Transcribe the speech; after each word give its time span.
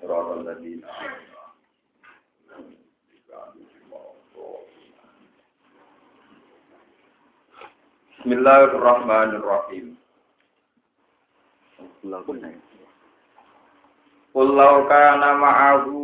صراط 0.00 0.28
الذين 0.38 0.80
Bismillahirrahmanirrahim. 8.20 9.96
Qul 14.36 14.48
law 14.52 14.76
kana 14.92 15.40
ma'ahu 15.40 15.96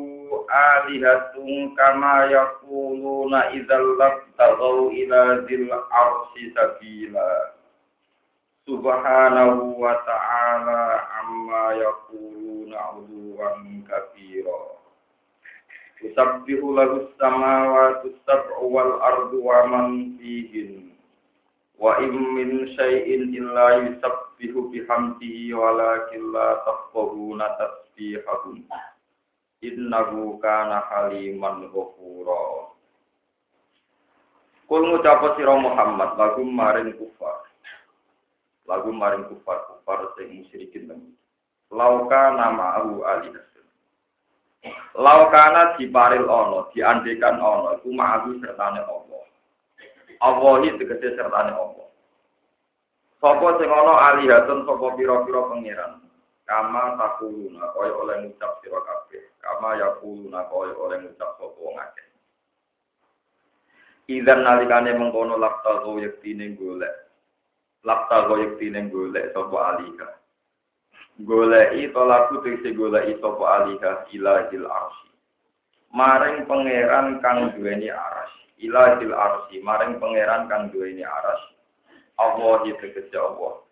alihatun 0.49 1.77
kama 1.77 2.33
yaquluna 2.33 3.53
idzal 3.53 3.85
labtaghaw 4.01 4.89
ila 4.97 5.45
dzil 5.45 5.69
arsy 5.71 6.57
sabila. 6.57 7.50
Subhanahu 8.70 9.74
wa 9.82 9.98
ta'ala 10.06 10.82
amma 11.26 11.64
yaquluna 11.82 12.78
'uluwan 12.94 13.82
kabira. 13.90 14.62
Yusabbihu 16.06 16.70
lahu 16.78 17.10
as-samawati 17.10 18.14
as-sab'u 18.14 18.62
wal 18.70 19.02
ardu 19.02 19.42
wa 19.42 19.66
man 19.66 20.14
fihin. 20.22 20.94
Wa 21.82 21.98
im 22.06 22.14
min 22.38 22.70
syai'in 22.78 23.34
illa 23.34 23.82
yusabbihu 23.82 24.70
bihamdihi 24.70 25.58
walakin 25.58 26.30
la 26.30 26.62
tafqahuna 26.62 27.58
tasbihahum. 27.58 28.62
Innahu 29.66 30.38
kana 30.38 30.86
haliman 30.86 31.66
ghafura. 31.74 32.70
Kul 34.70 34.86
ngucap 34.86 35.34
sira 35.34 35.58
Muhammad 35.58 36.14
lagu 36.22 36.46
maring 36.46 36.94
kufar. 36.94 37.41
Lagu 38.72 38.88
maring 38.96 39.28
kufar 39.28 39.68
kufar 39.68 40.16
sing 40.16 40.32
musyrikin 40.40 40.88
temen. 40.88 41.12
Lauka 41.76 42.32
nama 42.40 42.80
ahu 42.80 43.04
alihasun. 43.04 43.68
Laukana 44.96 45.76
diparil 45.76 46.24
ono, 46.32 46.72
diandekan 46.72 47.36
ono, 47.44 47.76
iku 47.76 47.92
ma'ahu 47.92 48.40
sertane 48.40 48.80
Allah. 48.88 49.24
Allahi 50.24 50.72
tegese 50.80 51.20
sertane 51.20 51.52
Allah. 51.52 51.88
Sapa 53.20 53.60
sing 53.60 53.68
ana 53.68 53.94
alihatun 54.16 54.64
sapa 54.64 54.88
pira-pira 54.96 55.52
pangeran. 55.52 55.94
Kama 56.48 56.96
takuluna 57.00 57.76
kaya 57.76 57.92
oleh 57.96 58.16
ngucap 58.24 58.60
sira 58.64 58.80
kabeh. 58.88 59.24
Kama 59.44 59.80
yakuluna 59.84 60.48
kaya 60.48 60.74
oleh 60.80 60.98
ngucap 61.04 61.30
sapa 61.36 61.60
wong 61.60 61.76
akeh. 61.76 62.08
Idan 64.16 64.48
nalikane 64.48 64.96
mengkono 64.96 65.36
lapta 65.36 65.84
go 65.84 66.00
yektine 66.00 66.56
golek. 66.56 67.11
Lapta 67.82 68.30
go 68.30 68.38
yektine 68.38 68.94
golek 68.94 69.34
sapa 69.34 69.58
aliha. 69.74 70.08
Goleki 71.26 71.90
tolaku 71.90 72.46
tegese 72.46 72.78
goleki 72.78 73.18
sapa 73.18 73.46
aliha 73.58 74.06
ilahil 74.14 74.70
arsy. 74.70 75.10
Maring 75.90 76.46
pangeran 76.46 77.18
kang 77.26 77.58
duweni 77.58 77.90
arsy. 77.90 78.70
Ilahil 78.70 79.14
arsy 79.18 79.66
maring 79.66 79.98
pangeran 79.98 80.46
kang 80.46 80.70
duweni 80.70 81.02
arsy. 81.02 81.58
Allah 82.22 82.62
tegese 82.78 83.18
Allah. 83.18 83.66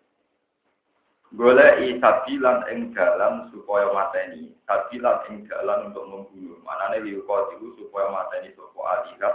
Goleki 1.30 2.02
sabilan 2.02 2.66
ing 2.74 2.90
dalan 2.90 3.46
supaya 3.54 3.94
mateni, 3.94 4.50
sabilan 4.66 5.22
ing 5.30 5.46
dalan 5.46 5.94
untuk 5.94 6.02
membunuh. 6.10 6.58
Manane 6.66 6.98
liuko 7.06 7.54
supaya 7.78 8.10
mateni 8.10 8.50
sapa 8.58 8.80
aliha. 9.06 9.30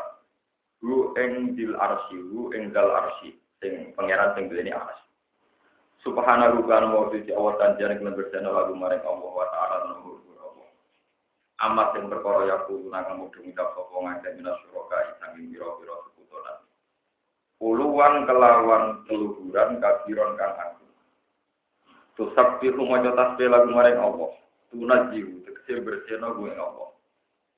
Hu 0.84 1.16
ing 1.16 1.56
dil 1.56 1.80
arsy, 1.80 2.20
hu 2.20 2.52
ing 2.52 2.76
dal 2.76 2.92
arsy, 2.92 3.40
sing 3.64 3.94
pangeran 3.96 4.36
sing 4.36 4.52
duweni 4.52 4.72
arsy. 4.76 5.06
Subhanahu 6.06 6.70
kan 6.70 6.86
wa 6.94 7.10
fi 7.10 7.26
Allah 7.34 7.54
tanjane 7.58 7.98
kelan 7.98 8.14
bersana 8.14 8.54
lagu 8.54 8.78
maring 8.78 9.02
Allah 9.02 9.32
wa 9.34 9.46
ta'ala 9.50 9.76
nuhur 9.90 10.22
Allah. 10.38 10.70
Amat 11.66 11.98
sing 11.98 12.06
perkara 12.14 12.46
ya 12.46 12.58
kudu 12.70 12.94
nang 12.94 13.10
mudhun 13.18 13.50
ngucap 13.50 13.74
sapa 13.74 13.96
ngake 13.98 14.30
minas 14.38 14.54
suraka 14.70 15.18
sanging 15.18 15.50
pira-pira 15.50 15.98
sekutonan. 16.06 16.58
Puluhan 17.58 18.14
kelawan 18.30 18.84
keluhuran 19.10 19.82
kabiron 19.82 20.38
kang 20.38 20.54
agung. 20.62 20.94
Tusab 22.14 22.62
bihu 22.62 22.86
maca 22.86 23.10
tasbih 23.18 23.50
lagu 23.50 23.74
maring 23.74 23.98
Allah. 23.98 24.30
Tuna 24.70 25.10
jiwu 25.10 25.42
tegese 25.42 25.82
bersihna 25.82 26.38
gue 26.38 26.54
Allah. 26.54 26.94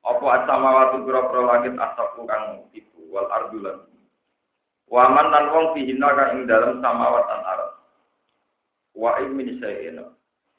Apa 0.08 0.26
asamawatu 0.40 1.04
pira-pira 1.04 1.42
langit 1.44 1.76
asapku 1.76 2.24
kang 2.24 2.64
tipu 2.72 3.12
wal 3.12 3.28
ardulan. 3.28 3.84
Waman 4.88 5.28
lan 5.36 5.52
wong 5.52 5.68
fihina 5.76 6.16
kang 6.16 6.32
ing 6.40 6.42
dalem 6.48 6.80
samawat 6.80 7.28
lan 7.28 7.44
arat. 7.44 7.72
Wa 8.96 9.20
in 9.20 9.36
min 9.36 9.60
syai'in. 9.60 10.00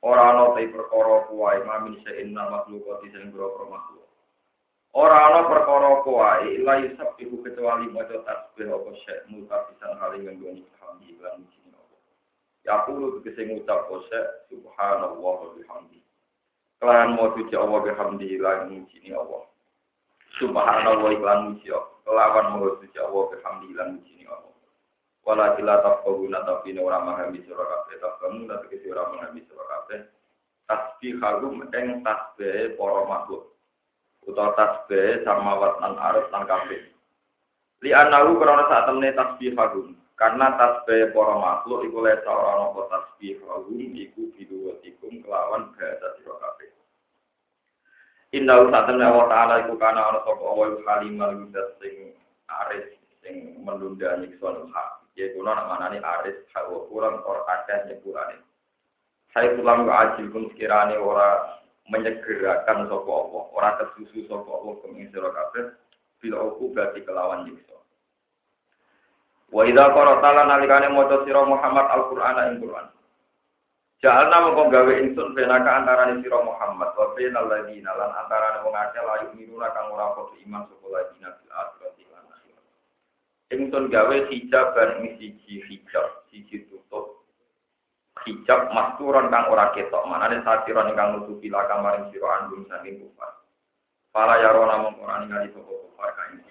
Ora 0.05 0.37
ana 0.37 0.53
te 0.53 0.69
perkara 0.69 1.25
kuwae 1.33 1.65
ma 1.65 1.81
min 1.81 1.97
syai'in 2.05 2.37
nal 2.37 2.53
makhlukati 2.53 3.09
sing 3.09 3.33
pira-pira 3.33 3.67
makhluk. 3.73 4.05
Ora 4.93 5.33
ana 5.33 5.49
perkara 5.49 6.05
kuwae 6.05 6.61
illa 6.61 6.77
yusabbihu 6.77 7.41
kecuali 7.41 7.89
maca 7.89 8.21
tasbih 8.21 8.69
apa 8.69 8.91
syai' 9.09 9.25
mutafisan 9.33 9.97
hale 9.97 10.21
nggone 10.21 10.61
alhamdulillah 10.77 11.33
muji 11.41 11.59
Allah. 11.73 12.01
Ya 12.69 12.85
kulo 12.85 13.17
tegese 13.25 13.49
ngucap 13.49 13.89
syai' 14.13 14.53
subhanallah 14.53 15.17
wa 15.17 15.57
bihamdi. 15.57 16.05
Kelahan 16.85 17.17
mau 17.17 17.33
suci 17.33 17.57
Allah 17.57 17.81
bihamdi 17.81 18.37
lan 18.45 18.77
muji 18.77 19.09
Allah. 19.17 19.48
Subhanallah 20.39 21.11
iklan 21.19 21.41
muji. 21.53 21.75
Kelawan 22.07 22.57
mau 22.57 22.71
suci 22.79 22.97
Allah 22.97 23.23
bihamdi 23.35 23.69
lan 23.75 23.89
muji 23.99 24.25
Allah. 24.25 24.55
Wala 25.27 25.47
kila 25.59 25.85
tafkahuna 25.85 26.41
tapi 26.47 26.73
orang 26.79 27.05
memahami 27.05 27.45
surah 27.45 27.67
kabeh. 27.67 27.97
Tafkamu 28.01 28.49
tapi 28.49 28.65
kisi 28.73 28.89
orang 28.95 29.19
memahami 29.19 29.41
surah 29.45 29.67
kabeh. 29.67 30.01
Tasbih 30.71 31.15
hagum 31.21 31.67
eng 31.75 32.01
tasbih 32.07 32.79
para 32.79 33.03
makhluk. 33.05 33.53
Utawa 34.25 34.57
tasbih 34.57 35.27
sama 35.27 35.59
watan 35.59 35.99
arus 35.99 36.31
lan 36.33 36.49
kabeh. 36.49 36.81
Li 37.85 37.91
anahu 37.93 38.39
karena 38.41 38.65
saat 38.71 38.85
temne 38.89 39.11
tasbih 39.13 39.53
hagum 39.59 39.99
karena 40.19 40.55
tasbih 40.57 41.13
para 41.13 41.35
makhluk 41.37 41.83
iku 41.87 41.99
le 42.03 42.15
ora 42.25 42.51
ana 42.63 42.83
tasbih 42.89 43.37
hagum 43.43 43.79
iku 43.79 44.33
biduwatikum 44.33 45.21
kelawan 45.23 45.75
bahasa 45.77 46.08
Inna 48.37 48.61
temne 48.85 49.05
Allah 49.09 49.27
Ta'ala 49.33 49.55
iku 49.65 49.81
kana 49.81 50.05
ana 50.05 50.21
sapa 50.21 50.45
Allah 50.45 50.77
halimal 50.85 51.33
yudat 51.33 51.81
sing 51.81 52.13
aris 52.45 52.93
sing 53.25 53.65
menunda 53.65 54.21
nyiksa 54.21 54.53
hak 54.69 54.89
ya 55.17 55.33
kuno 55.33 55.49
nak 55.49 55.65
mana 55.65 55.89
nih 55.97 56.05
aris 56.05 56.37
hawa 56.53 56.85
kurang 56.93 57.25
or 57.25 57.41
akeh 57.49 57.89
nyepurane 57.89 58.37
saya 59.33 59.57
pulang 59.57 59.89
ke 59.89 59.93
ajil 59.93 60.27
pun 60.29 60.45
sekiranya 60.53 61.01
ora 61.01 61.57
menyegerakan 61.89 62.85
sopo 62.93 63.11
Allah 63.17 63.45
ora 63.57 63.71
kesusu 63.81 64.29
sopo 64.29 64.61
Allah 64.61 64.77
keming 64.85 65.09
sira 65.09 65.33
kabeh 65.33 65.73
aku 66.29 66.75
berarti 66.75 67.01
kelawan 67.09 67.49
nyiksa. 67.49 67.79
Wa 69.49 69.65
idza 69.65 69.89
qara'ta 69.89 70.45
nalikane 70.45 70.93
maca 70.93 71.25
sira 71.25 71.47
Muhammad 71.49 71.87
Al-Qur'an 71.97 72.37
ing 72.53 72.61
Qur'an 72.61 72.93
Jalna 73.99 74.47
mengko 74.47 74.71
gawe 74.71 74.93
ingsun 74.95 75.35
benaka 75.35 75.83
antarane 75.83 76.23
sira 76.23 76.39
Muhammad 76.39 76.95
wa 76.95 77.07
bainal 77.19 77.51
ladina 77.51 77.91
lan 77.99 78.15
antarane 78.15 78.63
wong 78.63 78.75
akeh 78.79 79.03
layu 79.03 79.27
miruna 79.35 79.75
kang 79.75 79.91
ora 79.91 80.15
padha 80.15 80.39
iman 80.39 80.63
sapa 80.71 80.87
ladina 80.87 81.29
bil 81.35 81.51
akhirati 81.51 82.03
Ingsun 83.49 83.89
gawe 83.89 84.17
hijab 84.29 84.77
ini 85.01 85.17
siji 85.17 85.65
hijab, 85.65 86.29
siji 86.29 86.69
tutup. 86.69 87.25
Hijab 88.29 88.69
masturan 88.77 89.33
kang 89.33 89.49
ora 89.49 89.73
ketok, 89.73 90.05
mana 90.05 90.29
ada 90.29 90.45
satiran 90.45 90.93
kang 90.93 91.17
nutupi 91.17 91.49
laka 91.49 91.81
maring 91.81 92.13
siro 92.13 92.29
andung 92.29 92.69
saking 92.69 93.01
kufar. 93.01 93.41
Para 94.13 94.37
yarona 94.45 94.85
mengkurani 94.85 95.33
ngali 95.33 95.49
soko 95.57 95.75
kufar 95.89 96.13
kain 96.13 96.45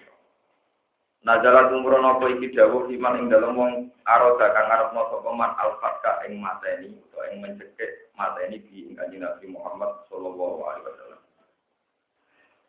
siro. 1.28 1.36
Najalah 1.36 1.68
tumburon 1.68 2.08
apa 2.08 2.24
iki 2.32 2.56
dawuh 2.56 2.88
iman 2.88 3.18
ing 3.20 3.26
dalem 3.28 3.52
wong 3.52 3.72
aroda 4.08 4.48
kang 4.56 4.68
arep 4.72 4.90
moso 4.96 5.20
peman 5.20 5.52
al-fatka 5.60 6.24
ing 6.24 6.40
mateni 6.40 6.96
utawa 6.96 7.28
ing 7.28 7.44
mencekik 7.44 8.08
mateni 8.16 8.64
di 8.64 8.88
ing 8.88 8.96
kanjeng 8.96 9.20
Nabi 9.20 9.46
Muhammad 9.52 10.08
sallallahu 10.08 10.64
alaihi 10.64 10.86
wasallam. 10.88 11.20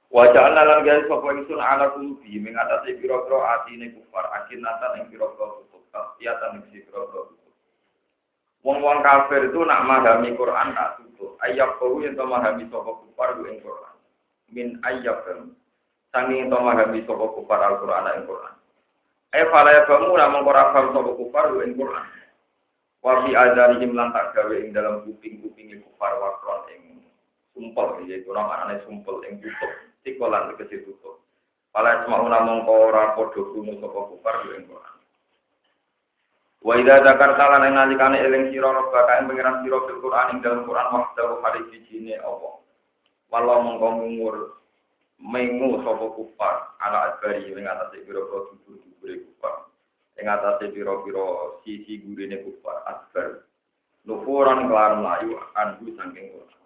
Wajah 0.09 0.45
lan 0.57 0.83
gawe 0.83 1.01
sapa 1.05 1.27
ingsun 1.37 1.61
ala 1.61 1.93
kulubi 1.93 2.41
mengatasi 2.41 2.97
pira-pira 2.97 3.61
atine 3.61 3.93
kufar 3.95 4.25
akinatan 4.43 4.97
ing 4.99 5.05
pira-pira 5.07 5.47
tutup 5.63 5.85
tasbihatan 5.95 6.59
ing 6.59 6.63
pira-pira 6.67 7.23
tutup. 7.29 7.53
Wong-wong 8.59 8.99
kafir 8.99 9.47
itu 9.47 9.63
nak 9.63 9.87
memahami 9.87 10.35
Quran 10.35 10.75
tak 10.75 10.99
tutup. 10.99 11.39
Ayat 11.39 11.79
kau 11.79 12.01
yang 12.03 12.17
memahami 12.17 12.67
sapa 12.67 12.91
kufar 12.91 13.39
ing 13.39 13.61
Quran. 13.63 13.95
Min 14.49 14.67
ayat 14.81 15.23
Sanging 16.09 16.49
to 16.49 16.57
memahami 16.57 17.05
sapa 17.05 17.25
kufar 17.37 17.61
Al-Quran 17.61 18.09
ing 18.17 18.25
Quran. 18.25 18.55
Eh 19.29 19.45
fala 19.53 19.69
ya 19.77 19.85
kamu 19.85 20.17
namung 20.17 20.41
ora 20.49 20.73
paham 20.73 20.89
sapa 20.89 21.11
kufar 21.13 21.53
ing 21.61 21.77
Quran. 21.77 22.05
Wa 23.05 23.21
fi 23.21 23.37
adarihim 23.37 23.93
lan 23.93 24.09
tak 24.09 24.33
gawe 24.33 24.55
ing 24.57 24.73
dalam 24.73 25.05
kuping-kuping 25.05 25.77
kufar 25.85 26.17
wakron 26.17 26.65
ing 26.73 26.81
sumpel 27.53 28.01
yaitu 28.09 28.33
namanya 28.33 28.81
sumpel 28.89 29.21
ing 29.29 29.37
tutup 29.37 29.69
tikolan 30.01 30.49
ke 30.57 30.65
tutup. 30.65 31.21
Pala 31.69 32.01
semau 32.09 32.25
namung 32.25 32.65
ora 32.65 33.13
padha 33.13 33.29
krungu 33.45 33.77
sapa 33.77 33.99
kufar 34.09 34.35
ing 34.57 34.65
Quran. 34.65 34.97
Wa 36.65 36.73
idza 36.73 37.05
dzakarta 37.05 37.53
lan 37.53 37.69
nalikane 37.69 38.17
eling 38.17 38.49
sira 38.49 38.73
rabbaka 38.73 39.21
ing 39.21 39.29
pangeran 39.29 39.61
sira 39.61 39.77
fil 39.85 40.01
Qur'an 40.01 40.33
ing 40.33 40.41
dalam 40.41 40.65
Qur'an 40.65 40.89
wahdahu 40.89 41.37
hari 41.45 41.69
sijine 41.69 42.17
apa. 42.17 42.65
Walau 43.29 43.61
mongko 43.61 43.87
mengu 45.19 45.83
sapa 45.83 46.07
kufar 46.15 46.55
ala 46.79 47.13
adbari 47.13 47.51
ing 47.51 47.67
atase 47.67 48.07
pira-pira 48.07 48.39
dubur-dubure 48.49 49.15
kufar. 49.27 49.67
Ing 50.15 50.25
atase 50.31 50.71
pira-pira 50.71 51.59
sisi 51.63 51.99
gurine 52.07 52.39
kufar 52.47 52.79
adbar. 52.87 53.43
Nufuran 54.07 54.71
kelar 54.71 54.95
melayu 55.03 55.35
anhu 55.59 55.91
saking 55.99 56.31
Qur'an. 56.31 56.63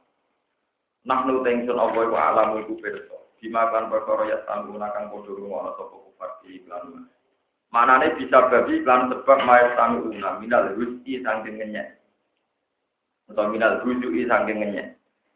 Nahnu 1.04 1.42
tengsun 1.42 1.82
apa 1.82 1.98
iku 1.98 2.16
alamu 2.16 2.56
iku 2.62 2.74
pirsa. 2.78 3.18
Dimakan 3.42 3.92
perkara 3.92 4.24
ya 4.32 4.38
tangguna 4.48 4.94
kang 4.96 5.12
padha 5.12 5.32
rungono 5.34 5.76
sapa 5.76 5.96
kufar 6.00 6.30
di 6.46 6.62
iklan 6.62 7.10
Manane 7.74 8.14
bisa 8.22 8.54
babi 8.54 8.86
lan 8.86 9.10
sebab 9.10 9.50
mayat 9.50 9.74
una 9.98 10.38
minal 10.38 10.78
rusi 10.78 11.26
sangking 11.26 11.58
ngenyek. 11.58 11.98
Atau 13.34 13.50
minal 13.50 13.82
rusi 13.82 14.30
sangking 14.30 14.62
ngenyek. 14.62 14.94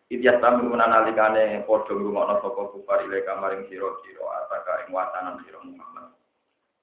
Idyas 0.07 0.39
sami 0.39 0.63
una 0.71 0.88
nalikane 0.88 1.68
podo 1.68 1.92
ngrumakna 1.92 2.39
saka 2.39 2.71
kufar 2.71 3.04
ile 3.04 3.27
kamaring 3.27 3.68
sira-sira 3.68 4.24
ataka 4.39 4.88
ing 4.88 4.95
watanan 4.95 5.44
sira 5.44 5.59
Muhammad. 5.59 6.15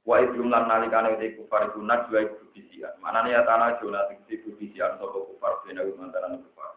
Wa 0.05 0.21
idrum 0.21 0.53
lan 0.53 0.69
nalikane 0.69 1.17
te 1.17 1.33
kufar 1.33 1.73
iku 1.73 1.81
najwa 1.81 2.21
iku 2.21 2.45
bisian. 2.53 2.93
Manane 3.01 3.33
ya 3.33 3.49
tanah 3.49 3.81
jona 3.81 4.13
iku 4.29 4.53
bisian 4.61 5.01
saka 5.01 5.19
kufar 5.25 5.65
bena 5.65 5.89
mantaran 5.97 6.45
kufar. 6.45 6.77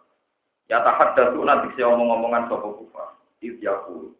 Ya 0.71 0.79
tahaddatsu 0.87 1.43
nanti 1.43 1.83
omong-omongan 1.83 2.47
saka 2.47 2.69
kufar. 2.79 3.09
Idyakul. 3.43 4.15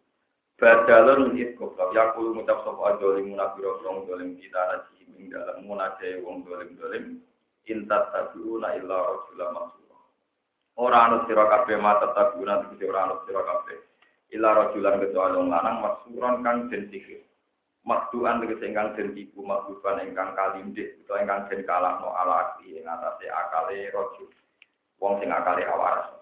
Badalun 0.58 1.38
min 1.38 1.54
goblok 1.54 1.94
ya 1.94 2.10
kulo 2.18 2.34
ngucap 2.34 2.66
sapa 2.66 2.98
dolim 2.98 3.30
munafiro 3.30 3.78
wong 3.78 4.10
dolim 4.10 4.34
kita 4.42 4.58
naji 4.58 5.06
ing 5.06 5.30
dalem 5.30 5.62
munaje 5.62 6.18
wong 6.26 6.42
dolim 6.42 6.74
dolim 6.74 7.04
intat 7.62 8.10
tabiuna 8.10 8.74
illa 8.74 9.22
masura. 9.54 9.77
Ora 10.78 11.10
ana 11.10 11.26
sira 11.26 11.42
kabeh 11.50 11.74
mata 11.82 12.14
tabiuna 12.14 12.62
tegese 12.62 12.86
ora 12.86 13.10
ana 13.10 13.18
sira 13.26 13.42
kabeh. 13.42 13.78
Illa 14.30 14.54
rasulan 14.54 15.02
kecuali 15.02 15.34
wong 15.34 15.50
lanang 15.50 15.82
masuron 15.82 16.46
kang 16.46 16.70
den 16.70 16.86
sihir. 16.94 17.26
Makduan 17.82 18.38
tegese 18.38 18.70
ingkang 18.70 18.94
den 18.94 19.10
tipu 19.10 19.42
makduan 19.42 20.06
ingkang 20.06 20.38
kalimdik 20.38 21.02
utawa 21.02 21.18
ingkang 21.18 21.42
den 21.50 21.66
kalahno 21.66 22.14
ala 22.14 22.54
akli 22.54 22.78
ing 22.78 22.86
atase 22.86 23.26
akale 23.26 23.90
rajul. 23.90 24.30
Wong 25.02 25.18
sing 25.18 25.34
akale 25.34 25.66
awaras. 25.66 26.14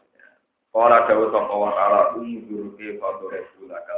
Kala 0.73 1.09
dawuh 1.09 1.33
sapa 1.33 1.55
wa 1.57 1.73
ta'ala 1.73 2.01
umdur 2.21 2.77
ke 2.77 3.01
fadore 3.01 3.49
sulaka 3.57 3.97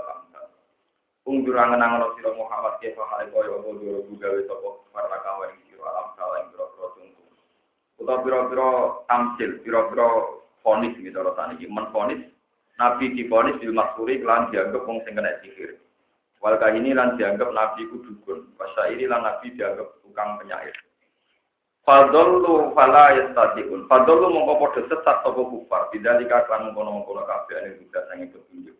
Ungdur 1.28 1.60
angen-angen 1.60 2.08
sira 2.16 2.32
Muhammad 2.32 2.80
ke 2.80 2.96
fahale 2.96 3.28
koyo 3.28 3.60
apa 3.60 3.70
duro 3.78 4.00
gawe 4.16 4.40
sapa 4.48 4.68
para 4.90 5.18
kawan 5.22 5.54
sira 5.70 5.86
alam 5.86 6.06
salah 6.16 6.40
ing 6.40 6.48
boro 6.50 6.66
contoh. 6.72 7.30
Uta 8.00 8.14
pira-pira 8.24 8.68
tamsil, 9.06 9.60
pira-pira 9.60 10.37
fonis 10.68 10.92
micara 11.00 11.32
saniki 11.32 11.64
men 11.64 11.88
fonis 11.88 12.20
Nabi 12.78 13.10
difonis 13.10 13.58
bil 13.58 13.74
maksuri 13.74 14.22
lan 14.22 14.54
dianggap 14.54 14.86
wong 14.86 15.02
sing 15.02 15.18
kena 15.18 15.34
sihir. 15.42 15.82
Wal 16.38 16.54
ini 16.78 16.94
lan 16.94 17.18
dianggap 17.18 17.50
nabi 17.50 17.90
ku 17.90 17.98
dukun. 18.06 18.54
Wasyairi 18.54 19.10
lan 19.10 19.26
nabi 19.26 19.50
dianggap 19.58 19.98
tukang 20.06 20.38
penyair. 20.38 20.70
Fadollu 21.82 22.70
fala 22.78 23.18
yastatiun. 23.18 23.90
Fadollu 23.90 24.30
mongko 24.30 24.62
padha 24.62 24.80
sesat 24.86 25.26
sapa 25.26 25.34
kufar. 25.34 25.90
Bidalika 25.90 26.46
kan 26.46 26.70
mongko-mongko 26.70 27.18
kabeh 27.26 27.54
ane 27.58 27.82
juga 27.82 28.06
sange 28.06 28.30
petunjuk. 28.30 28.78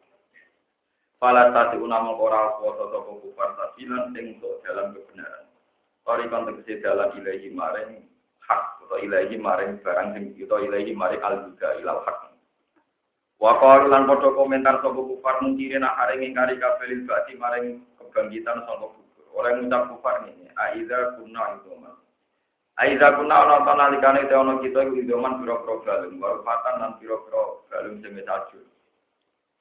Fala 1.19 1.51
tati 1.51 1.83
unama 1.83 2.15
ora 2.15 2.55
kuasa 2.63 2.95
sapa 2.95 3.13
kufar 3.19 3.51
sabilan 3.59 4.15
sing 4.15 4.39
untuk 4.39 4.63
dalam 4.63 4.95
kebenaran. 4.95 5.51
Ori 6.07 6.31
kan 6.31 6.47
tegese 6.47 6.87
dalam 6.87 7.11
ilahi 7.19 7.51
maring 7.51 8.07
hak 8.49 8.63
atau 8.89 8.99
ilahi 8.99 9.37
maring 9.37 9.79
barang 9.85 10.09
sing 10.17 10.25
kita 10.35 10.65
ilahi 10.65 10.97
maring 10.97 11.21
al 11.21 11.45
juga 11.47 11.77
ilal 11.79 12.01
hak. 12.09 12.29
Wa 13.39 13.55
lan 13.87 14.11
padha 14.11 14.35
komentar 14.35 14.83
sapa 14.83 14.99
kufar 14.99 15.39
mungkire 15.47 15.79
nak 15.79 15.95
areng 16.03 16.27
ingkari 16.27 16.59
kabeh 16.59 17.07
bati 17.07 17.39
maring 17.39 17.87
kebangkitan 17.95 18.67
sapa 18.67 18.91
kufur. 18.91 19.27
Oleh 19.31 19.63
ngucap 19.63 19.95
kufar 19.95 20.27
ini, 20.27 20.51
aiza 20.59 21.15
kunna 21.15 21.55
idoman. 21.55 21.95
Aiza 22.83 23.15
kunna 23.15 23.47
ana 23.47 23.63
ta 23.63 23.79
nalikane 23.79 24.27
te 24.27 24.35
ana 24.35 24.59
kita 24.59 24.91
iku 24.91 24.99
idoman 24.99 25.39
pira-pira 25.39 25.79
galung, 25.87 26.19
warfatan 26.19 26.75
lan 26.83 26.93
pira-pira 26.99 27.63
galung 27.71 28.03
sing 28.03 28.19
wis 28.19 28.27
ajur. 28.27 28.67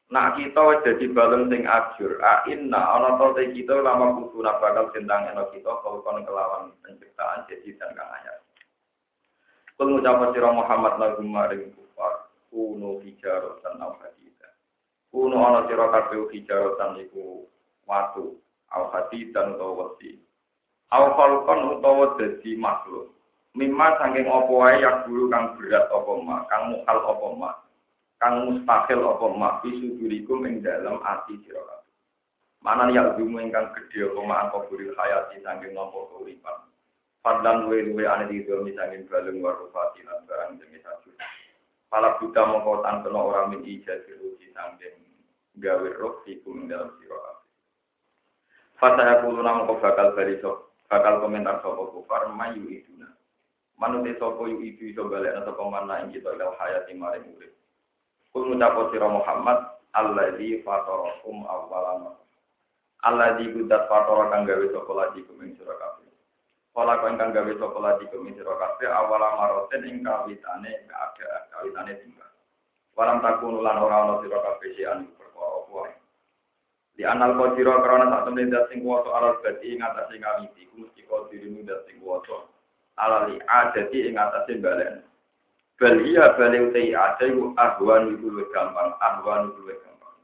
Nak 0.09 0.41
kita 0.41 0.63
jadi 0.81 1.05
balung 1.13 1.45
sing 1.53 1.69
ajur, 1.69 2.17
a 2.25 2.49
inna 2.49 2.81
ana 2.81 3.21
te 3.37 3.53
kita 3.53 3.77
lama 3.77 4.17
kusuna 4.17 4.57
bakal 4.57 4.89
sendang 4.89 5.29
eno 5.29 5.53
kita 5.53 5.69
kon 5.85 6.25
kelawan 6.25 6.73
penciptaan 6.81 7.45
jadi 7.45 7.77
dan 7.77 7.93
kang 7.93 8.09
ayat. 8.09 8.46
Kul 9.77 9.93
ngucap 9.93 10.33
sira 10.33 10.49
Muhammad 10.49 10.97
lagu 10.97 11.21
maring 11.21 11.69
kufar, 11.77 12.33
kuno 12.49 12.97
hijaratan 13.05 13.77
aw 13.77 13.93
hadida. 14.01 14.49
Kuno 15.13 15.37
ana 15.37 15.69
sira 15.69 15.93
kabeh 15.93 16.33
hijaratan 16.33 16.97
iku 17.05 17.45
watu, 17.85 18.41
aw 18.73 18.89
hadidan 18.89 19.53
utawa 19.53 19.93
wesi. 19.93 20.17
Aw 20.89 21.13
khalqan 21.13 21.77
utawa 21.77 22.17
makhluk. 22.57 23.13
Mimma 23.53 24.01
saking 24.01 24.25
apa 24.25 24.49
wae 24.49 24.81
yak 24.81 25.05
dulu 25.05 25.29
kang 25.29 25.53
berat 25.57 25.85
apa 25.89 26.11
mak, 26.25 26.45
kang 26.49 26.73
mukal 26.73 26.97
apa 27.09 27.27
mak 27.37 27.55
kang 28.17 28.49
mustahil 28.49 29.01
apa 29.13 29.25
mak 29.33 29.61
bisudurikum 29.61 30.45
ing 30.49 30.65
dalam 30.65 30.97
ati 31.05 31.37
sira. 31.45 31.85
Mana 32.65 32.89
ya 32.89 33.13
dumu 33.13 33.37
ingkang 33.41 33.73
gedhe 33.77 34.09
apa 34.09 34.21
mak 34.25 34.41
angka 34.49 34.73
hayati 34.73 35.37
saking 35.45 35.77
nampa 35.77 36.01
keuripan. 37.27 37.43
Padlan 37.43 37.67
luwe-luwe 37.67 38.03
ane 38.07 38.25
di 38.31 38.45
domi 38.47 38.71
saking 38.71 39.07
balung 39.11 39.43
warufati 39.43 40.01
lan 40.07 40.23
barang 40.23 40.63
jenis 40.63 40.83
sajur. 40.83 41.15
Pala 41.91 42.15
buta 42.19 42.41
mongko 42.43 42.83
tangkena 42.83 43.19
ora 43.19 43.47
min 43.47 43.63
ijazah 43.63 44.15
ruji 44.19 44.47
saking 44.55 44.95
gawe 45.59 45.89
roh 45.99 46.23
iku 46.27 46.55
ing 46.55 46.71
dalam 46.71 46.91
sira 46.99 47.17
kabeh. 47.19 47.47
Fataya 48.79 49.13
kulo 49.23 49.41
namung 49.43 49.79
bakal 49.79 50.13
bali 50.15 50.39
bakal 50.87 51.13
komentar 51.23 51.59
sapa 51.59 51.83
kufar 51.91 52.31
mayu 52.31 52.63
iduna. 52.67 53.11
Manute 53.75 54.15
sapa 54.19 54.41
yu 54.47 54.63
itu 54.63 54.93
iso 54.93 55.07
balik 55.11 55.35
sapa 55.43 55.63
mana 55.67 56.03
ing 56.05 56.15
kita 56.15 56.31
ilal 56.31 56.55
hayati 56.55 56.93
maring 56.95 57.27
urip. 57.35 57.53
Kul 58.31 58.53
ngucap 58.53 58.93
sira 58.93 59.07
Muhammad 59.09 59.59
alladzi 59.95 60.61
fatarakum 60.61 61.43
awwalan. 61.47 62.15
Alladzi 63.03 63.51
kudat 63.51 63.87
fatara 63.89 64.29
kang 64.31 64.45
gawe 64.45 64.65
sapa 64.71 64.91
lagi 64.93 65.25
kuming 65.25 65.57
sira 65.57 65.73
kabeh. 65.75 66.06
Kala 66.77 67.01
kang 67.01 67.17
kang 67.17 67.33
gawe 67.33 67.53
sapa 67.57 67.79
lagi 67.81 68.05
kuming 68.13 68.37
sira 68.37 68.53
kabeh 68.53 68.85
awalan 68.85 69.33
maroten 69.33 69.81
ing 69.89 70.05
kawitane 70.05 70.85
keadaan 70.85 71.49
kawitane 71.49 71.97
timbang. 72.05 72.33
Walam 72.93 73.17
takun 73.25 73.65
lan 73.65 73.81
ora 73.81 74.05
ana 74.05 74.21
sira 74.21 74.37
kabeh 74.37 74.77
sian 74.77 75.09
perkara 75.17 75.57
apa 75.57 75.97
Di 76.93 77.01
anal 77.01 77.33
kodiro 77.33 77.81
karena 77.81 78.13
tak 78.13 78.29
temen 78.29 78.53
dat 78.53 78.69
sing 78.69 78.85
kuwasa 78.85 79.09
alal 79.09 79.41
badi 79.41 79.73
ing 79.73 79.81
atase 79.81 80.21
ngawiti 80.21 80.69
mesti 80.77 81.01
kodiro 81.09 81.49
dat 81.65 81.81
sing 81.89 81.97
kuwasa 81.97 82.45
alali 83.01 83.41
adati 83.41 83.97
ing 84.05 84.13
atase 84.13 84.61
balen. 84.61 85.01
Bal 85.81 85.97
iya 86.05 86.37
bali 86.37 86.61
utai 86.61 86.93
ada 86.93 87.25
yu 87.25 87.57
ahwan 87.57 88.13
iku 88.13 88.37
gampang, 88.53 88.93
ahwan 89.01 89.49
iku 89.49 89.65
gampang. 89.65 90.17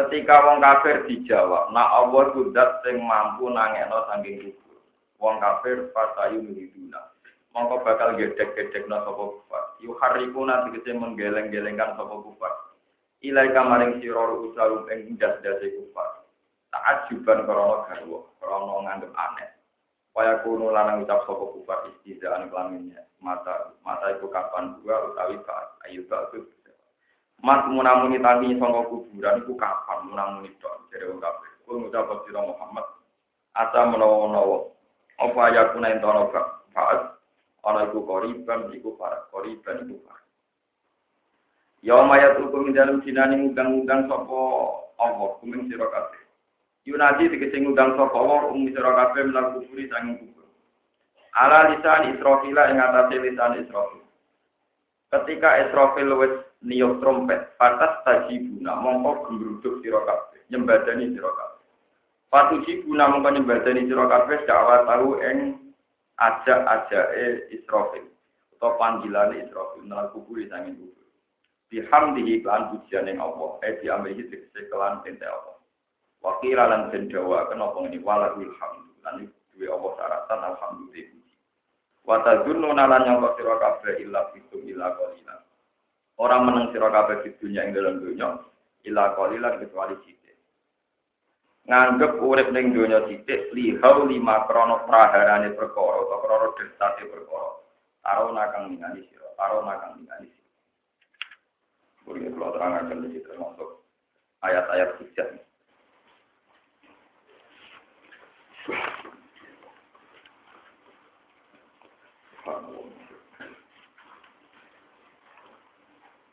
Ketika 0.00 0.48
wong 0.48 0.64
kafir 0.64 1.04
dijawab, 1.04 1.76
nak 1.76 1.92
Allah 1.92 2.24
kudat 2.32 2.80
sing 2.88 3.04
mampu 3.04 3.52
nangekno 3.52 4.08
saking 4.08 4.48
kubur. 4.48 4.69
Wong 5.20 5.36
kafir 5.36 5.92
fatayu 5.92 6.40
nuhiduna. 6.40 7.00
Mongko 7.52 7.84
bakal 7.84 8.16
gedek-gedekno 8.16 9.04
sapa 9.04 9.12
kufar. 9.20 9.64
Yu 9.84 9.92
harikuna 10.00 10.64
tegese 10.64 10.96
menggeleng-gelengkan 10.96 11.92
sapa 11.92 12.14
kufar. 12.24 12.52
Ilai 13.20 13.52
kamaring 13.52 14.00
sira 14.00 14.24
usaru 14.32 14.88
ing 14.88 15.20
das-dase 15.20 15.76
kufar. 15.76 16.24
Ta'ajuban 16.72 17.44
krana 17.44 17.84
garwa, 17.84 18.20
krana 18.40 18.74
nganggep 18.80 19.12
aneh. 19.12 19.50
Kaya 20.16 20.40
kuno 20.40 20.72
lanang 20.72 21.04
ucap 21.04 21.28
sapa 21.28 21.44
kufar 21.52 21.78
istizaan 21.92 22.48
kelaminnya. 22.48 23.04
Mata 23.20 23.76
mata 23.84 24.16
itu 24.16 24.24
kapan 24.32 24.80
gua 24.80 25.12
utawi 25.12 25.36
saat 25.44 25.68
ayu 25.84 26.00
itu. 26.08 26.48
Mas 27.44 27.64
munamuni 27.68 28.20
tani 28.24 28.56
sangka 28.56 28.88
kuburan 28.88 29.40
iku 29.44 29.52
kapan 29.60 30.08
munamuni 30.08 30.48
tok 30.60 30.88
jare 30.88 31.12
wong 31.12 31.20
kabeh. 31.20 31.52
Kulo 31.64 31.76
ngucap 31.88 32.24
sira 32.24 32.40
Muhammad 32.40 32.84
asa 33.56 33.84
menawa-menawa 33.84 34.70
apa 35.20 35.42
ya 35.52 35.62
kuna 35.76 35.92
entono 35.92 36.32
faat 36.72 37.20
ana 37.68 37.84
iku 37.92 38.00
koriban 38.08 38.72
iku 38.72 38.96
para 38.96 39.28
koriban 39.28 39.84
iku 39.84 40.00
para 40.08 40.20
Ya 41.80 41.96
mayat 42.04 42.36
hukum 42.36 42.76
dalam 42.76 43.00
dinani 43.00 43.40
ngundang-ngundang 43.40 44.04
sapa 44.04 44.40
Allah 45.00 45.32
kuming 45.40 45.64
sira 45.72 45.88
kabeh. 45.88 46.20
Yunadi 46.84 47.32
tegese 47.32 47.56
ngundang 47.56 47.96
sapa 47.96 48.20
wa 48.20 48.52
um 48.52 48.68
sira 48.68 48.92
kabeh 48.92 49.24
menawa 49.24 49.56
kuburi 49.56 49.88
sanging 49.88 50.20
kubur. 50.20 50.44
Ala 51.40 51.72
lisan 51.72 52.12
Israfil 52.12 52.52
ing 52.52 52.76
atase 52.84 53.16
lisan 53.16 53.64
Israfil. 53.64 54.04
Ketika 55.08 55.48
Israfil 55.64 56.12
wis 56.20 56.34
niup 56.60 57.00
trompet, 57.00 57.56
patas 57.56 58.04
tajibuna 58.04 58.76
mongko 58.76 59.32
gembruduk 59.32 59.80
sira 59.80 60.04
kabeh, 60.04 60.40
nyembadani 60.52 61.16
sira. 61.16 61.32
Patuji 62.30 62.86
guna 62.86 63.10
mongko 63.10 63.30
nyembadani 63.34 63.90
sira 63.90 64.06
kabeh 64.06 64.46
dakwa 64.46 64.86
tahu 64.86 65.18
ing 65.18 65.58
ajak-ajake 66.14 67.50
Israfil 67.50 68.06
atau 68.54 68.78
panggilan 68.78 69.34
Israfil 69.34 69.82
nang 69.90 70.14
kubur 70.14 70.38
sanging 70.46 70.78
kubur. 70.78 71.06
Bihamdihi 71.74 72.46
kan 72.46 72.70
pujian 72.70 73.10
yang 73.10 73.18
Allah, 73.18 73.58
eh 73.66 73.78
diambil 73.82 74.14
tegese 74.30 74.70
kelan 74.70 75.02
ente 75.06 75.26
Allah. 75.26 75.58
Wakil 76.20 76.54
lan 76.54 76.92
den 76.92 77.08
dawa 77.08 77.48
kenapa 77.48 77.80
ini 77.88 77.98
walahul 78.04 78.52
hamdu 78.60 78.92
lan 79.00 79.26
duwe 79.56 79.66
Allah 79.72 79.90
syaratan 79.96 80.40
alhamdulillah. 80.54 81.34
Wa 82.04 82.20
tadzunnu 82.22 82.76
lan 82.76 82.90
nyangka 82.94 83.28
sira 83.40 83.54
kabeh 83.56 84.04
illa 84.04 84.28
fitum 84.36 84.60
illa 84.68 84.92
qalila. 84.94 85.34
Orang 86.20 86.42
meneng 86.46 86.66
sira 86.76 86.92
kabeh 86.92 87.24
di 87.24 87.30
dunia 87.40 87.64
ing 87.64 87.72
dalam 87.72 88.04
dunia 88.04 88.36
illa 88.84 89.16
qalila 89.16 89.56
kecuali 89.56 89.96
sithik. 90.04 90.19
Nganggep 91.68 92.20
urip 92.24 92.48
ning 92.54 92.72
dunia 92.72 93.04
sithik 93.04 93.52
lihau 93.52 94.08
lima 94.08 94.48
krono 94.48 94.88
praharane 94.88 95.52
perkara 95.52 95.96
utawa 96.00 96.22
krono 96.24 96.46
destate 96.56 97.04
perkara. 97.04 97.50
Taro 98.00 98.32
nakang 98.32 98.72
ningali 98.72 99.04
sira, 99.12 99.28
taro 99.36 99.60
nakang 99.64 100.00
ningali 100.00 100.28
sira. 100.28 100.40
Buri 102.10 102.26
kalau 102.32 102.50
terang 102.56 102.74
akan 102.74 103.06
di 103.06 103.20
termasuk 103.22 103.70
ayat-ayat 104.42 104.98
hujat. 104.98 105.28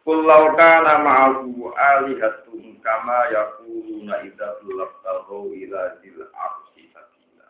Kullau 0.08 0.56
kana 0.56 1.04
ma'ahu 1.04 1.68
alihatun 1.76 2.80
kama 2.80 3.28
yakuluna 3.28 4.24
idza 4.24 4.56
tulabtahu 4.64 5.52
ila 5.52 6.00
zil 6.00 6.24
arsi 6.32 6.88
sabila. 6.96 7.48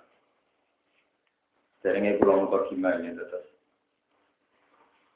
Derenge 1.86 2.18
kula 2.18 2.34
muka 2.42 2.66
gimana 2.74 3.14
terus. 3.14 3.46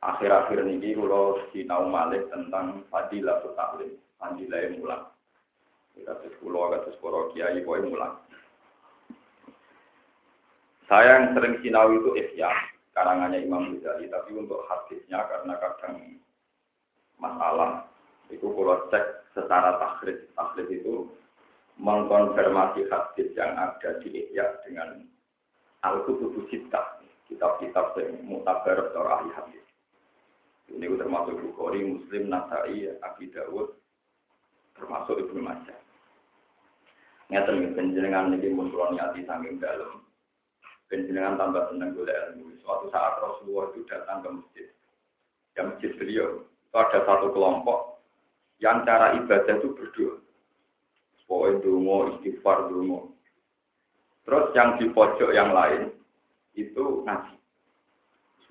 Akhir-akhir 0.05 0.69
ini 0.69 0.93
kula 0.93 1.50
sinau 1.50 1.89
malih 1.89 2.29
tentang 2.29 2.86
fadilah 2.93 3.41
taklim, 3.57 3.98
fadilah 4.21 4.62
mulang. 4.77 5.10
Kados 5.98 6.38
kula 6.45 6.77
kados 6.77 6.93
para 7.01 7.25
kiai 7.33 7.65
pokoke 7.65 7.89
mulang. 7.89 8.21
Saya 10.86 11.25
yang 11.25 11.33
sering 11.33 11.57
sinau 11.65 11.89
itu 11.89 12.21
Ihya, 12.21 12.53
karangannya 12.93 13.41
Imam 13.41 13.74
Ghazali, 13.81 14.13
tapi 14.13 14.38
untuk 14.38 14.62
hadisnya 14.69 15.25
karena 15.25 15.57
kadang 15.57 16.21
masalah. 17.22 17.86
Itu 18.34 18.50
kalau 18.51 18.90
cek 18.90 19.06
secara 19.38 19.78
takhrid 19.78 20.28
takhrid 20.34 20.68
itu 20.74 21.08
mengkonfirmasi 21.78 22.90
hadis 22.90 23.30
yang 23.38 23.54
ada 23.56 24.01
di 24.04 24.10
Ihya 24.12 24.60
dengan 24.66 25.06
Al-Kutubus 25.86 26.50
Sittah 26.51 27.00
kitab-kitab 27.32 27.96
yang 27.96 28.28
mutabar 28.28 28.92
atau 28.92 29.08
ahli 29.08 29.32
hadis. 29.32 29.63
Ini 30.68 30.88
termasuk 31.00 31.40
Bukhari, 31.40 31.84
Muslim, 31.84 32.28
Nasai, 32.28 32.92
Abi 33.04 33.32
Dawud 33.32 33.72
termasuk 34.75 35.20
Ibnu 35.20 35.40
Majah. 35.40 35.80
Ngeten 37.32 37.75
penjenengan 37.75 38.36
ini 38.36 38.51
mun 38.51 38.68
niati 38.92 39.24
saking 39.24 39.56
dalam 39.63 40.04
penjenengan 40.92 41.40
tambah 41.40 41.72
senang 41.72 41.96
gula 41.96 42.12
ilmu. 42.12 42.60
Suatu 42.60 42.92
saat 42.92 43.24
Rasulullah 43.24 43.72
itu 43.72 43.88
datang 43.88 44.20
ke 44.20 44.30
masjid. 44.36 44.68
Ke 45.56 45.62
masjid 45.63 45.92
beliau 45.96 46.44
itu 46.72 46.80
ada 46.80 47.04
satu 47.04 47.36
kelompok 47.36 48.00
yang 48.63 48.88
cara 48.88 49.20
ibadah 49.20 49.60
itu 49.60 49.75
berdoa. 49.75 50.24
Pokoknya 51.28 51.60
dungo, 51.63 51.98
istighfar 52.16 52.72
dungo. 52.72 53.12
Terus 54.24 54.56
yang 54.56 54.80
di 54.80 54.88
pojok 54.88 55.36
yang 55.36 55.51
lain 55.51 55.92
itu 56.56 57.04
ngaji. 57.04 57.36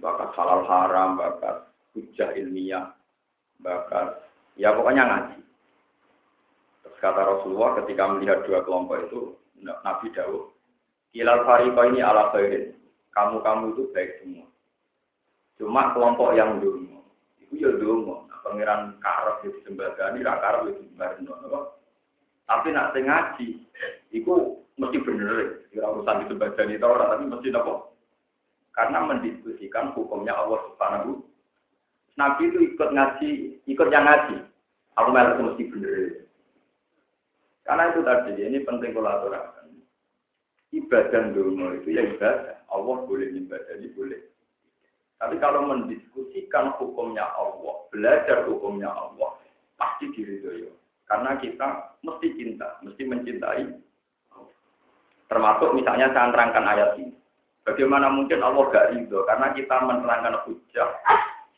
Bakat 0.04 0.36
halal 0.36 0.68
haram, 0.68 1.16
bakat 1.16 1.64
hujah 1.96 2.36
ilmiah, 2.36 2.92
bakat 3.64 4.20
ya 4.60 4.76
pokoknya 4.76 5.04
ngaji. 5.08 5.40
Terus 6.84 6.96
kata 7.00 7.20
Rasulullah 7.24 7.80
ketika 7.80 8.04
melihat 8.04 8.44
dua 8.44 8.60
kelompok 8.68 9.00
itu, 9.08 9.20
Nabi 9.64 10.12
Dawud, 10.12 10.52
Kilal 11.16 11.40
Fariko 11.48 11.88
ini 11.88 12.04
ala 12.04 12.32
khairin. 12.36 12.76
Kamu-kamu 13.16 13.76
itu 13.76 13.82
baik 13.96 14.20
semua. 14.20 14.44
Cuma 15.56 15.92
kelompok 15.96 16.36
yang 16.36 16.60
dungo 16.60 16.89
iku 17.50 17.66
ya 17.66 17.70
donga. 17.82 18.30
Nah, 18.30 18.38
pangeran 18.46 18.80
karep 19.02 19.36
ya 19.42 19.50
disembadani, 19.58 20.22
ra 20.22 20.38
karep 20.38 20.60
ya 20.70 20.72
disembadani. 20.78 21.26
Tapi 22.46 22.68
nak 22.70 22.90
sing 22.94 23.04
ngaji, 23.06 23.46
iku 24.14 24.62
mesti 24.78 24.98
bener. 25.02 25.66
Ya 25.74 25.86
urusan 25.90 26.26
disembadani 26.26 26.78
ta 26.78 26.86
ora, 26.86 27.14
tapi 27.14 27.26
mesti 27.26 27.50
napa? 27.50 27.90
Karena 28.70 29.02
mendiskusikan 29.02 29.90
hukumnya 29.98 30.34
Allah 30.34 30.62
Subhanahu 30.70 31.26
Nabi 32.18 32.52
itu 32.52 32.58
ikut 32.74 32.90
ngaji, 32.92 33.30
ikut 33.64 33.88
yang 33.88 34.04
ngaji. 34.04 34.44
Aku 34.98 35.10
itu 35.14 35.42
mesti 35.46 35.62
bener. 35.72 35.96
Karena 37.64 37.94
itu 37.94 38.00
tadi, 38.02 38.30
ini 38.36 38.58
penting 38.66 38.92
kolaborasi. 38.92 39.72
Ibadah 40.74 41.32
dulu 41.32 41.80
itu 41.80 41.94
ya 41.94 42.02
ibadah. 42.04 42.66
Allah 42.70 42.96
boleh 43.06 43.30
ibadah, 43.30 43.74
boleh. 43.94 44.29
Tapi 45.20 45.36
kalau 45.36 45.68
mendiskusikan 45.68 46.72
hukumnya 46.80 47.28
Allah, 47.36 47.84
belajar 47.92 48.48
hukumnya 48.48 48.88
Allah, 48.88 49.36
pasti 49.76 50.08
diridhoi. 50.16 50.72
Karena 51.04 51.36
kita 51.36 52.00
mesti 52.00 52.28
cinta, 52.40 52.80
mesti 52.80 53.02
mencintai. 53.04 53.68
Termasuk 55.28 55.76
misalnya 55.76 56.08
saya 56.16 56.32
terangkan 56.32 56.64
ayat 56.64 56.90
ini. 56.96 57.14
Bagaimana 57.68 58.08
mungkin 58.08 58.40
Allah 58.40 58.64
gak 58.72 58.96
ridho? 58.96 59.28
Karena 59.28 59.52
kita 59.52 59.76
menerangkan 59.84 60.42
hujah, 60.48 60.88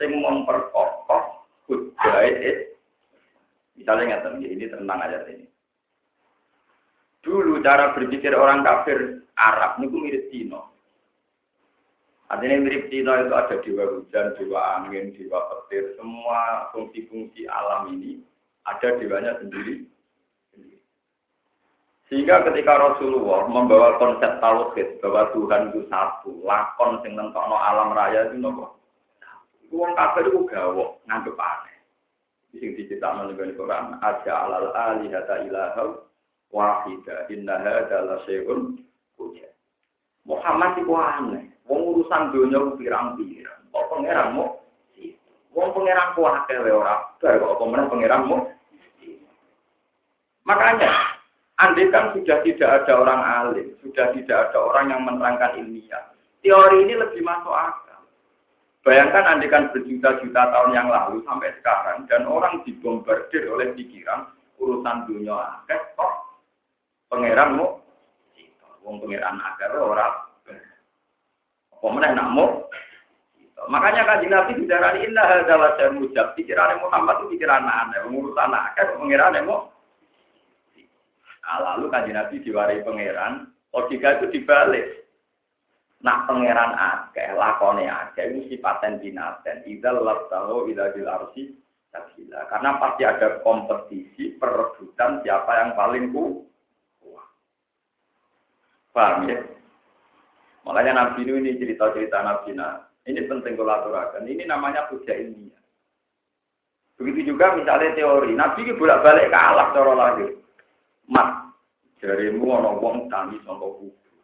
yang 0.02 0.18
memperkokoh 0.18 1.46
hujah 1.70 2.16
itu. 2.26 2.74
Misalnya 3.78 4.20
nggak 4.20 4.42
ini 4.42 4.66
tentang 4.68 4.98
ayat 4.98 5.24
ini. 5.30 5.46
Dulu 7.22 7.62
cara 7.62 7.94
berpikir 7.94 8.34
orang 8.34 8.66
kafir 8.66 9.22
Arab 9.38 9.78
ini 9.78 9.86
mirip 9.94 10.26
Cina. 10.34 10.71
Artinya 12.32 12.64
mirip 12.64 12.88
Cina 12.88 13.20
itu 13.20 13.32
ada 13.36 13.56
dewa 13.60 13.84
hujan, 13.92 14.32
dewa 14.40 14.60
angin, 14.80 15.12
dewa 15.12 15.36
petir, 15.52 15.92
semua 16.00 16.72
fungsi-fungsi 16.72 17.44
alam 17.44 17.92
ini 17.92 18.24
ada 18.64 18.96
dewanya 18.96 19.36
sendiri. 19.36 19.84
Sehingga 22.08 22.44
ketika 22.48 22.76
Rasulullah 22.76 23.48
membawa 23.48 24.00
konsep 24.00 24.40
tauhid 24.40 25.00
bahwa 25.04 25.28
Tuhan 25.32 25.62
itu 25.72 25.84
satu, 25.92 26.44
lakon 26.44 27.00
sing 27.04 27.16
nentokno 27.16 27.56
alam 27.56 27.92
raya 27.92 28.32
itu 28.32 28.40
nopo. 28.40 28.80
Wong 29.72 29.92
kafir 29.96 30.28
itu 30.28 30.44
gawok, 30.48 31.00
nganggep 31.08 31.36
aneh. 31.36 31.76
Sing 32.56 32.76
diceritakan 32.76 33.32
oleh 33.32 33.56
Quran, 33.56 33.96
aja 34.04 34.32
alal 34.44 34.72
alihata 34.76 35.40
ilahau 35.48 36.04
wahida 36.52 37.28
innaha 37.32 37.88
adalah 37.88 38.20
syai'un 38.28 38.76
Muhammad 40.22 40.80
itu 40.80 40.92
aneh. 40.96 41.51
Wong 41.72 41.88
urusan 41.88 42.36
dunia 42.36 42.60
pirang-pirang. 42.76 43.64
Kok 43.72 43.88
pangeranmu? 43.88 44.44
Wong 45.56 45.68
pangeran 45.72 46.12
ku 46.12 46.28
akeh 46.28 46.60
wae 46.60 46.68
ora. 46.68 47.16
Kok 47.16 47.56
pemenang 47.56 47.88
pangeranmu? 47.88 48.36
Makanya, 50.44 50.92
andai 51.56 51.88
kan 51.88 52.12
sudah 52.12 52.44
tidak 52.44 52.84
ada 52.84 52.92
orang 52.98 53.20
alim, 53.24 53.72
sudah 53.80 54.12
tidak 54.12 54.50
ada 54.50 54.58
orang 54.58 54.90
yang 54.90 55.00
menerangkan 55.06 55.54
ilmiah, 55.54 56.12
teori 56.42 56.82
ini 56.82 56.98
lebih 56.98 57.22
masuk 57.22 57.54
akal. 57.54 58.02
Bayangkan 58.82 59.38
andai 59.38 59.46
kan 59.46 59.70
berjuta-juta 59.70 60.42
tahun 60.50 60.74
yang 60.74 60.90
lalu 60.90 61.22
sampai 61.22 61.54
sekarang, 61.62 62.10
dan 62.10 62.26
orang 62.26 62.58
dibombardir 62.66 63.46
oleh 63.46 63.70
pikiran 63.78 64.34
urusan 64.58 65.06
dunia 65.06 65.62
akeh 65.62 65.78
kok 65.94 66.42
pangeranmu? 67.06 67.78
Wong 68.82 68.98
pangeran 68.98 69.38
akeh 69.38 69.70
ora 69.78 70.31
Pemenang 71.82 72.14
namu. 72.14 72.46
Makanya 73.66 74.06
kan 74.06 74.22
Nabi 74.22 74.58
bicara 74.58 74.94
inna 75.02 75.22
hadza 75.22 75.54
wa 75.58 75.70
mujab. 75.98 76.38
Pikiran 76.38 76.78
Muhammad 76.82 77.26
itu 77.26 77.38
pikiran 77.38 77.66
aneh, 77.66 78.06
urusan 78.10 78.54
akeh 78.54 78.98
pengiran 78.98 79.38
mau. 79.42 79.70
Nah, 81.42 81.58
lalu 81.58 81.90
kan 81.90 82.06
Nabi 82.06 82.38
diwari 82.38 82.86
pangeran, 82.86 83.50
logika 83.74 84.18
itu 84.18 84.30
dibalik. 84.30 85.04
Nak 86.02 86.26
pangeran 86.26 86.74
akeh, 86.74 87.34
lakone 87.34 87.86
akeh, 87.86 88.30
ini 88.30 88.50
sifaten 88.50 89.02
binaten. 89.02 89.66
Idal 89.66 90.02
labtahu 90.02 90.70
ila 90.70 90.90
bil 90.94 91.06
arsi 91.10 91.50
sabila. 91.90 92.46
Karena 92.50 92.78
pasti 92.78 93.02
ada 93.06 93.42
kompetisi, 93.42 94.38
perebutan 94.38 95.22
siapa 95.22 95.50
yang 95.60 95.70
paling 95.78 96.04
kuat. 96.14 97.26
Paham 98.94 99.28
ya? 99.30 99.38
Makanya 100.62 100.92
Nabi 100.94 101.26
ini 101.26 101.58
cerita-cerita 101.58 102.22
Nabi 102.22 102.54
nah, 102.54 102.86
ini 103.06 103.26
penting 103.26 103.58
kolaborasi. 103.58 104.22
Ini 104.22 104.46
namanya 104.46 104.86
puja 104.86 105.10
ilmiah. 105.10 105.58
Begitu 107.02 107.34
juga 107.34 107.58
misalnya 107.58 107.98
teori. 107.98 108.30
Nabi 108.38 108.62
ini 108.62 108.78
bolak-balik 108.78 109.26
kalah 109.34 109.74
cara 109.74 109.92
lahir. 109.98 110.30
Mat, 111.10 111.50
jarimu 111.98 112.46
ana 112.54 112.78
wong 112.78 113.10
tani 113.10 113.42
sangka 113.42 113.66
kubur. 113.66 114.14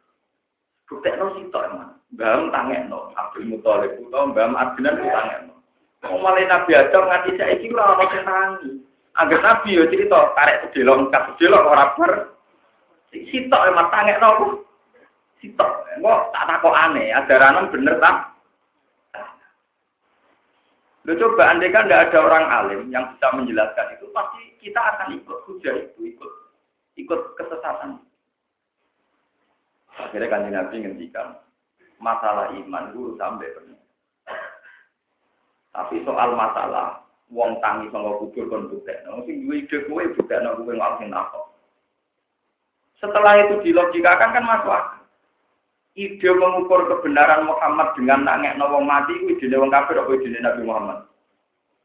Buktekno 0.86 1.34
sitok 1.34 1.66
emang. 1.68 1.90
Mbam 2.14 2.48
tangekno 2.54 3.12
Abdul 3.12 3.44
Muthalib 3.50 4.00
utawa 4.00 4.30
Mbam 4.32 4.52
Adnan 4.54 4.96
tangekno. 4.96 5.54
Wong 6.06 6.20
malah 6.22 6.46
Nabi 6.46 6.72
Adam 6.78 7.10
nganti 7.10 7.34
saiki 7.34 7.66
ora 7.74 7.98
ono 7.98 8.04
sing 8.14 8.22
tangi. 8.22 8.70
Angger 9.18 9.42
Nabi 9.42 9.74
yo 9.74 9.90
cerita 9.90 10.32
karek 10.38 10.70
sedelok 10.70 11.10
kas 11.10 11.34
sedelok 11.34 11.66
ora 11.66 11.92
bar. 11.98 12.12
Sitok 13.10 13.66
emang 13.74 13.90
tangekno 13.90 14.28
apa? 14.30 14.46
Sitok. 15.38 15.70
Kok 15.98 16.20
tak 16.34 16.46
takok 16.46 16.74
aneh, 16.74 17.14
ajaran 17.14 17.70
bener 17.70 17.98
tak? 18.02 18.16
Lo 21.08 21.16
coba 21.16 21.56
andai 21.56 21.72
kan 21.72 21.88
tidak 21.88 22.12
ada 22.12 22.18
orang 22.20 22.46
alim 22.52 22.80
yang 22.92 23.16
bisa 23.16 23.32
menjelaskan 23.32 23.96
itu, 23.96 24.12
pasti 24.12 24.42
kita 24.60 24.76
akan 24.76 25.16
ikut 25.16 25.38
hujah 25.48 25.74
itu, 25.80 26.00
ikut 26.04 26.32
ikut 27.00 27.20
kesesatan. 27.38 27.96
Akhirnya 29.96 30.28
kan 30.28 30.46
Nabi 30.52 30.84
ngendikan 30.84 31.40
masalah 31.96 32.52
iman 32.52 32.92
guru 32.92 33.16
sampai 33.16 33.50
penuh. 33.56 33.80
Tapi 35.72 36.04
soal 36.04 36.36
masalah 36.36 37.00
wong 37.32 37.56
tangi 37.64 37.88
sama 37.88 38.20
kubur 38.20 38.44
kon 38.52 38.68
buktekno, 38.68 39.24
sing 39.24 39.48
duwe 39.48 39.64
ide 39.64 39.88
kowe 39.88 40.04
buktekno 40.12 40.60
kowe 40.60 40.72
ngak 40.76 40.96
sing. 41.00 41.12
Setelah 42.98 43.48
itu 43.48 43.64
dilogikakan 43.64 44.34
kan 44.34 44.44
masuk 44.44 44.74
akal. 44.74 44.97
Ide 45.94 46.30
mengukur 46.34 46.84
kebenaran 46.90 47.48
Muhammad 47.48 47.96
dengan 47.96 48.26
nangek 48.26 48.58
wong 48.60 48.84
mati 48.84 49.14
itu 49.24 49.46
ide 49.48 49.56
wong 49.56 49.72
kafir 49.72 49.96
apa 49.96 50.10
ide 50.18 50.38
Nabi 50.42 50.62
Muhammad? 50.66 50.98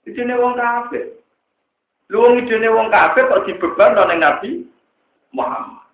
Ide 0.04 0.24
wong 0.36 0.54
kafir. 0.60 1.06
Lu 2.12 2.18
wong 2.20 2.34
ide 2.44 2.68
wong 2.68 2.92
kafir 2.92 3.30
kok 3.32 3.46
dibeban 3.48 3.96
oleh 3.96 4.18
Nabi 4.20 4.52
Muhammad. 5.32 5.86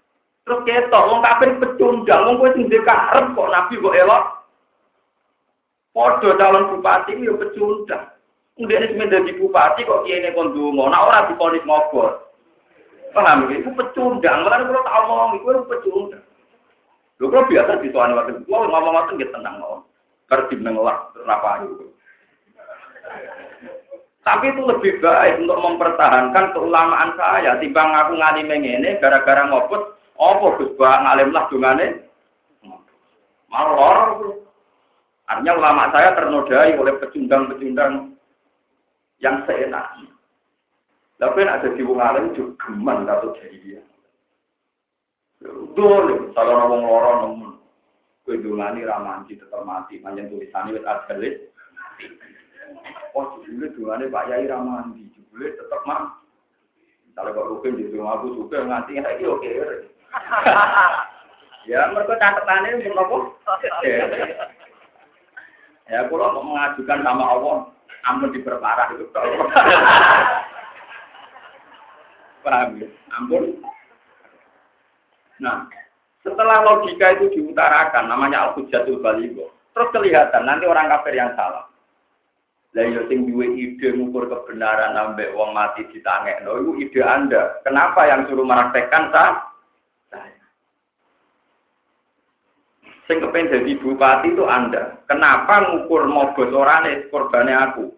Terus 0.48 0.66
ketok 0.66 1.08
wong 1.14 1.22
kafir 1.22 1.50
pecundang, 1.62 2.22
wong 2.26 2.36
kowe 2.42 2.50
sing 2.58 2.66
karep 2.72 3.26
kok 3.38 3.52
Nabi 3.54 3.74
kok 3.78 3.98
elok. 4.02 4.24
Padha 5.94 6.30
calon 6.40 6.70
bupati 6.74 7.18
yo 7.20 7.36
pecundang. 7.36 8.14
Kemudian 8.56 8.92
ini 8.92 9.00
menjadi 9.00 9.32
bupati 9.40 9.88
kok 9.88 10.04
kiai 10.04 10.36
kon 10.36 10.52
donga, 10.52 10.92
nek 10.92 11.04
ora 11.08 11.28
diponis 11.32 11.64
mogor. 11.64 12.28
Paham 13.16 13.50
iki? 13.50 13.64
Itu 13.66 13.72
pecundang, 13.74 14.46
malah 14.46 14.60
kalau 14.62 14.86
tak 14.86 14.98
omong 15.02 15.32
iku 15.40 15.50
pecundang. 15.66 16.24
Lho 17.20 17.28
kok 17.28 17.52
biasa 17.52 17.84
dituani 17.84 18.16
waktu 18.16 18.32
itu, 18.40 18.48
ngomong 18.48 18.96
waktu 18.96 19.20
nggak 19.20 19.34
tenang 19.36 19.60
loh. 19.60 19.84
Kerja 20.32 20.56
mengelak, 20.56 21.12
apa 21.28 21.68
itu. 21.68 21.86
Tapi 24.24 24.46
itu 24.54 24.62
lebih 24.62 25.02
baik 25.02 25.42
untuk 25.42 25.58
mempertahankan 25.58 26.54
keulamaan 26.54 27.18
saya. 27.18 27.58
Timbang 27.58 27.92
aku 27.98 28.14
ngali 28.14 28.46
mengene 28.46 29.02
gara-gara 29.02 29.42
ngoput, 29.50 29.98
apa 30.16 30.48
Gus 30.62 30.72
Ba 30.78 31.02
ngalim 31.02 31.34
lah 31.34 31.50
dungane? 31.50 32.08
Lorong. 33.50 34.46
Artinya 35.26 35.54
ulama 35.58 35.90
saya 35.90 36.14
ternodai 36.14 36.78
oleh 36.78 36.94
pecundang-pecundang 37.02 38.14
yang 39.22 39.46
seenaknya. 39.46 40.10
Tapi 41.20 41.44
ada 41.44 41.70
di 41.74 41.84
wong 41.84 42.00
alim 42.00 42.32
juga 42.34 42.56
geman 42.64 43.06
atau 43.06 43.36
jadi 43.38 43.58
dia. 43.60 43.82
Dole, 45.40 46.36
kalau 46.36 46.54
ngomong 46.60 46.82
loro 46.84 47.12
nemen. 47.24 47.52
Kowe 48.28 48.36
dongani 48.36 48.84
ra 48.84 49.00
manci 49.00 49.40
tetep 49.40 49.64
mati, 49.64 50.04
panjen 50.04 50.28
tulisane 50.28 50.76
wis 50.76 50.84
ajalit. 50.84 51.48
Oh, 53.16 53.40
jebule 53.48 53.72
dongane 53.72 54.12
Pak 54.12 54.28
Yai 54.28 54.52
ra 54.52 54.60
mandi, 54.60 55.08
jebule 55.16 55.56
tetep 55.56 55.82
mati. 55.88 56.28
Kalau 57.16 57.36
kok 57.36 57.48
rukin 57.52 57.80
di 57.80 57.88
rumah 57.92 58.20
aku 58.20 58.36
suka 58.36 58.68
nganti 58.68 59.00
iki 59.00 59.26
oke. 59.28 59.52
Ya, 61.68 61.86
mereka 61.92 62.16
catatannya 62.18 62.80
untuk 62.82 62.98
apa? 62.98 63.18
Ya, 65.90 66.06
kalau 66.06 66.38
mau 66.38 66.54
mengajukan 66.54 67.02
sama 67.02 67.26
Allah, 67.26 67.58
ampun 68.06 68.30
diperparah 68.30 68.94
itu. 68.94 69.10
Paham 72.46 72.78
ya? 72.78 72.88
Ampun 73.18 73.58
Nah, 75.40 75.68
setelah 76.20 76.62
logika 76.68 77.16
itu 77.16 77.32
diutarakan, 77.40 78.12
namanya 78.12 78.52
al-hujatul 78.52 79.00
baligo. 79.00 79.56
Terus 79.72 79.90
kelihatan 79.96 80.44
nanti 80.44 80.68
orang 80.68 80.92
kafir 80.92 81.16
yang 81.16 81.32
salah. 81.40 81.70
Lah 82.78 82.86
yo 82.86 83.02
sing 83.10 83.26
duwe 83.26 83.50
ide 83.58 83.98
ngukur 83.98 84.30
kebenaran 84.30 84.94
sampai 84.94 85.34
wong 85.34 85.58
mati 85.58 85.90
ditangekno 85.90 86.54
itu 86.62 86.72
ide 86.86 87.02
Anda. 87.02 87.66
Kenapa 87.66 88.06
yang 88.06 88.30
suruh 88.30 88.46
meraktekkan 88.46 89.10
sah? 89.10 89.42
Saya. 90.14 90.38
Sing 93.10 93.26
kepen 93.26 93.50
jadi 93.50 93.74
bupati 93.82 94.38
itu 94.38 94.46
Anda. 94.46 95.02
Kenapa 95.10 95.66
ngukur 95.66 96.06
mogos 96.06 96.54
orane 96.54 97.10
korbane 97.10 97.54
aku? 97.58 97.90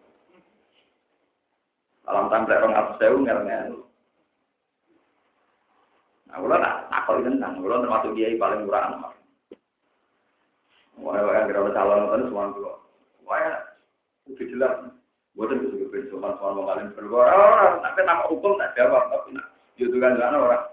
Alam 2.07 2.31
tampil 2.31 2.55
orang 2.55 2.79
atas 2.79 2.95
saya 2.95 3.11
ngel 3.11 3.90
Nah, 6.31 6.39
kalau 6.39 6.57
tak 6.63 6.75
takut 6.87 7.15
tentang, 7.27 7.59
kalau 7.59 7.83
termasuk 7.83 8.11
dia 8.15 8.39
paling 8.39 8.63
murah 8.63 8.87
anak. 8.87 9.11
Wah, 11.03 11.19
yang 11.19 11.51
kira 11.51 11.75
calon 11.75 12.07
itu 12.07 12.27
semua 12.31 12.55
dulu. 12.55 12.71
Wah, 13.27 13.59
udah 14.31 14.45
jelas. 14.47 14.73
Buatan 15.35 15.63
itu 15.63 15.75
juga 15.79 15.85
bisa 15.95 16.11
soal 16.11 16.35
soal 16.39 16.59
mengalim 16.59 16.91
bergora. 16.91 17.31
Orang, 17.31 17.79
tapi 17.83 17.99
nama 18.03 18.27
hukum 18.27 18.59
tak 18.59 18.75
jawab, 18.75 19.07
tapi 19.11 19.31
nak 19.35 19.47
itu 19.79 19.95
kan 19.99 20.19
jangan 20.19 20.43
orang. 20.43 20.63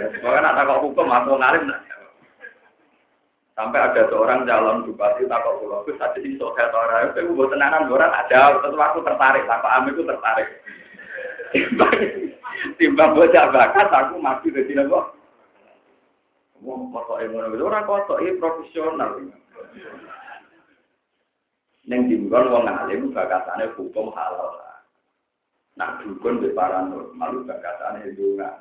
Pokoknya 0.00 0.40
nak 0.40 0.56
takut 0.56 0.78
hukum 0.88 1.12
atau 1.12 1.36
ngalim 1.36 1.68
tak 1.68 1.80
jawab. 1.88 2.12
Sampai 3.52 3.80
ada 3.84 4.02
seorang 4.08 4.48
calon 4.48 4.88
bupati 4.88 5.28
takut 5.28 5.60
pulau, 5.60 5.84
itu 5.84 5.92
saja 6.00 6.16
di 6.16 6.40
sosial 6.40 6.72
orang 6.72 7.12
itu 7.12 7.36
buat 7.36 7.52
tenanan 7.52 7.92
orang 7.92 8.12
ada. 8.16 8.56
Terus 8.64 8.80
aku 8.80 9.04
tertarik, 9.04 9.44
takut 9.44 9.68
Ami 9.68 9.92
itu 9.92 10.02
tertarik. 10.08 10.48
Timbang 12.78 13.10
bocah 13.16 13.46
bakat 13.50 13.88
aku 13.90 14.16
mati 14.22 14.54
dari 14.54 14.78
apa? 14.78 15.00
Wong 16.60 16.92
kotok 16.92 17.24
ngono 17.24 17.56
wis 17.56 17.64
ora 17.64 17.80
kotok 17.88 18.20
iki 18.20 18.36
profesional. 18.36 19.16
Ning 21.88 22.00
dinggon 22.06 22.52
wong 22.52 22.68
alim 22.68 23.10
bakatane 23.16 23.72
hukum 23.74 24.12
halal. 24.12 24.60
Nah, 25.80 25.96
dukun 26.04 26.44
di 26.44 26.52
paranormal 26.52 27.48
bakatane 27.48 28.12
donga. 28.12 28.60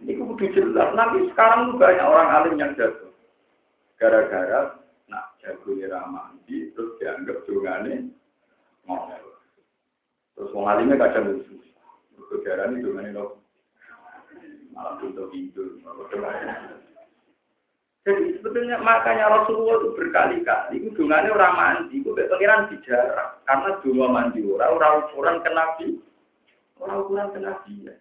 Ini 0.00 0.12
kudu 0.16 0.44
jelas. 0.52 0.92
Nanti 0.92 1.28
sekarang 1.32 1.80
banyak 1.80 2.04
orang 2.04 2.28
alim 2.36 2.54
yang 2.60 2.72
jatuh. 2.76 3.12
Gara-gara 3.96 4.76
nak 5.08 5.36
jago 5.40 5.76
ramandi 5.76 6.72
terus 6.72 6.96
dianggap 7.00 7.44
dongane 7.48 8.12
ngomel. 8.84 9.29
Terus 10.40 10.56
wong 10.56 10.64
alimnya 10.64 10.96
kadang 10.96 11.36
lucu. 11.36 11.52
Itu 12.16 12.88
mana 12.96 13.12
lo? 13.12 13.44
Malah 14.72 14.96
untuk 15.04 15.28
itu. 15.36 15.84
Jadi 18.00 18.40
sebetulnya 18.40 18.80
makanya 18.80 19.28
Rasulullah 19.28 19.76
itu 19.84 19.92
berkali-kali 19.92 20.80
itu 20.80 20.88
dungannya 20.96 21.36
orang 21.36 21.52
mandi, 21.60 22.00
itu 22.00 22.16
pengiran 22.16 22.72
bicara 22.72 23.36
karena 23.44 23.76
dunga 23.84 24.06
mandi 24.08 24.40
orang 24.40 24.72
orang 24.80 24.92
ukuran 25.12 25.36
ke 25.44 25.50
Nabi, 25.52 25.86
orang 26.80 26.96
ukuran 27.04 27.28
ke 27.36 27.40
Nabi 27.44 27.72
ya. 27.84 27.94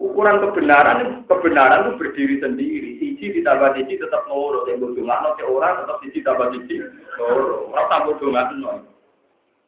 Ukuran 0.00 0.40
kebenaran 0.40 1.28
kebenaran 1.28 1.84
itu 1.84 1.92
berdiri 2.00 2.36
sendiri. 2.40 2.90
Siji 2.96 3.36
ditambah 3.36 3.76
siji 3.76 4.00
tetap 4.00 4.24
loro. 4.30 4.64
Yang 4.64 4.88
berdungan 4.88 5.20
nanti 5.20 5.44
orang 5.44 5.84
tetap 5.84 6.00
siji 6.00 6.24
tambah 6.24 6.48
siji 6.56 6.80
loro. 7.20 7.68
Orang 7.76 8.16
dungan 8.16 8.48
nol. 8.56 8.78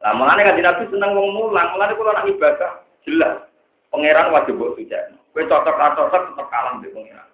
Lah 0.01 0.17
mulane 0.17 0.41
kan 0.41 0.57
Nabi 0.57 0.83
seneng 0.89 1.13
wong 1.13 1.29
mulang, 1.37 1.67
mulane 1.77 1.93
kula 1.93 2.17
nak 2.17 2.25
ibadah 2.25 2.71
jelas. 3.05 3.45
Pangeran 3.93 4.33
wajib 4.33 4.57
mbok 4.57 4.73
suci. 4.79 4.97
Kowe 5.31 5.43
cocok 5.45 5.77
atau 5.77 6.07
cocok 6.09 6.23
tetep 6.33 6.47
kalah 6.49 6.73
mbek 6.79 6.91
pangeran. 6.95 7.27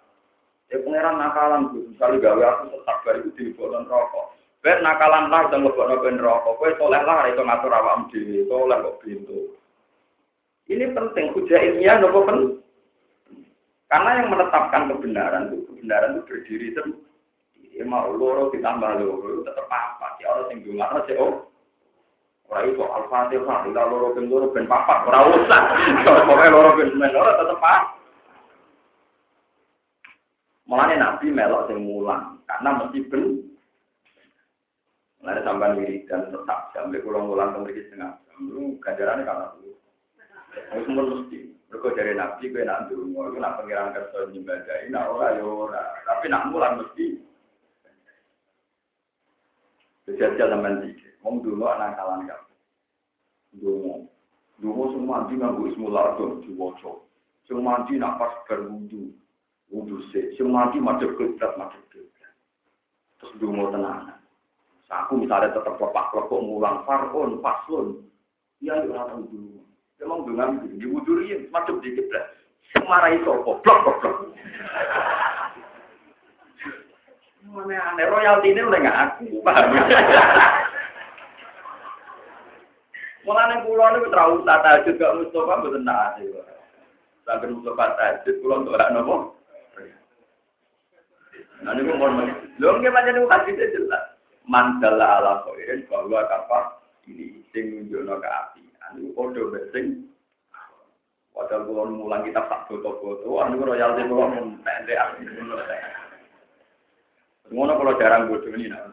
Ya 0.67 0.77
pangeran 0.83 1.15
nakalan 1.15 1.71
Bu, 1.71 1.79
misalnya 1.87 2.23
gawe 2.27 2.43
aku 2.43 2.63
tetap 2.75 2.97
bar 3.07 3.15
iku 3.15 3.29
dilebokno 3.39 3.87
rokok. 3.87 4.25
Ben 4.65 4.83
nakalan 4.83 5.31
lah 5.31 5.47
udah 5.47 5.59
ngelebokno 5.63 5.95
ben 6.03 6.17
rokok. 6.19 6.55
Kowe 6.59 6.69
soleh 6.75 7.01
lah 7.07 7.29
itu 7.31 7.41
ngatur 7.45 7.71
awakmu 7.71 8.09
dhewe, 8.11 8.39
soleh 8.51 8.77
kok 8.83 8.97
pintu. 8.99 9.39
Ini 10.67 10.91
penting, 10.91 11.31
hujah 11.31 11.59
ilmiah 11.63 11.95
nopo 12.03 12.27
pen? 12.27 12.59
Karena 13.87 14.19
yang 14.19 14.35
menetapkan 14.35 14.91
kebenaran 14.91 15.47
itu, 15.47 15.63
kebenaran 15.71 16.19
itu 16.19 16.21
berdiri 16.27 16.67
sendiri. 16.75 17.07
Ya 17.79 17.87
mau 17.87 18.11
loro 18.11 18.51
ditambah 18.51 18.99
loro, 18.99 19.47
tetap 19.47 19.63
apa? 19.71 20.19
Ya 20.19 20.35
Allah 20.35 20.51
sing 20.51 20.67
dungan 20.67 21.07
sih 21.07 21.15
oh. 21.15 21.47
Ora 22.47 22.63
iso 22.63 22.83
Al-Fatihah, 22.87 23.67
ila 23.67 23.81
loro 23.91 24.15
ben 24.15 24.31
loro 24.31 24.47
ben 24.55 24.71
papat, 24.71 25.03
ora 25.03 25.19
usah. 25.35 25.61
Pokoke 26.07 26.47
loro 26.47 26.69
ben 26.79 26.95
men 26.95 27.11
loro 27.11 27.31
tetep 27.35 27.59
pak. 27.59 27.81
Mulane 30.67 30.95
Nabi 30.99 31.27
melok 31.31 31.67
sing 31.67 31.83
mulang, 31.83 32.39
karena 32.47 32.69
mesti 32.79 32.99
ben 33.07 33.23
Mulane 35.19 35.41
sampean 35.43 35.75
wiridan 35.75 36.31
tetap 36.31 36.71
sampai 36.71 37.03
kula 37.03 37.19
mulang 37.19 37.51
ke 37.51 37.59
mriki 37.67 37.81
setengah 37.89 38.15
jam. 38.15 38.39
Lu 38.47 38.79
ganjarane 38.79 39.27
karena 39.27 39.51
itu. 39.59 39.71
Wis 40.71 40.87
mesti. 40.87 41.39
Mereka 41.67 41.99
dari 41.99 42.15
nabi, 42.15 42.47
gue 42.47 42.63
nak 42.63 42.87
dulu, 42.87 43.11
gue 43.11 43.43
nak 43.43 43.59
pengiran 43.59 43.91
kerja 43.91 44.23
nyembadai, 44.31 44.87
nak 44.87 45.11
ora 45.11 45.35
ya 45.35 45.43
ora. 45.43 45.83
Tapi 46.07 46.31
nak 46.31 46.47
mulan 46.47 46.79
mesti. 46.79 47.19
Kejadian 50.07 50.55
teman 50.55 50.95
mau 51.27 51.43
dulu 51.43 51.67
anak 51.67 51.99
kalan 51.99 52.23
kan. 52.23 52.41
Dulu, 53.59 54.07
dulu 54.63 54.83
semua 54.95 55.27
mandi 55.27 55.35
nganggu 55.35 55.67
ismul 55.67 55.91
lardon 55.91 56.39
di 56.39 56.55
wocok. 56.55 57.03
Semua 57.43 57.83
mandi 57.83 57.99
nak 57.99 58.15
pas 58.15 58.31
berwudu, 58.47 59.11
wudu 59.67 59.99
se. 60.15 60.31
Semua 60.39 60.71
mandi 60.71 60.79
macet 60.79 61.11
keblat, 61.19 61.51
macet 61.59 61.83
keblat. 61.91 62.33
Terus 63.19 63.35
dulu 63.43 63.67
tenang. 63.75 64.15
Aku 64.87 65.19
misalnya 65.19 65.51
tetap 65.51 65.75
lepak 65.75 66.15
lepok 66.15 66.39
ngulang 66.39 66.87
farun, 66.87 67.43
paslon. 67.43 68.07
Ya, 68.63 68.79
ya 68.87 69.03
orang 69.03 69.27
dulu. 69.27 69.59
Emang 69.99 70.23
dengan 70.23 70.63
itu, 70.63 70.79
di 70.79 70.87
wuduri 70.87 71.35
macam 71.51 71.83
dikit 71.83 72.07
lah. 72.15 72.25
Semarai 72.71 73.19
sopo, 73.27 73.59
blok, 73.59 73.77
blok, 73.83 73.95
blok. 73.99 74.15
Mana 77.47 77.79
aneh, 77.79 78.05
royalti 78.11 78.53
ini 78.53 78.59
udah 78.59 78.79
nggak 78.79 78.99
aku, 79.17 79.39
paham 79.39 79.71
Mulane 83.27 83.59
kula 83.67 83.91
niku 83.91 84.07
terlalu 84.07 84.47
tata 84.47 84.87
juga 84.87 85.11
Mustafa 85.19 85.59
mboten 85.59 85.83
nate. 85.83 86.23
Sampai 87.27 87.51
Mustafa 87.51 87.99
tajud 87.99 88.35
kula 88.39 88.63
ora 88.63 88.87
nopo. 88.95 89.35
Nah 91.59 91.75
niku 91.75 91.91
mon 91.99 92.23
men. 92.23 92.31
Lho 92.55 92.79
nggih 92.79 92.87
pancen 92.87 93.19
niku 93.19 93.27
kasih 93.27 93.59
jelas. 93.59 94.15
Mandala 94.47 95.19
ala 95.19 95.43
khairin 95.43 95.83
bahwa 95.91 96.23
kapal 96.31 96.79
ini 97.03 97.43
sing 97.51 97.67
nunjukno 97.75 98.15
api. 98.15 98.63
Anu 98.87 99.11
padha 99.11 99.43
besing 99.51 100.07
Padahal 101.35 101.69
kalau 101.69 101.93
mulang 101.93 102.25
kita 102.25 102.49
tak 102.49 102.65
foto-foto, 102.65 103.37
anu 103.37 103.61
royalti 103.61 104.09
kalau 104.09 104.25
mau 104.25 104.57
pendek. 104.65 104.97
Ngono 107.53 107.77
kalau 107.77 107.99
jarang 108.01 108.25
bodoh 108.25 108.49
ini 108.57 108.73
nak 108.73 108.89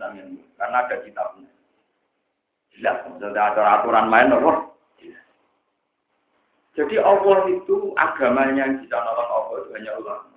karena 0.60 0.84
ada 0.84 0.96
kitabnya. 1.00 1.53
Jelas, 2.74 3.06
ada 3.06 3.62
aturan 3.80 4.10
main 4.10 4.34
apa? 4.34 4.74
Jadi 6.74 6.98
Allah 6.98 7.38
itu 7.54 7.94
agamanya 7.94 8.66
yang 8.66 8.82
bisa 8.82 8.98
nolong 8.98 9.30
Allah 9.30 9.56
itu 9.62 9.70
hanya 9.78 9.92
ulama. 9.94 10.34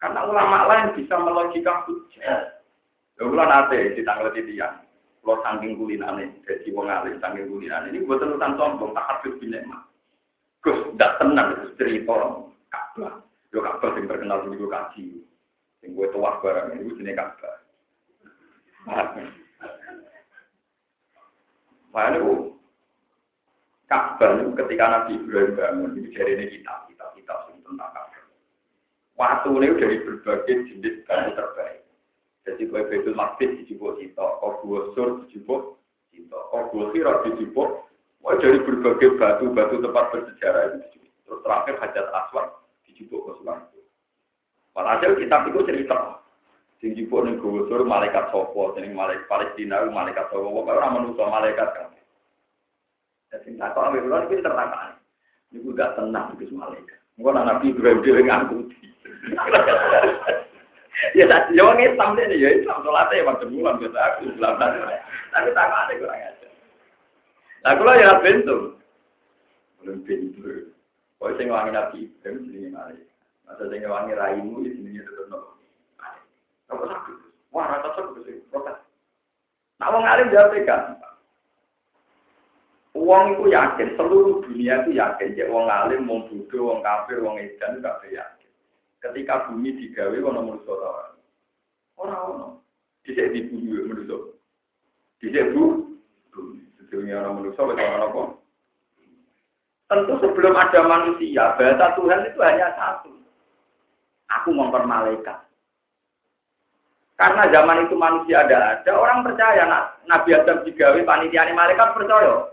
Karena 0.00 0.20
ulama 0.24 0.58
lain 0.72 0.96
bisa 0.96 1.14
melogika 1.20 1.84
hujah. 1.84 2.56
Ya 3.20 3.22
ulah 3.28 3.44
nate 3.44 3.92
di 3.92 4.02
tanggal 4.08 4.32
titian. 4.32 4.88
Kalau 5.22 5.38
saking 5.46 5.78
kulinane, 5.78 6.42
jadi 6.42 6.66
wong 6.74 6.90
alim 6.90 7.20
saking 7.22 7.46
kulinane. 7.46 7.94
Ini 7.94 8.02
buat 8.08 8.18
terusan 8.18 8.58
sombong, 8.58 8.90
tak 8.96 9.06
habis 9.06 9.38
binemah. 9.38 9.86
Gus, 10.64 10.82
tidak 10.96 11.14
tenang 11.22 11.48
itu 11.54 11.68
cerita 11.78 12.14
Ka'bah. 12.72 13.22
Yo 13.54 13.62
Ka'bah 13.62 13.94
yang 13.94 14.10
terkenal 14.10 14.42
di 14.48 14.58
kaji. 14.58 15.06
Yang 15.86 15.90
gue 15.94 16.06
tuah 16.10 16.34
barang 16.42 16.66
ini, 16.74 16.98
jenis 16.98 17.14
Ka'bah. 17.14 17.54
Makanya 21.92 22.24
itu, 22.24 22.34
Ka'bah 23.86 24.40
itu 24.40 24.50
ketika 24.56 24.84
Nabi 24.88 25.12
Ibrahim 25.20 25.52
bangun, 25.60 25.90
ini 26.00 26.08
dari 26.16 26.32
ini 26.40 26.44
kitab, 26.48 26.88
kitab, 26.88 27.12
kitab 27.12 27.38
tentang 27.52 27.92
Ka'bah. 27.92 28.24
Waktu 29.20 29.48
ini 29.60 29.68
dari 29.76 29.96
berbagai 30.00 30.56
jenis 30.72 31.04
kayu 31.04 31.30
terbaik. 31.36 31.84
Jadi 32.42 32.66
kue 32.66 32.82
betul 32.90 33.14
masjid 33.14 33.54
dijubuk 33.54 34.02
cita, 34.02 34.24
kau 34.42 34.66
sur 34.98 35.22
dijubuk 35.22 35.78
cita, 36.10 36.38
kau 36.50 36.90
sirat 36.90 37.22
dijubuk 37.28 37.86
Wah 38.22 38.38
dari 38.38 38.62
berbagai 38.62 39.18
batu-batu 39.18 39.82
tempat 39.82 40.14
bersejarah 40.14 40.78
itu 40.78 41.02
Terus 41.26 41.42
terakhir 41.42 41.74
hajat 41.82 42.06
aswad 42.14 42.54
dijubuk 42.86 43.34
ke 43.34 43.42
itu. 43.42 43.80
Walhasil 44.78 45.18
kitab 45.18 45.50
itu 45.50 45.58
cerita. 45.66 46.21
Sing 46.82 46.98
jubuk 46.98 47.22
ning 47.22 47.38
gusur 47.38 47.86
malaikat 47.86 48.34
sopo, 48.34 48.74
sing 48.74 48.90
malaikat 48.90 49.30
Palestina, 49.30 49.86
malaikat 49.86 50.26
sopo, 50.34 50.50
pokoknya 50.50 50.82
orang 50.82 50.94
manusia 50.98 51.30
malaikat 51.30 51.68
kan. 51.78 51.94
Jadi 53.30 53.54
tak 53.54 53.78
kok 53.78 53.86
ambil 53.86 54.02
bulan 54.02 54.26
itu 54.26 54.42
tertangkap. 54.42 54.98
Ini 55.54 55.58
udah 55.62 55.88
tenang 55.94 56.34
itu 56.42 56.50
malaikat. 56.50 56.98
Mungkin 57.14 57.38
Nabi 57.38 57.70
Ibrahim 57.70 58.02
dia 58.02 58.18
ngangkuti. 58.18 58.82
ya 61.18 61.24
tadi 61.30 61.54
ya 61.54 61.62
orang 61.62 61.86
Islam 61.86 62.18
ya 62.18 62.50
Islam 62.50 62.82
sholatnya 62.82 63.14
ya 63.14 63.24
macam 63.30 63.48
bulan 63.54 63.78
biasa 63.78 63.98
aku 64.02 64.20
Islam 64.34 64.52
tapi 65.32 65.48
tak 65.54 65.70
ada 65.70 65.92
kurang 65.96 66.18
aja. 66.18 66.48
Nah, 67.62 67.72
kalau 67.78 67.94
ya 67.94 68.10
bentuk. 68.18 68.62
Belum 69.78 69.98
pintu. 70.02 70.74
Kau 71.22 71.30
sing 71.38 71.46
wangi 71.46 71.70
nabi 71.70 72.10
Ibrahim 72.10 72.50
sini 72.50 72.68
mari. 72.74 72.98
Masa 73.46 73.70
sing 73.70 73.86
wangi 73.86 74.18
raimu 74.18 74.66
sini 74.66 74.98
tetap 74.98 75.30
nopo. 75.30 75.61
Sakit? 76.80 77.16
Wah, 77.52 77.68
rasa 77.68 77.88
sakit 77.92 78.22
sih. 78.24 78.36
Protes. 78.48 78.80
Nah, 79.76 79.88
wong 79.92 80.04
alim 80.06 80.32
jawab 80.32 80.56
kan. 80.64 80.96
Uang 82.92 83.24
itu 83.34 83.44
yakin, 83.48 83.96
seluruh 83.96 84.44
dunia 84.44 84.84
itu 84.84 84.96
yakin. 84.96 85.36
Ya, 85.36 85.48
wong 85.48 85.66
alim, 85.68 86.04
wong 86.08 86.28
bodoh, 86.28 86.72
wong 86.72 86.78
kafir, 86.84 87.24
wong 87.24 87.40
edan, 87.40 87.80
gak 87.80 88.04
yakin. 88.04 88.50
Ketika 89.00 89.48
bumi 89.48 89.74
digawe, 89.74 90.12
wong 90.12 90.34
nomor 90.36 90.60
orang. 90.68 91.16
Orang-orang. 91.96 92.52
Bisa 93.02 93.26
dibunuh 93.32 93.90
menurut 93.90 94.38
Bisa 95.18 95.50
bu, 95.50 95.88
bumi 96.30 96.62
dunia 96.92 97.24
orang 97.24 97.40
manusia, 97.40 97.64
orang 97.64 98.04
apa? 98.04 98.22
Tentu 99.88 100.14
sebelum 100.20 100.54
ada 100.56 100.80
manusia, 100.84 101.56
bahasa 101.56 101.96
Tuhan 101.96 102.20
itu 102.28 102.40
hanya 102.44 102.68
satu. 102.76 103.12
Aku 104.40 104.52
mempermalaikan. 104.52 105.40
Karena 107.20 107.44
zaman 107.52 107.86
itu 107.86 107.94
manusia 107.94 108.42
ada 108.42 108.80
ada, 108.80 108.92
orang 108.96 109.22
percaya 109.22 109.68
nak 109.68 110.00
Nabi 110.08 110.32
Adam 110.32 110.64
digawe 110.64 110.96
panitia 111.04 111.46
malaikat 111.52 111.92
percaya. 111.92 112.50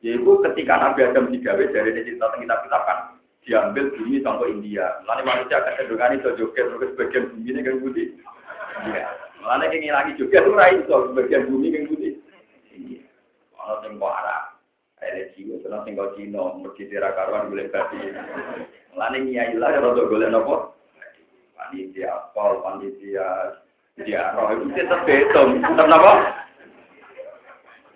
Yaitu 0.00 0.32
ketika 0.50 0.74
Nabi 0.78 1.00
Adam 1.02 1.28
digawe 1.28 1.64
dari 1.72 1.90
cerita 1.92 2.30
kita 2.38 2.56
kita 2.62 2.78
kan 2.86 2.98
diambil 3.44 3.92
bumi 3.96 4.22
sampai 4.24 4.52
India. 4.54 5.00
Lalu 5.04 5.22
manusia 5.28 5.60
kecenderungan 5.60 6.16
itu 6.16 6.28
joget 6.40 6.66
terus 6.72 6.90
sebagian 6.96 7.24
bumi 7.32 7.48
ini 7.52 7.60
kan 7.60 7.80
budi. 7.82 8.04
Iya. 8.88 9.06
Lalu 9.44 9.64
yang 9.84 9.96
lagi 9.96 10.16
joget 10.16 10.42
itu 10.44 10.52
rai 10.56 10.76
itu 10.80 10.96
sebagian 11.12 11.46
bumi 11.50 11.68
kan 11.74 11.84
budi. 11.90 12.10
Ono 13.64 13.74
sing 13.80 13.92
arah. 13.96 14.42
Ada 15.00 15.36
ono 15.40 15.78
sing 15.84 15.92
kok 15.96 16.12
Cina, 16.16 16.42
mergi 16.60 16.84
tira 16.88 17.12
karuan 17.12 17.52
golek 17.52 17.72
babi. 17.72 18.12
Mulane 18.92 19.18
nyai 19.24 19.56
lah 19.56 19.68
ya 19.72 19.80
rada 19.80 20.02
golek 20.08 20.28
napa? 20.32 20.73
Panitia 21.74 22.30
pol, 22.30 22.62
panitia 22.62 23.58
dia 23.98 24.30
roh 24.38 24.46
itu 24.54 24.78
tetap 24.78 25.02
betul, 25.02 25.58
tetap 25.58 25.86
napa? 25.90 26.14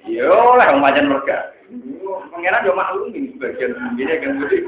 Yo 0.02 0.58
lah 0.58 0.74
pancen 0.82 1.06
merga. 1.06 1.54
Pengenan 2.34 2.66
yo 2.66 2.74
maklum 2.74 3.14
ini 3.14 3.38
sebagian 3.38 3.78
ini 3.94 4.18
kan 4.18 4.34
budi. 4.42 4.58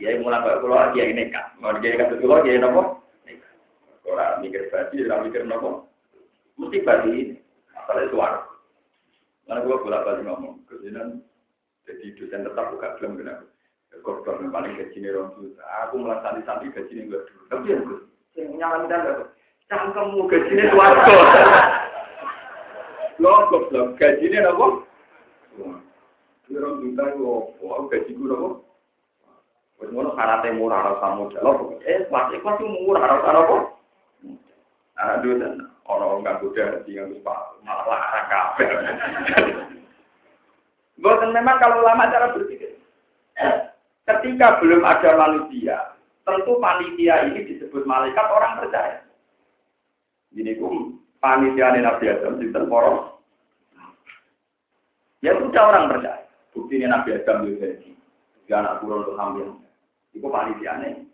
Kiai 0.00 0.16
mulai 0.16 0.40
pak 0.40 0.64
kulo 0.64 0.80
kiai 0.96 1.12
nekat, 1.12 1.44
mau 1.60 1.76
kiai 1.76 2.00
kasih 2.00 2.16
kulo 2.24 2.40
kiai 2.40 2.56
nopo? 2.56 3.04
Ora 4.08 4.40
mikir 4.40 4.72
badi, 4.72 5.04
ora 5.04 5.20
mikir 5.28 5.44
nopo? 5.44 5.92
Mesti 6.56 6.88
badi 6.88 7.10
ini. 7.12 7.36
Masalah 7.76 8.08
suara. 8.08 8.40
Karena 9.44 9.60
gue 9.60 9.76
bolak 9.76 10.04
balik 10.08 10.24
ngomong, 10.24 10.64
kemudian 10.68 11.20
jadi 11.84 12.16
dosen 12.16 12.48
tetap 12.48 12.72
buka 12.72 12.96
film 12.96 13.20
kenapa? 13.20 13.44
Korban 14.02 14.44
yang 14.44 14.52
paling 14.54 14.72
gaji 14.78 14.96
ini 14.98 15.08
orang 15.12 15.32
juta. 15.36 15.64
Aku 15.86 15.94
malah 16.00 16.18
santi-santi 16.24 16.72
gaji 16.72 16.92
ini 16.94 17.10
gue 17.10 17.20
dulu. 17.22 17.42
Tapi 17.50 17.72
ya 17.72 17.78
gue, 17.82 17.98
yang 18.38 18.48
nyalamin 18.58 18.90
dan 18.90 19.00
gak 19.04 19.18
cangkemmu 19.68 20.20
gaji 20.30 20.50
ini 20.54 20.64
suarga. 20.72 21.16
Lo 23.18 23.32
goblok 23.50 23.98
gaji 23.98 24.24
ini 24.26 24.38
apa? 24.42 24.66
Orang 26.48 26.74
juta 26.80 27.02
itu 27.12 27.22
apa? 27.28 27.82
Gaji 27.92 28.10
gue 28.14 28.28
apa? 28.32 28.48
Wes 29.78 29.88
ngono 29.94 30.10
syaratnya 30.18 30.58
murah 30.58 30.80
rasa 30.82 31.14
modal. 31.14 31.78
Eh, 31.86 32.02
pasti 32.10 32.36
pasti 32.42 32.64
murah 32.66 33.04
rasa 33.06 33.30
apa? 33.30 33.56
Aduh, 34.98 35.38
orang 35.86 36.26
nggak 36.26 36.42
muda 36.42 36.82
di 36.82 36.98
nggak 36.98 37.22
malah 37.62 37.86
larang 37.86 38.26
kafe. 38.26 38.66
Bukan 40.98 41.30
memang 41.30 41.62
kalau 41.62 41.86
lama 41.86 42.10
cara 42.10 42.34
berpikir. 42.34 42.74
Ketika 44.08 44.56
belum 44.64 44.88
ada 44.88 45.20
manusia, 45.20 45.92
tentu 46.24 46.56
panitia 46.56 47.28
ini 47.28 47.44
disebut 47.44 47.84
malaikat 47.84 48.24
orang 48.24 48.64
percaya. 48.64 49.04
Ini 50.32 50.56
kum 50.56 50.96
panitia 51.20 51.76
Nabi 51.76 52.08
Adam 52.08 52.40
di 52.40 52.48
poros. 52.48 53.20
Ya 55.20 55.36
sudah 55.36 55.60
orang 55.60 55.92
percaya. 55.92 56.24
Bukti 56.56 56.80
ini 56.80 56.88
Nabi 56.88 57.20
Adam 57.20 57.44
juga 57.44 57.68
Dia 58.48 58.64
anak 58.64 58.80
turun 58.80 59.04
untuk 59.04 59.20
hamil. 59.20 59.48
Itu 60.16 60.32
panitia 60.32 60.80
nih. 60.80 61.04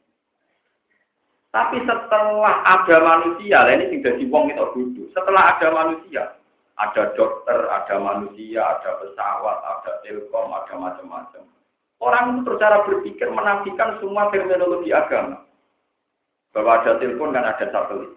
Tapi 1.51 1.83
setelah 1.87 2.67
ada 2.67 2.97
manusia, 2.99 3.63
lah 3.63 3.75
ini 3.75 3.99
sudah 3.99 4.13
di 4.19 4.27
wong 4.27 4.51
itu 4.51 4.67
duduk. 4.75 5.07
Setelah 5.15 5.55
ada 5.55 5.71
manusia, 5.71 6.35
Ada 6.75 7.15
dokter, 7.15 7.71
ada 7.71 8.03
manusia, 8.03 8.59
ada 8.59 8.99
pesawat, 8.99 9.59
ada 9.63 10.03
telkom, 10.03 10.51
ada 10.51 10.75
macam-macam. 10.75 11.54
Orang 12.05 12.45
itu 12.45 12.53
secara 12.53 12.85
berpikir 12.85 13.33
menafikan 13.33 13.97
semua 13.97 14.29
terminologi 14.29 14.93
agama. 14.93 15.41
Bahwa 16.53 16.85
ada 16.85 17.01
telepon 17.01 17.33
dan 17.33 17.49
ada 17.49 17.65
satelit. 17.73 18.13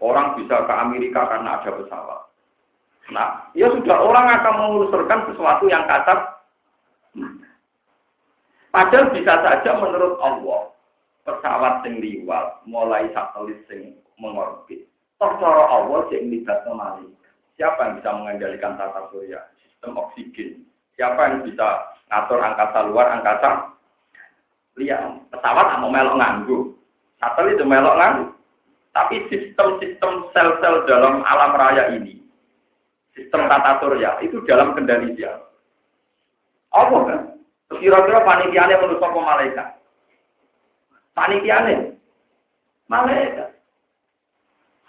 Orang 0.00 0.40
bisa 0.40 0.64
ke 0.64 0.72
Amerika 0.72 1.28
karena 1.28 1.60
ada 1.60 1.70
pesawat. 1.76 2.20
Nah, 3.12 3.52
ya 3.52 3.68
sudah 3.68 4.00
orang 4.00 4.32
akan 4.40 4.54
mengusurkan 4.56 5.28
sesuatu 5.28 5.68
yang 5.68 5.84
kasar. 5.84 6.40
Padahal 8.72 9.12
bisa 9.12 9.34
saja 9.44 9.70
menurut 9.76 10.16
Allah 10.24 10.70
pesawat 11.28 11.84
sing 11.84 12.00
liwat 12.00 12.64
mulai 12.64 13.12
satelit 13.12 13.60
sing 13.68 14.00
mengorbit. 14.16 14.88
Toh 15.20 15.36
cara 15.36 15.68
Allah 15.68 16.08
sing 16.08 16.32
libatno 16.32 16.72
malaikat. 16.78 17.12
Siapa 17.60 17.76
yang 17.76 17.94
bisa 18.00 18.10
mengendalikan 18.16 18.80
tata 18.80 19.12
surya, 19.12 19.52
sistem 19.60 20.00
oksigen? 20.00 20.64
Siapa 20.96 21.20
yang 21.28 21.44
bisa 21.44 21.89
ngatur 22.10 22.42
angkasa 22.42 22.78
luar, 22.90 23.06
angkasa 23.14 23.70
lihat 24.76 25.30
pesawat 25.30 25.78
mau 25.78 25.90
melok 25.90 26.18
nganggu, 26.18 26.58
satelit 27.22 27.56
itu 27.56 27.64
melok 27.64 27.96
nganggu. 27.96 28.26
Tapi 28.90 29.22
sistem-sistem 29.30 30.34
sel-sel 30.34 30.82
dalam 30.90 31.22
alam 31.22 31.54
raya 31.54 31.94
ini, 31.94 32.18
sistem 33.14 33.46
tata 33.46 33.78
surya 33.78 34.18
itu 34.18 34.42
dalam 34.50 34.74
kendali 34.74 35.14
dia. 35.14 35.38
Apa 36.74 36.98
kan? 37.06 37.20
Kira-kira 37.78 38.26
panitianya 38.26 38.82
menurut 38.82 38.98
malaikat. 38.98 39.78
Panitianya 41.14 41.94
malaikat. 42.90 43.54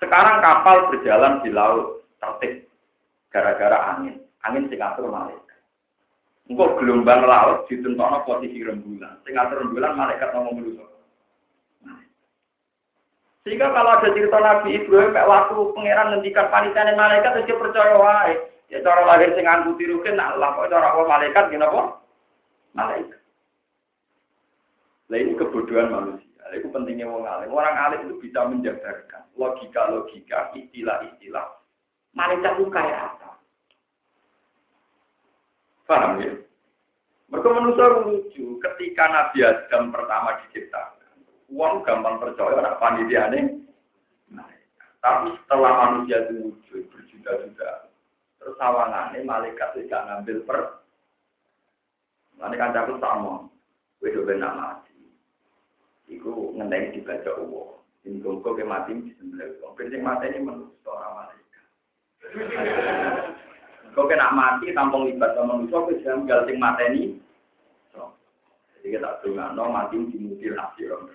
Sekarang 0.01 0.41
kapal 0.41 0.89
berjalan 0.89 1.45
di 1.45 1.53
laut 1.53 2.01
tertib 2.17 2.65
gara-gara 3.29 3.93
angin. 3.93 4.17
Angin 4.41 4.65
sing 4.65 4.81
malaikat. 4.81 5.50
Engkau 6.51 6.75
gelombang 6.75 7.23
laut 7.23 7.63
ditentono 7.71 8.27
posisi 8.27 8.59
rembulan. 8.59 9.23
Ngatur 9.23 9.63
rembulan 9.63 9.95
malaikat 9.95 10.35
ngomong 10.35 10.59
dulu. 10.59 10.83
Sehingga 13.47 13.71
kalau 13.71 13.95
ada 13.95 14.11
cerita 14.11 14.37
Nabi 14.37 14.75
Ibrahim 14.75 15.15
kayak 15.15 15.31
waktu 15.31 15.55
pangeran 15.73 16.07
ngendikan 16.11 16.51
panitia 16.51 16.93
malaikat 16.93 17.47
itu 17.47 17.55
percaya 17.55 17.95
wae. 17.95 18.35
Ya 18.67 18.83
cara 18.83 19.07
lahir 19.07 19.31
sing 19.33 19.47
nganggo 19.47 19.79
tiruke 19.79 20.11
nak 20.11 20.39
lah 20.39 20.55
kok 20.55 20.71
cara 20.71 20.91
apa 20.91 21.01
malaikat 21.07 21.43
gini 21.49 21.63
apa? 21.63 21.81
Malaikat. 22.75 23.19
Nah 25.07 25.17
ini 25.17 25.39
kebodohan 25.39 25.91
manusia. 25.91 26.43
Itu 26.51 26.67
pentingnya 26.71 27.07
orang 27.07 27.47
alim. 27.47 27.55
Orang 27.55 27.75
alim 27.79 27.99
itu 28.07 28.15
bisa 28.27 28.43
menjabarkan 28.43 29.23
logika-logika, 29.39 30.51
istilah-istilah 30.55 31.47
malaikat 32.11 32.59
itu 32.59 32.67
kayak 32.71 32.99
apa? 33.15 33.30
Paham 35.91 36.23
ya? 36.23 36.31
Mereka 37.27 37.47
manusia 37.51 37.85
lucu. 37.99 38.55
Ketika 38.63 39.11
Nabi 39.11 39.43
Adam 39.43 39.91
pertama 39.91 40.39
diciptakan, 40.39 41.19
uang 41.51 41.83
gampang 41.83 42.15
percaya 42.15 42.63
anak 42.63 42.79
panitia 42.79 43.27
ini. 43.35 43.59
Tapi 45.01 45.33
setelah 45.33 45.71
manusia 45.81 46.29
itu 46.29 46.53
wujud 46.53 46.85
berjuta-juta, 46.93 47.89
terus 48.37 48.53
sawangannya 48.61 49.25
malaikat 49.25 49.73
tidak 49.73 50.05
ngambil 50.05 50.37
per. 50.45 50.59
Malaikat 52.37 52.77
aku 52.77 53.01
sama, 53.01 53.49
wedo 53.97 54.21
benar 54.21 54.53
mati. 54.53 54.93
Iku 56.05 56.53
ngendeng 56.53 56.93
dibaca 56.93 57.33
uang. 57.33 57.81
Ini 58.05 58.21
kok 58.21 58.45
ke 58.45 58.61
mati 58.61 58.93
di 58.93 59.09
sebelah. 59.17 59.49
Kalau 59.57 60.05
mati 60.05 60.25
ini 60.29 60.39
manusia 60.45 60.89
orang 60.93 61.13
malaikat. 61.17 61.65
Kau 63.91 64.07
kena 64.07 64.31
mati 64.31 64.71
tampung 64.71 65.03
libat 65.03 65.35
sama 65.35 65.59
manusia, 65.59 65.83
kau 65.83 65.91
jangan 65.99 66.27
gal 66.27 66.39
sing 66.47 66.57
mateni. 66.57 67.19
Jadi 68.81 68.97
kita 68.97 69.21
dengar, 69.21 69.53
no 69.53 69.69
mati 69.69 69.99
di 70.09 70.17
mobil 70.17 70.57
hasil. 70.57 71.05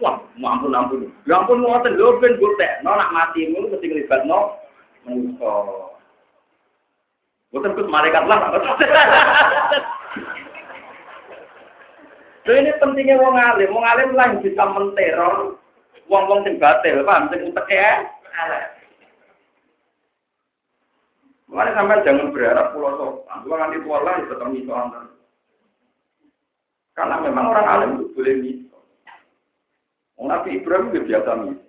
Wah, 0.00 0.16
ampun 0.40 0.72
ampun. 0.72 1.12
Ya 1.28 1.44
ampun 1.44 1.60
mau 1.60 1.76
lho 1.82 2.18
ben 2.18 2.40
gotek. 2.40 2.80
No 2.80 2.96
nak 2.96 3.12
mati 3.12 3.52
ngono 3.52 3.68
mesti 3.74 3.92
libat 3.92 4.24
no 4.24 4.56
manusia. 5.04 5.52
Bukan 7.52 7.76
kus 7.78 7.86
malaikat 7.86 8.24
lah. 8.26 8.40
Lho 12.44 12.52
ini 12.60 12.76
pentingnya 12.76 13.16
wong 13.16 13.40
alim, 13.40 13.72
wong 13.72 13.86
alim 13.88 14.12
lah 14.12 14.36
bisa 14.36 14.68
menteror 14.68 15.56
wong-wong 16.12 16.44
sing 16.44 16.60
batil, 16.60 17.00
paham 17.00 17.32
sing 17.32 17.40
utek 17.48 17.68
ya. 17.72 18.04
Makanya 21.54 21.78
sampai 21.78 22.02
jangan 22.02 22.34
berharap 22.34 22.74
pulau 22.74 22.98
sopan. 22.98 23.46
Pulau 23.46 23.58
nanti 23.62 23.78
tua 23.86 24.02
lah 24.02 24.18
tetap 24.26 24.50
misoan. 24.50 24.90
Karena 26.98 27.22
memang 27.22 27.54
orang 27.54 27.66
alim 27.70 27.90
itu 27.94 28.10
boleh 28.10 28.34
miso. 28.42 28.78
Nabi 30.18 30.58
Ibrahim 30.58 30.90
itu 30.90 31.06
biasa 31.06 31.30
miso. 31.46 31.62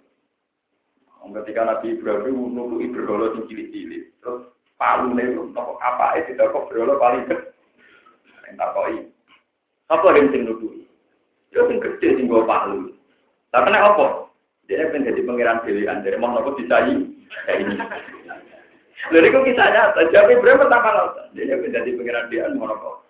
Ketika 1.26 1.62
Nabi 1.70 1.94
Ibrahim 1.94 2.58
nunggu 2.58 2.82
Ibrahim 2.82 3.38
yang 3.38 3.46
cilik-cilik. 3.46 4.04
Terus 4.26 4.50
palu 4.82 5.14
itu, 5.14 5.54
apa 5.54 6.18
itu 6.18 6.34
tidak 6.34 6.50
kok 6.50 6.70
paling 6.74 7.30
gede. 7.30 7.54
Tak 8.58 8.72
koi. 8.74 9.06
Apa 9.94 10.08
yang 10.18 10.34
sing 10.34 10.50
nunggu? 10.50 10.82
Itu 11.54 11.62
yang 11.62 11.78
gede 11.78 12.08
sing 12.18 12.26
gue 12.26 12.42
palu. 12.42 12.90
Tapi 13.54 13.70
apa? 13.70 14.34
Dia 14.66 14.90
pengen 14.90 15.14
jadi 15.14 15.22
pangeran 15.30 15.62
pilihan. 15.62 16.02
Jadi 16.02 16.18
mau 16.18 16.34
nopo 16.34 16.58
disayi. 16.58 17.06
Ini. 17.54 17.78
Lalu 19.12 19.30
itu 19.30 19.40
kisahnya, 19.54 19.94
jadi 20.10 20.34
berapa 20.42 20.66
pertama 20.66 20.90
lautan? 20.96 21.30
Dia 21.38 21.54
menjadi 21.60 21.94
pengiran 21.94 22.26
dia 22.32 22.50
monopol. 22.58 23.06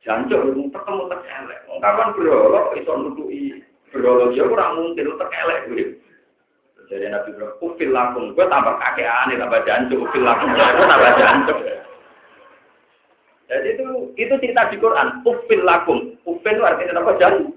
Jancuk, 0.00 0.48
ketemu 0.72 1.02
terkelek. 1.12 1.60
Kapan 1.80 2.08
berolok, 2.16 2.72
itu 2.76 2.92
nutui 2.92 3.42
berolok, 3.92 4.32
ya 4.32 4.48
kurang 4.48 4.80
mungkin, 4.80 5.12
terkelek. 5.20 5.60
Jadi 6.88 7.04
Nabi 7.08 7.32
bilang, 7.36 7.56
ufil 7.64 7.90
lakum. 7.92 8.36
Gue 8.36 8.44
tambah 8.48 8.76
kakean, 8.76 9.32
tambah 9.32 9.60
jancuk, 9.64 10.04
ufil 10.04 10.24
lakum. 10.24 10.52
Gue 10.52 10.84
tambah 10.88 11.12
jancuk. 11.16 11.58
Jadi 13.44 13.66
itu 13.76 13.84
itu 14.16 14.34
cerita 14.40 14.68
di 14.72 14.76
Quran, 14.80 15.20
ufil 15.24 15.60
lakum. 15.64 16.16
Ufil 16.28 16.54
itu 16.60 16.64
artinya 16.64 17.00
apa? 17.00 17.16
Jancuk. 17.16 17.56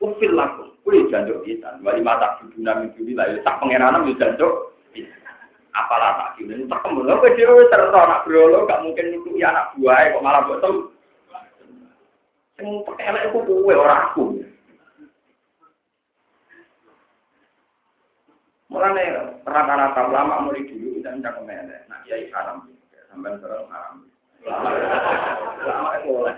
Ufil 0.00 0.32
lakum. 0.32 0.72
Kuih 0.84 1.04
jancuk 1.12 1.44
kita. 1.44 1.76
Wali 1.84 2.00
mata 2.00 2.40
buduna 2.40 2.80
minggu 2.80 3.12
lah. 3.12 3.28
Tak 3.44 3.60
pengiranan, 3.60 4.08
ya 4.08 4.16
jancuk 4.16 4.76
apalah 5.76 6.10
tak 6.16 6.40
gini 6.40 6.64
tak 6.64 6.80
kembali 6.80 7.12
apa 7.12 7.26
dia 7.36 7.52
terus 7.68 7.92
anak 7.92 8.24
berolo 8.24 8.64
gak 8.64 8.80
mungkin 8.80 9.12
itu 9.12 9.36
ya 9.36 9.52
anak 9.52 9.76
buah 9.76 10.16
kok 10.16 10.24
malah 10.24 10.42
betul 10.48 10.96
yang 12.56 12.80
perkelek 12.88 13.28
itu 13.28 13.38
kue 13.44 13.74
orang 13.76 14.00
aku. 14.08 14.24
Mulanya 18.72 19.36
rata-rata 19.44 20.02
lama 20.10 20.48
mulai 20.48 20.64
dulu 20.64 21.04
dan 21.04 21.20
jangan 21.20 21.44
melek 21.44 21.84
nah 21.86 22.00
ya 22.08 22.16
haram 22.32 22.66
sampai 23.12 23.36
sekarang 23.38 23.68
haram. 23.68 23.94
Lama 25.68 25.88
itu 26.00 26.08
boleh. 26.16 26.36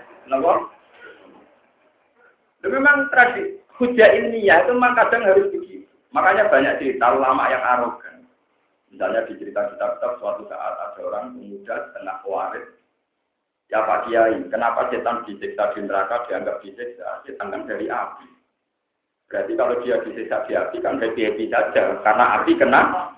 Memang 2.67 3.07
tradisi 3.15 3.55
hujah 3.79 4.11
ilmiah 4.13 4.67
itu 4.67 4.75
memang 4.75 4.99
kadang 4.99 5.23
harus 5.23 5.47
begitu. 5.55 5.87
Makanya 6.11 6.51
banyak 6.51 6.77
cerita 6.83 7.15
lama 7.15 7.47
yang 7.47 7.63
arogan 7.63 8.18
Misalnya 8.89 9.25
di 9.29 9.37
cerita 9.37 9.69
kitab-kitab 9.69 10.17
suatu 10.17 10.49
saat 10.49 10.73
ada 10.81 10.99
orang 11.05 11.37
pemuda 11.37 11.93
kena 11.93 12.13
kuarit. 12.25 12.65
Ya 13.69 13.85
Pak 13.85 14.09
Kiai, 14.09 14.49
kenapa 14.49 14.89
setan 14.89 15.21
disiksa 15.29 15.69
di 15.77 15.85
neraka 15.85 16.25
dianggap 16.25 16.57
disiksa? 16.65 17.21
Setan 17.21 17.53
kan 17.53 17.69
dari 17.69 17.85
api. 17.85 18.25
Berarti 19.29 19.53
kalau 19.53 19.77
dia 19.85 20.01
disiksa 20.01 20.41
di 20.49 20.57
api 20.57 20.81
kan 20.81 20.97
happy-happy 20.97 21.53
saja. 21.53 22.01
Karena 22.01 22.41
api 22.41 22.57
kena. 22.57 23.13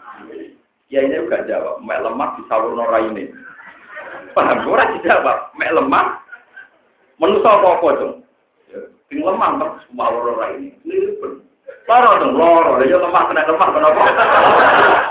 Ya 0.91 1.07
ini 1.07 1.23
juga 1.23 1.47
jawab. 1.47 1.79
Mek 1.79 2.03
lemah 2.03 2.35
di 2.35 2.43
salur 2.51 2.75
nora 2.75 2.99
ini. 2.99 3.31
Paham? 4.35 4.67
Orang 4.67 4.99
dijawab. 4.99 5.55
Mek 5.55 5.71
lemah. 5.71 6.19
Menusa 7.15 7.47
apa-apa 7.47 7.87
dong. 7.95 8.15
Ting 9.07 9.23
lemah 9.23 9.55
terus 9.55 9.87
salur 9.95 10.35
nora 10.35 10.51
ini. 10.59 10.75
Ini 10.83 11.15
pun. 11.15 11.39
Loro 11.87 12.11
dong, 12.19 12.35
loro. 12.35 12.83
Ya 12.83 12.99
lemah 12.99 13.23
kena 13.31 13.47
lemah 13.47 13.69
kenapa? 13.71 14.03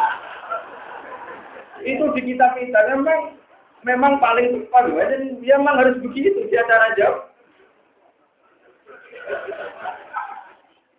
itu 1.84 2.04
di 2.16 2.22
kita 2.34 2.46
kita 2.56 2.80
memang 2.94 3.36
memang 3.84 4.20
paling 4.20 4.52
tepat. 4.54 4.92
Dan 4.92 5.40
dia 5.40 5.56
memang 5.56 5.80
harus 5.80 5.96
begitu 6.04 6.46
dia 6.48 6.64
cara 6.68 6.92
jawab 6.96 7.30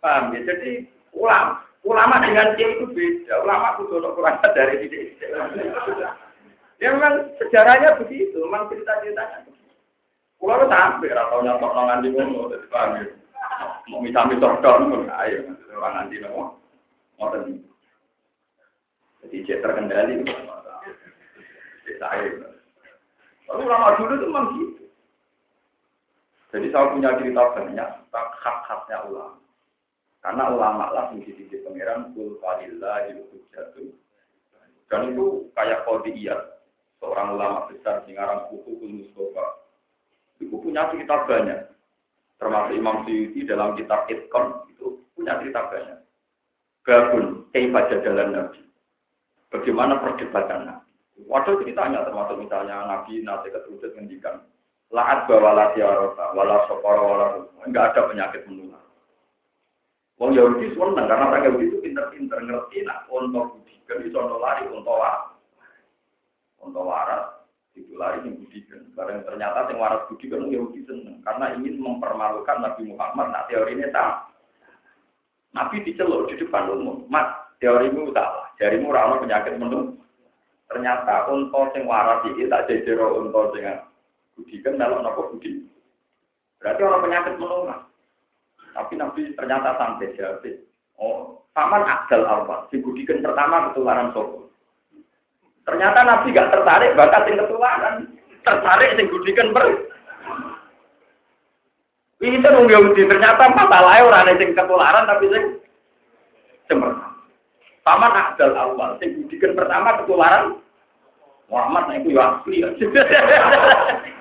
paham 0.02 0.34
ya? 0.34 0.40
Jadi 0.50 0.90
ulama 1.14 1.62
ulama 1.86 2.22
dengan 2.22 2.58
dia 2.58 2.68
itu 2.78 2.86
beda. 2.90 3.46
Ulama 3.46 3.78
itu 3.78 3.94
untuk 3.94 4.14
kurang 4.18 4.42
dari 4.42 4.90
dia 4.90 5.14
ya 6.82 6.88
memang 6.98 7.30
sejarahnya 7.38 8.02
begitu. 8.02 8.42
Memang 8.42 8.68
cerita 8.74 8.98
ceritanya 9.06 9.46
Pulau 10.42 10.66
sampai 10.66 11.14
atau 11.14 11.46
nyatok 11.46 11.70
nongan 11.78 12.02
di 12.02 12.10
ngono, 12.18 12.50
paham 12.74 12.98
ya? 12.98 13.06
Mau 13.94 14.02
misal 14.02 14.26
misal 14.26 14.58
dong, 14.66 15.06
ayo, 15.06 15.54
nanti 15.78 16.18
mau, 16.18 16.58
mau 17.22 17.30
Jadi 19.22 19.46
cek 19.46 19.62
terkendali 19.62 20.26
saya. 22.02 22.34
Lalu 23.46 23.64
lama 23.70 23.90
dulu 24.02 24.14
itu 24.18 24.26
memang 24.26 24.46
gitu. 24.58 24.86
Jadi 26.52 26.68
saya 26.74 26.90
punya 26.90 27.10
cerita 27.22 27.42
banyak 27.54 27.90
tentang 28.02 28.28
hak-haknya 28.42 28.98
ulama. 29.08 29.40
Karena 30.22 30.44
ulama 30.54 30.86
lah 30.94 31.06
yang 31.14 31.22
di 31.24 31.58
pangeran 31.62 32.14
kul 32.18 32.42
falillah 32.42 33.10
jatuh. 33.54 33.90
Dan 34.90 35.16
itu 35.16 35.48
kayak 35.56 35.88
iya 36.12 36.36
seorang 37.00 37.40
ulama 37.40 37.72
besar 37.72 38.04
di 38.04 38.14
ngarang 38.14 38.52
buku 38.52 38.76
Mustafa. 38.82 39.46
Itu 40.44 40.58
punya 40.60 40.92
cerita 40.92 41.26
banyak. 41.26 41.72
Termasuk 42.42 42.74
Imam 42.74 43.06
Syuuti 43.06 43.46
dalam 43.46 43.78
kitab 43.78 44.10
Itkon 44.10 44.66
itu 44.74 45.00
punya 45.14 45.38
cerita 45.40 45.70
banyak. 45.70 46.00
Gabun, 46.82 47.46
baca 47.54 47.96
jalan 48.02 48.30
Nabi. 48.34 48.62
Bagaimana 49.54 50.02
perdebatan 50.02 50.62
Nabi. 50.66 50.91
Waduh 51.28 51.60
ceritanya 51.62 52.06
termasuk 52.08 52.40
misalnya 52.40 52.86
Nabi 52.86 53.22
nanti 53.22 53.54
keturunan 53.54 53.92
ngendikan 53.94 54.42
laat 54.92 55.24
bawa 55.26 55.72
tiarota, 55.72 56.36
wala 56.36 56.68
soporo, 56.68 57.04
wala 57.16 57.28
enggak 57.64 57.96
ada 57.96 58.12
penyakit 58.12 58.44
menular. 58.48 58.84
Wong 60.20 60.36
Yahudi 60.36 60.76
seneng 60.76 61.08
karena 61.08 61.32
orang 61.32 61.48
Yahudi 61.48 61.66
itu 61.72 61.78
pinter-pinter 61.82 62.38
ngerti 62.44 62.86
nak 62.86 63.08
untuk 63.10 63.58
budikan 63.58 64.06
itu 64.06 64.18
untuk 64.20 64.38
lari 64.38 64.68
untuk 64.70 64.94
waras, 64.94 65.34
untuk 66.62 66.86
waras 66.86 67.42
itu 67.74 67.96
lari 67.96 68.22
yang 68.28 68.38
budikan. 68.38 68.86
Karena 68.94 69.24
ternyata 69.26 69.72
yang 69.72 69.80
waras 69.82 70.06
budikan 70.12 70.52
Yahudi 70.52 70.86
seneng 70.86 71.24
karena 71.24 71.56
ingin 71.58 71.80
mempermalukan 71.80 72.58
Nabi 72.60 72.92
Muhammad. 72.92 73.32
Nah 73.32 73.44
teori 73.48 73.80
ini 73.80 73.90
tak 73.90 74.30
Nabi 75.56 75.84
diceluk 75.88 76.32
di 76.32 76.40
depan 76.40 76.68
umum. 76.72 77.08
Mas, 77.12 77.28
teorimu 77.60 78.12
salah. 78.16 78.52
Jarimu 78.60 78.92
ramah 78.92 79.20
penyakit 79.20 79.60
menung. 79.60 80.01
Ternyata 80.72 81.28
untuk 81.28 81.76
sing 81.76 81.84
waras 81.84 82.24
ini 82.32 82.48
tak 82.48 82.72
jejero 82.72 83.20
untuk 83.20 83.52
sing 83.52 83.68
budi 84.40 84.64
kan 84.64 84.80
kalau 84.80 85.04
nopo 85.04 85.36
budi. 85.36 85.68
Berarti 86.64 86.82
orang 86.88 87.04
penyakit 87.04 87.36
menular. 87.36 87.80
Tapi 88.72 88.94
Nabi 88.96 89.36
ternyata 89.36 89.76
sampai 89.76 90.16
jawab. 90.16 90.48
Oh, 90.96 91.44
paman 91.52 91.84
akal 91.84 92.24
apa? 92.24 92.72
Si 92.72 92.80
budikan 92.80 93.20
pertama 93.20 93.68
ketularan 93.72 94.16
sopo. 94.16 94.48
Ternyata 95.68 96.08
Nabi 96.08 96.32
gak 96.32 96.56
tertarik 96.56 96.96
bakat 96.96 97.28
yang 97.28 97.44
ketularan. 97.44 97.96
Tertarik 98.48 98.96
sing 98.96 99.12
budikan 99.12 99.52
ber. 99.52 99.92
Ini 102.22 102.38
kan 102.40 102.64
Yahudi 102.64 103.10
ternyata 103.12 103.44
masalahnya 103.52 104.08
orang 104.08 104.40
yang 104.40 104.56
ketularan 104.56 105.10
tapi 105.10 105.26
sing 105.36 105.44
semerta. 106.72 107.11
Paman 107.82 108.14
Abdul 108.14 108.54
Awal, 108.54 109.02
sing 109.02 109.26
budikan 109.26 109.58
pertama 109.58 110.02
ketularan 110.02 110.62
Muhammad 111.50 111.84
nah 111.90 111.96
itu 112.00 112.16
ya 112.16 112.24
asli. 112.40 112.64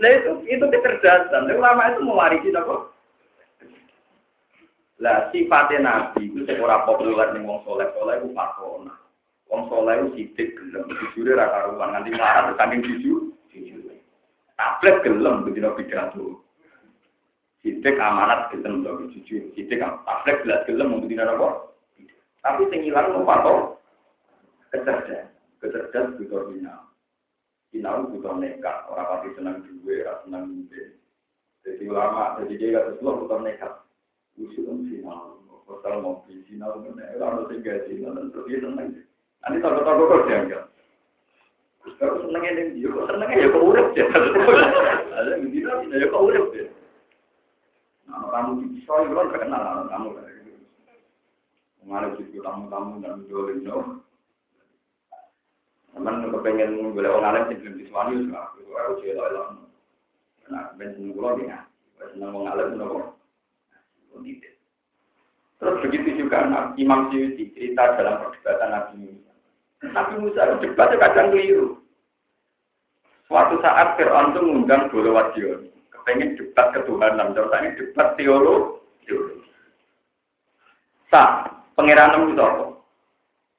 Nah 0.00 0.08
itu 0.16 0.32
itu 0.48 0.64
kecerdasan. 0.64 1.52
Ulama 1.52 1.92
itu 1.92 2.00
mewarisi 2.08 2.48
apa? 2.56 2.88
Lah 5.00 5.28
sifatnya 5.28 5.78
Nabi 5.84 6.28
itu 6.28 6.44
seorang 6.48 6.88
populer 6.88 7.36
nih 7.36 7.44
wong 7.44 7.60
soleh 7.68 7.88
soleh 7.92 8.16
itu 8.20 8.32
pakona. 8.32 8.96
Wong 9.52 9.68
soleh 9.68 10.00
itu 10.00 10.08
sidik 10.16 10.56
gelem, 10.56 10.88
jujur 10.88 11.36
raka 11.36 11.68
ruang 11.68 11.92
nanti 11.92 12.12
marah 12.16 12.52
saking 12.56 12.80
jujur. 12.84 13.32
Tablet 14.56 15.04
gelem 15.04 15.44
begitu 15.44 15.68
pidato. 15.76 16.44
Sidik 17.60 17.96
amanat 18.00 18.48
gelem 18.52 18.80
to 18.80 19.08
jujur. 19.12 19.52
Sidik 19.52 19.80
tablet 19.80 20.36
gelas 20.44 20.64
gelem 20.64 21.00
tidak 21.08 21.32
apa? 21.36 21.68
Tapi 22.40 22.72
sing 22.72 22.88
ilang 22.88 23.12
mau 23.12 23.28
patok 23.28 23.58
kecerdasan, 24.72 25.28
kecerdasan 25.60 26.16
butuh 26.16 26.48
bina. 26.48 26.88
Sinau 27.68 28.08
butuh 28.08 28.34
nekat, 28.40 28.88
orang 28.90 29.06
pasti 29.06 29.28
senang 29.38 29.62
duwe, 29.62 30.02
orang 30.02 30.20
senang 30.26 30.44
duwe. 30.50 30.82
Jadi 31.60 31.84
ulama, 31.86 32.40
jadi 32.40 32.52
dia 32.56 32.74
kata 32.80 32.90
semua 32.98 33.20
butuh 33.20 33.38
nekat. 33.44 33.72
Usul 34.40 34.64
kan 34.66 34.78
sinau, 34.88 35.38
pasal 35.68 36.00
mau 36.00 36.24
sinau, 36.26 36.80
orang 36.80 36.96
harus 37.20 37.48
tinggal 37.52 37.78
sinau, 37.86 38.16
dan 38.16 38.32
terus 38.32 38.46
dia 38.48 38.58
senang. 38.64 38.88
Nanti 39.44 39.56
tahu-tahu 39.60 40.08
kok 40.08 40.24
dianggap. 40.26 40.64
Kalau 41.96 42.20
senengnya 42.24 42.56
yang 42.56 42.68
dia, 42.76 42.88
kok 42.88 43.08
ya 43.08 43.46
kok 43.52 43.64
urip 43.64 43.88
ya. 43.96 44.04
Ada 45.16 45.28
yang 45.36 45.48
gitu, 45.52 45.68
ya 45.92 46.06
kok 46.08 46.24
urip 46.24 46.46
ya. 46.56 46.64
Nah, 48.10 48.26
kamu 48.32 48.50
bisa, 48.74 48.92
itu 49.06 49.14
kan 49.14 49.30
terkenal 49.30 49.86
kamu. 49.92 50.08
Mengalami 51.84 52.20
situ 52.20 52.44
tamu-tamu 52.44 53.00
dan 53.00 53.24
jualin 53.26 53.64
no. 53.64 53.78
Teman 55.90 56.30
kepengen 56.30 56.94
boleh 56.94 57.10
orang 57.10 57.28
alim 57.34 57.44
sing 57.50 57.58
belum 57.64 57.74
disuani 57.82 58.14
aku 58.30 58.60
aku 58.70 58.92
cerita 59.02 59.26
elok. 59.26 59.48
Nah, 60.50 60.74
ben 60.78 60.94
seneng 60.94 61.14
kula 61.16 61.38
dia. 61.40 61.66
Seneng 61.98 62.30
wong 62.30 62.46
alim 62.46 62.78
nopo. 62.78 63.16
Terus 65.60 65.76
begitu 65.84 66.24
juga 66.24 66.48
Imam 66.80 67.12
Syuuti 67.12 67.52
cerita 67.52 68.00
dalam 68.00 68.24
perdebatan 68.24 68.70
Nabi 68.72 68.94
Musa. 68.96 69.32
Nabi 69.92 70.14
Musa 70.16 70.40
debatnya 70.56 70.96
kadang 70.96 71.36
keliru. 71.36 71.76
Suatu 73.28 73.60
saat 73.62 73.94
Fir'aun 73.94 74.34
itu 74.34 74.40
mengundang 74.42 74.88
Bolo 74.88 75.14
Wadion. 75.14 75.68
Kepengen 75.92 76.34
debat 76.40 76.72
ketuhanan. 76.74 77.36
Terus 77.36 77.54
ini 77.60 77.78
debat 77.78 78.08
teologi. 78.16 79.14
Sah, 81.12 81.59
Pangeran 81.80 82.28
itu 82.28 82.36
apa? 82.44 82.64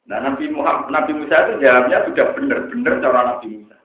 Nah 0.05 0.19
Nabi 0.21 0.45
Muhammad, 0.53 0.93
Nabi 0.93 1.11
Musa 1.17 1.49
itu 1.49 1.65
jawabnya 1.65 2.05
sudah 2.05 2.25
benar-benar 2.37 2.93
cara 3.01 3.19
Nabi 3.33 3.47
Musa. 3.57 3.77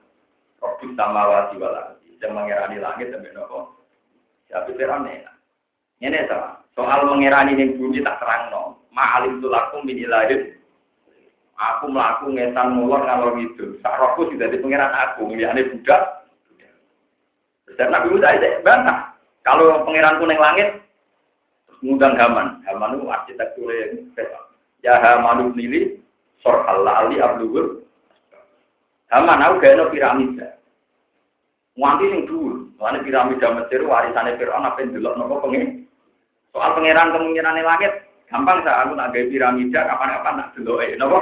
Robbi 0.60 0.86
samawati 0.92 1.56
walati. 1.56 2.20
Yang 2.20 2.32
mengirani 2.36 2.76
langit 2.80 3.08
dan 3.12 3.24
nopo. 3.32 3.80
Siapa 4.48 4.68
Fir'aun 4.76 5.08
enak. 5.08 5.36
Ini 6.04 6.28
sama. 6.28 6.60
Soal 6.76 7.08
mengirani 7.08 7.56
yang 7.56 7.80
bumi 7.80 8.04
tak 8.04 8.20
terang 8.20 8.52
no. 8.52 8.84
Ma'alim 8.92 9.40
tulakum 9.40 9.88
min 9.88 10.04
ilahin. 10.04 10.52
Aku 11.56 11.88
melaku 11.88 12.36
ngetan 12.36 12.76
mulor 12.76 13.08
ngalor 13.08 13.40
itu. 13.40 13.80
Sakroku 13.80 14.28
sudah 14.28 14.52
di 14.52 14.60
pengiran 14.60 14.92
aku. 14.92 15.32
Ini 15.32 15.72
budak. 15.72 16.28
Dan 17.80 17.88
Nabi 17.92 18.12
Musa 18.12 18.36
itu 18.36 18.60
bantah. 18.60 19.16
Kalau 19.44 19.84
pengiranku 19.88 20.28
neng 20.28 20.40
langit, 20.42 20.85
ngundang 21.80 22.16
Haman. 22.16 22.62
Haman 22.64 22.96
itu 22.96 23.04
arsitektur 23.08 23.68
yang 23.72 24.06
Ya 24.84 25.00
Haman 25.00 25.52
nili, 25.56 25.98
sor 26.40 26.62
Allah 26.68 27.08
ali 27.08 27.18
abluhur. 27.18 27.82
Haman 29.10 29.42
aku 29.42 29.64
ada 29.64 29.90
piramida. 29.90 30.56
Nganti 31.76 32.04
sing 32.08 32.22
dhuwur. 32.24 32.54
Lan 32.76 33.00
piramida 33.04 33.48
Mesir 33.56 33.84
warisane 33.84 34.36
Firaun 34.36 34.68
apa 34.68 34.80
ndelok 34.84 35.16
nopo 35.16 35.44
pengen. 35.48 35.88
Soal 36.52 36.76
pangeran 36.76 37.12
kemungkinan 37.12 37.60
langit 37.64 37.92
gampang 38.28 38.64
saya 38.64 38.84
aku 38.84 38.92
nak 38.96 39.12
gawe 39.14 39.28
piramida 39.28 39.80
kapan-kapan 39.86 40.34
nak 40.36 40.50
deloke 40.56 40.86
nopo. 40.96 41.18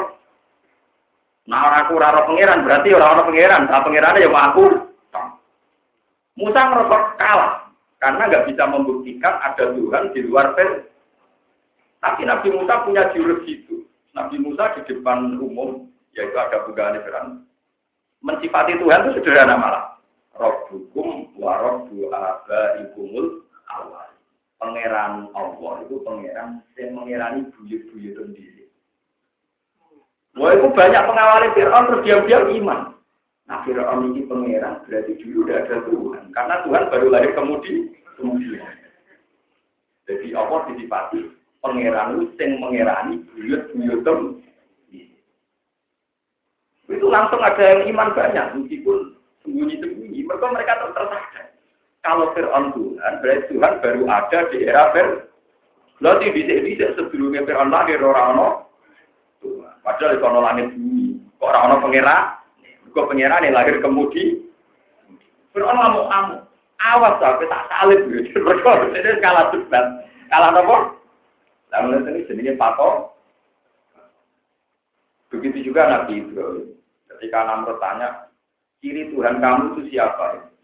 Nah 1.44 1.60
orang 1.68 1.80
aku 1.84 1.92
ora 2.00 2.26
pangeran 2.26 2.64
berarti 2.64 2.88
orang 2.94 3.10
orang 3.14 3.26
pangeran. 3.30 3.62
Nah 3.70 3.80
pangerannya 3.82 4.24
ya 4.24 4.30
aku. 4.30 4.64
Musa 6.34 6.60
merasa 6.66 6.98
kalah 7.14 7.63
karena 8.04 8.28
nggak 8.28 8.52
bisa 8.52 8.68
membuktikan 8.68 9.40
ada 9.40 9.72
Tuhan 9.72 10.12
di 10.12 10.20
luar 10.28 10.52
Fir'aun. 10.52 10.84
Tapi 12.04 12.28
Nabi 12.28 12.52
Musa 12.52 12.84
punya 12.84 13.08
jurus 13.16 13.40
itu. 13.48 13.88
Nabi 14.12 14.36
Musa 14.44 14.76
di 14.76 14.84
depan 14.92 15.40
umum, 15.40 15.88
yaitu 16.12 16.36
ada 16.36 16.68
bukaan 16.68 17.00
Fir'aun. 17.00 17.48
Mensifati 18.20 18.76
Tuhan 18.76 19.08
itu 19.08 19.24
sederhana 19.24 19.56
malah. 19.56 19.96
Rabbukum 20.36 21.32
wa 21.40 21.56
rabbu 21.56 22.12
abaikumul 22.12 23.48
awal. 23.72 24.12
Pangeran 24.60 25.32
Allah 25.32 25.74
itu 25.88 26.04
pangeran 26.04 26.60
yang 26.76 26.92
mengirani 26.92 27.48
buyut-buyut 27.56 28.20
sendiri. 28.20 28.68
Wah 30.36 30.52
itu 30.52 30.68
banyak 30.76 31.02
pengawal 31.08 31.48
Fir'aun 31.56 31.88
terus 31.88 32.04
diam-diam 32.04 32.52
iman. 32.52 32.80
Nah 33.48 33.64
Fir'aun 33.64 34.12
ini 34.12 34.28
pangeran 34.28 34.84
berarti 34.84 35.16
dulu 35.24 35.48
udah 35.48 35.56
ada 35.56 35.76
Tuhan. 35.88 36.24
Karena 36.36 36.54
Tuhan 36.68 36.84
baru 36.92 37.06
lahir 37.08 37.32
kemudian. 37.32 38.03
Kemudian. 38.16 38.68
Jadi 40.04 40.36
Allah 40.36 40.60
disifati? 40.68 41.20
Pangeran 41.64 42.20
itu 42.20 42.36
yang 42.36 42.60
mengerani 42.60 43.24
buyut-buyut 43.32 44.04
itu 47.04 47.06
langsung 47.08 47.40
ada 47.40 47.60
yang 47.60 47.88
iman 47.96 48.12
banyak 48.12 48.46
meskipun 48.60 49.16
sembunyi-sembunyi. 49.44 50.20
Mereka 50.24 50.46
mereka 50.52 50.72
tersadar. 50.84 51.22
Kalau 52.04 52.36
Fir'aun 52.36 52.76
Tuhan 52.76 53.12
berarti 53.24 53.48
Tuhan 53.48 53.74
baru 53.80 54.02
ada 54.04 54.38
di 54.52 54.58
era 54.68 54.92
Fir'aun 54.92 55.24
Lalu 56.04 56.36
di 56.36 56.60
bisa 56.68 56.92
sebelumnya 57.00 57.48
Fir'aun 57.48 57.72
lahir 57.72 57.96
orang-orang 58.04 58.68
padahal 59.80 60.16
itu 60.16 60.24
orang 60.24 60.44
langit 60.44 60.66
bumi. 60.76 61.16
Orang-orang 61.40 61.80
pengira 61.80 62.16
kok 62.92 63.08
pengira 63.08 63.40
nih 63.40 63.52
lahir 63.52 63.80
kemudian 63.80 64.44
Fir'aun 65.56 65.80
ngamuk 65.80 66.04
ngamuk 66.12 66.40
awas 66.82 67.18
sampai 67.22 67.46
tak 67.46 67.66
salib 67.70 68.00
gitu 68.10 68.38
mereka 68.42 68.86
ini 68.90 69.22
kalah 69.22 69.50
debat 69.54 69.86
kalah 70.30 70.50
apa 70.50 70.94
Lalu 71.74 72.06
ini 72.06 72.26
jenisnya 72.30 72.54
patok. 72.54 73.10
Begitu 75.34 75.70
juga 75.70 75.90
Nabi 75.90 76.22
Ibrahim. 76.22 76.78
Ketika 77.10 77.38
Namrud 77.42 77.82
tanya, 77.82 78.30
ciri 78.78 79.10
Tuhan 79.10 79.42
kamu 79.42 79.74
itu 79.74 79.90
siapa? 79.90 80.54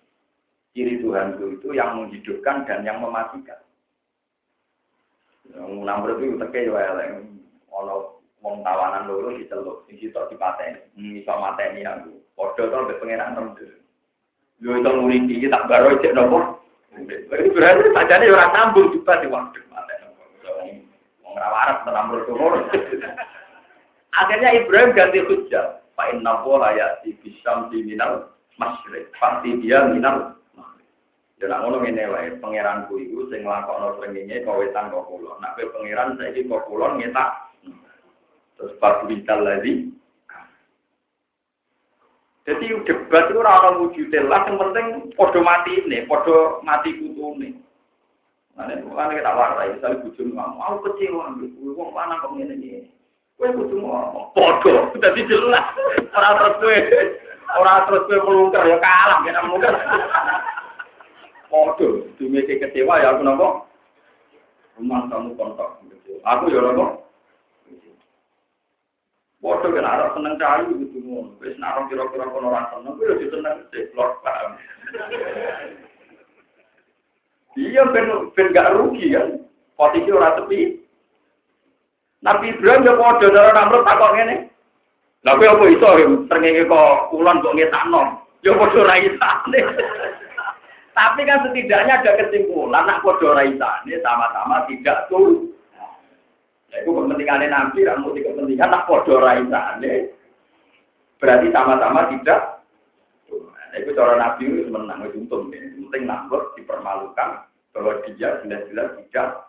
Ciri 0.70 1.02
Tuhan 1.02 1.34
itu, 1.34 1.58
itu 1.58 1.68
yang 1.74 1.98
menghidupkan 1.98 2.62
dan 2.70 2.86
yang 2.86 3.02
mematikan. 3.02 3.58
Yang 5.50 5.82
Namrud 5.82 6.22
itu 6.22 6.38
teke 6.38 6.70
ya 6.70 6.94
ono 7.74 8.22
wong 8.38 8.62
tawanan 8.62 9.10
loro 9.10 9.34
diceluk, 9.34 9.86
sing 9.86 9.98
sitok 9.98 10.30
dipateni, 10.30 10.80
hmm, 10.94 11.22
iso 11.22 11.34
mateni 11.38 11.82
aku. 11.82 12.22
Padha 12.38 12.88
tembe. 12.88 13.66
Yo 14.60 14.76
itu 14.76 14.90
muriki 14.92 15.48
tak 15.48 15.66
baro 15.72 15.96
cek 16.04 16.12
nopo? 16.12 16.60
Berarti 16.92 17.48
berarti 17.48 17.84
sajane 17.96 18.26
ora 18.28 18.52
sambung 18.52 18.92
juga 18.92 19.24
di 19.24 19.26
waktu 19.32 19.60
mateni. 19.72 20.84
Wong 21.24 21.32
ora 21.32 21.48
waras 21.48 21.80
Namrud 21.88 22.28
Akhirnya 24.20 24.52
Ibrahim 24.52 24.92
ganti 24.92 25.24
hujah. 25.24 25.80
Pak 25.96 26.12
Inna 26.12 26.44
Wola 26.44 26.76
di 27.00 27.16
bisam 27.24 27.72
di 27.72 27.84
minal 27.88 28.28
masyrik. 28.60 29.08
Pasti 29.16 29.56
dia 29.64 29.88
minal 29.88 30.36
nak 31.40 31.64
ngono 31.64 31.80
ngene 31.80 32.04
wae, 32.12 32.36
pangeranku 32.36 33.00
iku 33.00 33.24
sing 33.32 33.48
nglakokno 33.48 33.96
srengenge 33.96 34.44
kok 34.44 34.60
wetan 34.60 34.92
kok 34.92 35.08
kula. 35.08 35.40
Nak 35.40 35.56
pangeran 35.56 36.20
saiki 36.20 36.44
kok 36.44 36.68
kula 36.68 37.00
ngetak. 37.00 37.48
Terus 38.60 38.76
fadlital 38.76 39.40
lagi. 39.40 39.88
Jadi 42.48 42.72
debat 42.88 43.28
itu 43.28 43.36
orang 43.36 43.84
wujud 43.84 44.10
lah, 44.26 44.48
yang 44.48 44.56
penting 44.56 45.12
podo 45.12 45.44
mati 45.44 45.76
ini, 45.84 46.08
podo 46.08 46.64
mati 46.64 46.96
kutu 46.96 47.36
ini. 47.36 47.52
Mana 48.56 48.80
bukan 48.80 49.12
kita 49.16 49.32
warai, 49.32 49.76
misalnya 49.76 50.02
bujum 50.02 50.34
kamu, 50.34 50.56
mau 50.58 50.76
kecewa, 50.82 51.32
wong 51.36 51.90
mana 51.94 52.18
kok 52.18 52.34
ini 52.36 52.88
Kowe 53.40 53.48
kudu 53.56 53.80
ngomong 53.80 54.36
padha, 54.36 54.92
dadi 55.00 55.24
jelas. 55.24 55.64
Ora 56.12 56.36
terus 56.36 56.60
kowe 56.60 56.76
ora 57.56 57.88
terus 57.88 58.04
kowe 58.04 58.18
melungker 58.28 58.68
ya 58.68 58.76
kalah 58.84 59.24
kena 59.24 59.40
melungker. 59.48 59.72
Padha, 61.48 61.88
dumeke 62.20 62.60
kecewa 62.60 63.00
ya 63.00 63.16
aku 63.16 63.24
nopo? 63.24 63.64
Rumah 64.76 65.08
kamu 65.08 65.40
kontak 65.40 65.80
Aku 66.20 66.52
ya 66.52 66.60
nopo? 66.60 67.00
Padha 69.40 69.72
kan 69.72 69.88
arep 69.88 70.08
seneng 70.12 70.36
cari 70.36 70.68
kudu 70.68 70.98
ngono. 71.00 71.32
Wis 71.40 71.56
nek 71.56 71.88
kira-kira 71.88 72.28
kono 72.28 72.52
ora 72.52 72.68
seneng, 72.76 72.92
kowe 72.92 73.08
yo 73.08 73.26
seneng 73.32 73.56
sik 73.72 73.88
paham. 73.96 74.50
Iya 77.56 77.82
ben 77.88 78.28
ben 78.36 78.52
gak 78.52 78.76
rugi 78.76 79.16
kan. 79.16 79.40
Posisi 79.80 80.12
ora 80.12 80.36
tepi. 80.36 80.84
Nabi 82.20 82.52
Ibrahim 82.52 82.84
ya 82.84 83.00
padha 83.00 83.26
karo 83.32 83.50
Namrud 83.56 83.82
takok 83.88 84.12
ngene. 84.12 84.36
Lah 85.24 85.32
kowe 85.40 85.48
apa 85.48 85.64
iso 85.72 85.88
srengenge 86.28 86.68
kok 86.68 87.08
kulon 87.08 87.40
kok 87.40 87.56
ngetakno? 87.56 88.02
Ya 88.44 88.52
padha 88.60 88.80
ra 88.84 88.96
isane. 89.00 89.60
Tapi 90.92 91.20
kan 91.24 91.48
setidaknya 91.48 92.04
ada 92.04 92.12
kesimpulan 92.20 92.84
nak 92.84 93.00
padha 93.00 93.40
ra 93.40 93.48
isane 93.48 93.94
sama-sama 94.04 94.68
tidak 94.68 95.08
tuh. 95.08 95.48
Itu 96.70 96.90
kepentingannya 96.94 97.50
Nabi, 97.50 97.82
ramu 97.82 98.14
di 98.14 98.22
kepentingan 98.22 98.70
nak 98.70 98.86
padha 98.86 99.14
ra 99.18 99.32
isane. 99.42 99.92
Berarti 101.18 101.48
sama-sama 101.50 102.08
tidak 102.14 102.60
Nah, 103.70 103.78
itu 103.78 103.94
cara 103.94 104.18
Nabi 104.18 104.50
itu 104.50 104.66
menang, 104.66 105.06
itu 105.06 105.22
untung. 105.22 105.46
Penting 105.54 106.02
Namrud 106.02 106.58
dipermalukan 106.58 107.46
bahwa 107.70 108.02
dia 108.02 108.42
jelas-jelas 108.42 108.98
tidak 108.98 109.46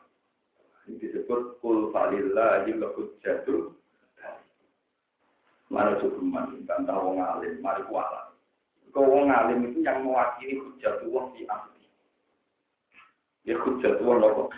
disebut 0.85 1.57
kul 1.57 1.89
falillahi 1.89 2.69
jatuh 3.25 3.73
Mana 5.71 5.95
cukuman, 6.03 6.67
bantah 6.67 6.99
wong 6.99 7.23
alim, 7.23 7.63
mari 7.63 7.79
kuala. 7.87 8.35
Kau 8.91 9.07
wong 9.07 9.31
alim 9.31 9.71
itu 9.71 9.79
yang 9.79 10.03
mewakili 10.03 10.59
hujatullah 10.59 11.31
di 11.31 11.47
asli. 11.47 11.87
Ya 13.47 13.55
hujatullah 13.55 14.19
nopo. 14.19 14.51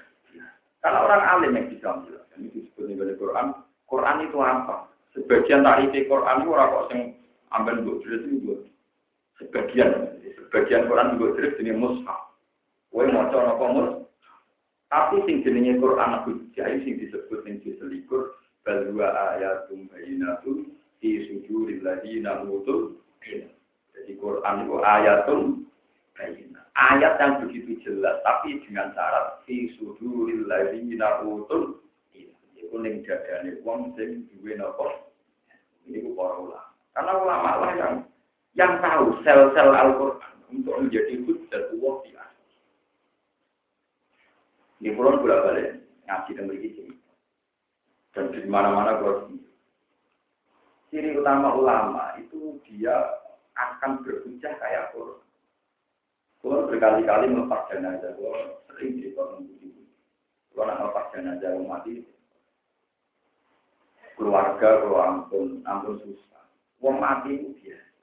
Karena 0.84 0.99
orang 0.99 1.23
alim 1.23 1.55
yang 1.55 1.67
bisa 1.71 1.88
menjelaskan 1.95 2.43
itu 2.43 2.67
disebut 2.67 2.91
di 2.91 3.15
Quran. 3.15 3.55
Quran 3.88 4.17
itu 4.27 4.38
apa? 4.43 4.91
Sebagian 5.15 5.63
tarifi 5.63 6.11
Quran 6.11 6.43
itu 6.43 6.49
orang 6.51 6.69
kok 6.75 6.86
yang 6.91 7.01
ambil 7.55 7.75
buat 7.88 7.97
jelas 8.03 8.23
itu 8.27 8.53
Sebagian, 9.39 10.19
sebagian 10.36 10.86
Quran 10.91 11.15
juga 11.15 11.39
jelas 11.39 11.55
ini 11.63 11.71
mushaf. 11.71 12.36
Kue 12.91 13.07
mau 13.07 13.31
coba 13.31 13.55
mushaf. 13.55 14.03
Tapi 14.91 15.23
sing 15.25 15.41
jenenge 15.41 15.79
Quran 15.79 16.21
hujjah 16.27 16.67
sing 16.84 16.99
disebut 16.99 17.39
ning 17.47 17.63
diselikur 17.63 18.38
bal 18.67 18.84
wa 18.93 19.09
ayatum 19.34 19.89
bayyinatun 19.89 20.69
fi 21.01 21.09
suduril 21.31 21.81
ladina 21.81 22.43
utul 22.45 22.99
Jadi 23.23 24.13
Quran 24.19 24.55
itu 24.67 24.75
ayatum. 24.84 25.41
Ayat 26.74 27.18
yang 27.22 27.41
begitu 27.45 27.78
jelas 27.86 28.22
tapi 28.22 28.61
dengan 28.66 28.93
syarat 28.93 29.41
fi 29.45 29.74
suduril 29.78 30.45
ladina 30.45 31.22
utul 31.26 31.82
Iku 32.57 32.76
ning 32.80 33.01
dadane 33.05 33.59
wong 33.61 33.93
sing 33.97 34.30
duwe 34.30 34.57
napa? 34.57 35.09
Ini 35.86 35.99
para 36.16 36.38
ulama. 36.39 36.72
Karena 36.95 37.11
ulama 37.18 37.51
lah 37.59 37.72
yang 37.76 37.93
yang 38.55 38.80
tahu 38.80 39.20
sel-sel 39.26 39.70
Al-Quran 39.74 40.34
untuk 40.53 40.76
menjadi 40.80 41.14
hujjah 41.26 41.74
Allah 41.74 41.95
di 42.05 42.11
ini 44.84 44.99
pulau 44.99 45.16
bolak 45.16 45.47
balik 45.47 45.80
ngaji 46.11 46.32
dan 46.36 46.51
berisi. 46.51 46.91
Dan 48.11 48.36
di 48.36 48.43
mana-mana 48.51 48.99
gue 48.99 49.39
Ciri 50.91 51.16
utama 51.16 51.55
ulama 51.55 52.20
itu 52.20 52.59
dia 52.68 52.91
akan 53.55 54.03
berhujah 54.03 54.53
kayak 54.59 54.91
Quran. 54.91 55.24
Quran 56.44 56.68
berkali-kali 56.68 57.32
melepas 57.32 57.72
jenazah, 57.72 58.12
gue 58.20 58.36
sering 58.68 59.00
di 59.00 59.16
Quran 59.16 59.48
begitu. 59.48 59.80
Kalau 60.52 60.68
nak 60.68 60.80
melepas 60.84 61.06
jenazah 61.16 61.56
mati, 61.64 62.04
keluarga 64.20 64.84
kalau 64.84 65.00
ampun, 65.00 65.64
ampun 65.64 66.04
susah. 66.04 66.44
Wong 66.84 67.00
mati 67.00 67.39
itu 67.39 67.56
biasa. 67.64 67.96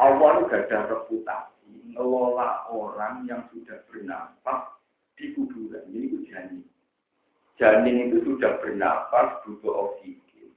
Allah 0.00 0.28
itu 0.40 0.44
gak 0.48 0.62
ada 0.72 0.78
reputasi 0.88 1.92
ngelola 1.92 2.64
orang 2.72 3.28
yang 3.28 3.44
sudah 3.52 3.76
bernafas 3.92 4.80
di 5.20 5.36
kuburan. 5.36 5.84
Ini 5.92 6.08
itu 6.08 6.18
janin. 6.32 6.64
Janin 7.60 8.08
itu 8.08 8.24
sudah 8.24 8.56
bernafas, 8.64 9.44
butuh 9.44 9.92
oksigen. 9.92 10.54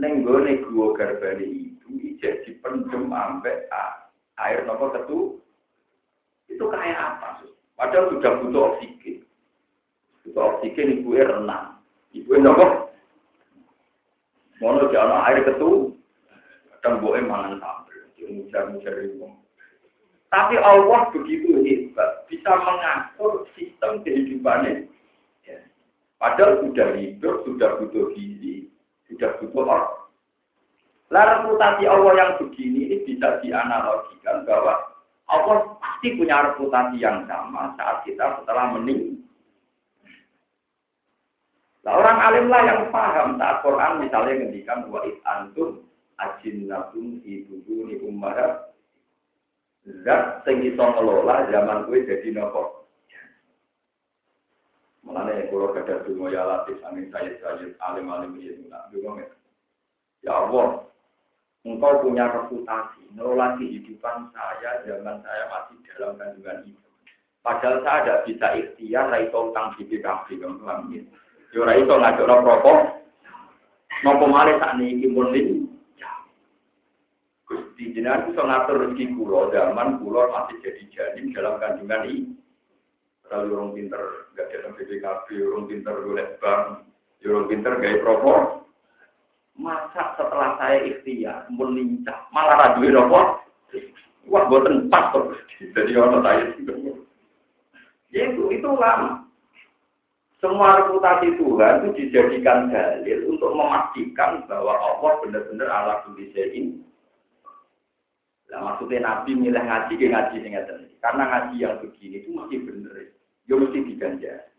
Nenggone 0.00 0.64
gua 0.64 0.96
garbani 0.96 1.76
itu 1.76 1.88
ijek 1.92 2.48
dipendem 2.48 3.12
sampai 3.12 3.68
air 4.40 4.64
nopo 4.64 4.90
ketu. 4.96 5.43
Itu 6.50 6.64
kayak 6.68 7.18
apa? 7.18 7.44
Padahal 7.74 8.12
sudah 8.14 8.32
butuh 8.40 8.62
oksigen. 8.74 9.24
Butuh 10.26 10.42
oksigen 10.56 11.02
ibu 11.02 11.18
renang. 11.18 11.78
Ibu 12.14 12.30
nopo? 12.38 12.66
Mau 14.62 14.78
jangan 14.88 15.26
air 15.28 15.42
ketu. 15.42 15.92
Kadang 16.78 17.02
gue 17.02 17.20
mangan 17.24 17.58
sambel. 17.58 18.00
Mujar-mujar. 18.24 18.94
Tapi 20.34 20.58
Allah 20.58 21.14
begitu 21.14 21.62
hebat, 21.62 22.26
bisa 22.26 22.50
mengatur 22.58 23.46
sistem 23.54 24.02
kehidupannya. 24.02 24.90
Ya. 25.46 25.62
Padahal 26.18 26.58
sudah 26.66 26.90
hidup, 26.98 27.46
sudah 27.46 27.78
butuh 27.78 28.10
gizi, 28.18 28.66
sudah 29.06 29.30
butuh 29.38 29.62
orang. 29.62 29.94
Lah 31.14 31.38
reputasi 31.38 31.86
Allah 31.86 32.12
yang 32.18 32.30
begini 32.42 32.90
ini 32.90 32.96
bisa 33.06 33.38
dianalogikan 33.46 34.42
bahwa 34.42 34.74
Allah 35.30 35.73
pasti 36.04 36.20
punya 36.20 36.52
reputasi 36.52 37.00
yang 37.00 37.24
sama 37.24 37.72
saat 37.80 38.04
kita 38.04 38.36
setelah 38.36 38.76
meninggal. 38.76 39.24
Nah, 41.80 41.96
orang 41.96 42.18
alim 42.20 42.46
lah 42.52 42.60
yang 42.60 42.80
paham 42.92 43.40
saat 43.40 43.64
Quran 43.64 44.04
misalnya 44.04 44.44
ngendikan 44.44 44.84
wa 44.92 45.00
antum 45.00 45.88
ajinnatun 46.20 47.24
ibu 47.24 47.56
ni 47.88 47.96
ummahat 48.04 48.76
zat 50.04 50.44
sing 50.44 50.60
iso 50.68 50.84
ngelola 50.84 51.48
zaman 51.48 51.88
kuwi 51.88 52.04
jadi 52.04 52.36
nopo. 52.36 52.84
Mulane 55.08 55.48
kula 55.48 55.72
kadang 55.72 56.04
donga 56.04 56.36
ya 56.36 56.44
latih 56.44 56.84
angin 56.84 57.08
saya 57.08 57.32
saya 57.40 57.64
alim-alim 57.80 58.36
iki 58.44 58.68
nak 58.68 58.92
donga. 58.92 59.24
Ya 60.20 60.36
Allah, 60.36 60.84
engkau 61.64 62.04
punya 62.04 62.28
reputasi 62.28 63.08
ngelola 63.16 63.56
kehidupan 63.56 64.28
saya 64.36 64.84
zaman 64.84 65.24
saya 65.24 65.44
masih 65.48 65.76
dalam 65.96 66.12
kandungan 66.20 66.58
ibu. 66.68 66.88
Padahal 67.40 67.84
saya 67.84 68.00
tidak 68.04 68.20
bisa 68.24 68.46
ikhtiar, 68.56 69.04
ra 69.12 69.18
iso 69.20 69.52
utang 69.52 69.76
BPKB, 69.76 70.26
kamu 70.40 70.60
paham 70.64 70.92
ya? 70.92 71.02
Ra 71.60 71.72
iso 71.76 71.94
ngajak 71.96 72.24
rokok, 72.24 72.78
nopo 74.04 74.24
malih 74.28 74.56
sak 74.60 74.76
niki 74.80 75.08
pun 75.12 75.32
Gusti 77.44 77.92
jenengan 77.92 78.24
bisa 78.32 78.40
ngatur 78.40 78.88
rezeki 78.88 79.20
kulo 79.20 79.52
zaman 79.52 80.00
kulo 80.00 80.32
masih 80.32 80.56
jadi 80.64 80.82
janin 80.88 81.36
dalam 81.36 81.60
kandungan 81.60 82.08
ini. 82.08 82.32
Kalau 83.28 83.52
orang 83.52 83.76
pinter 83.76 84.00
nggak 84.32 84.48
dalam 84.52 84.72
BPKB, 84.80 85.26
orang 85.44 85.64
pinter 85.68 85.94
golek 86.00 86.28
bank, 86.40 86.88
orang 87.24 87.48
pinter 87.48 87.72
gaya 87.80 88.00
propor. 88.00 88.63
Masa 89.54 90.18
setelah 90.18 90.58
saya 90.58 90.82
ikhtiar, 90.82 91.46
melincah, 91.46 92.26
malah 92.34 92.58
raduin 92.58 92.98
apa? 92.98 93.38
Wah, 94.26 94.44
buatan 94.50 94.90
pas 94.90 95.14
tuh. 95.14 95.36
Jadi 95.62 95.94
orang 95.94 96.26
saya 96.26 96.50
ya 98.14 98.30
itu, 98.30 98.42
itu 98.50 98.68
lama. 98.70 99.26
Semua 100.38 100.76
reputasi 100.76 101.40
Tuhan 101.40 101.74
itu 101.82 101.88
dijadikan 102.04 102.68
dalil 102.68 103.32
untuk 103.32 103.56
memastikan 103.56 104.44
bahwa 104.44 104.76
Allah 104.76 105.12
benar-benar 105.24 105.68
ala 105.72 105.94
ini. 106.36 106.84
Nah, 108.52 108.60
maksudnya 108.60 109.02
Nabi 109.02 109.34
milih 109.34 109.58
ngaji 109.58 109.98
ke 109.98 110.06
ngaji 110.12 110.36
sing 110.44 110.54
Karena 111.02 111.22
ngaji 111.26 111.56
yang 111.58 111.80
begini 111.80 112.22
itu 112.22 112.30
mesti 112.30 112.56
benar. 112.60 112.94
Ya 113.50 113.54
mesti 113.56 113.78
diganjar. 113.82 114.52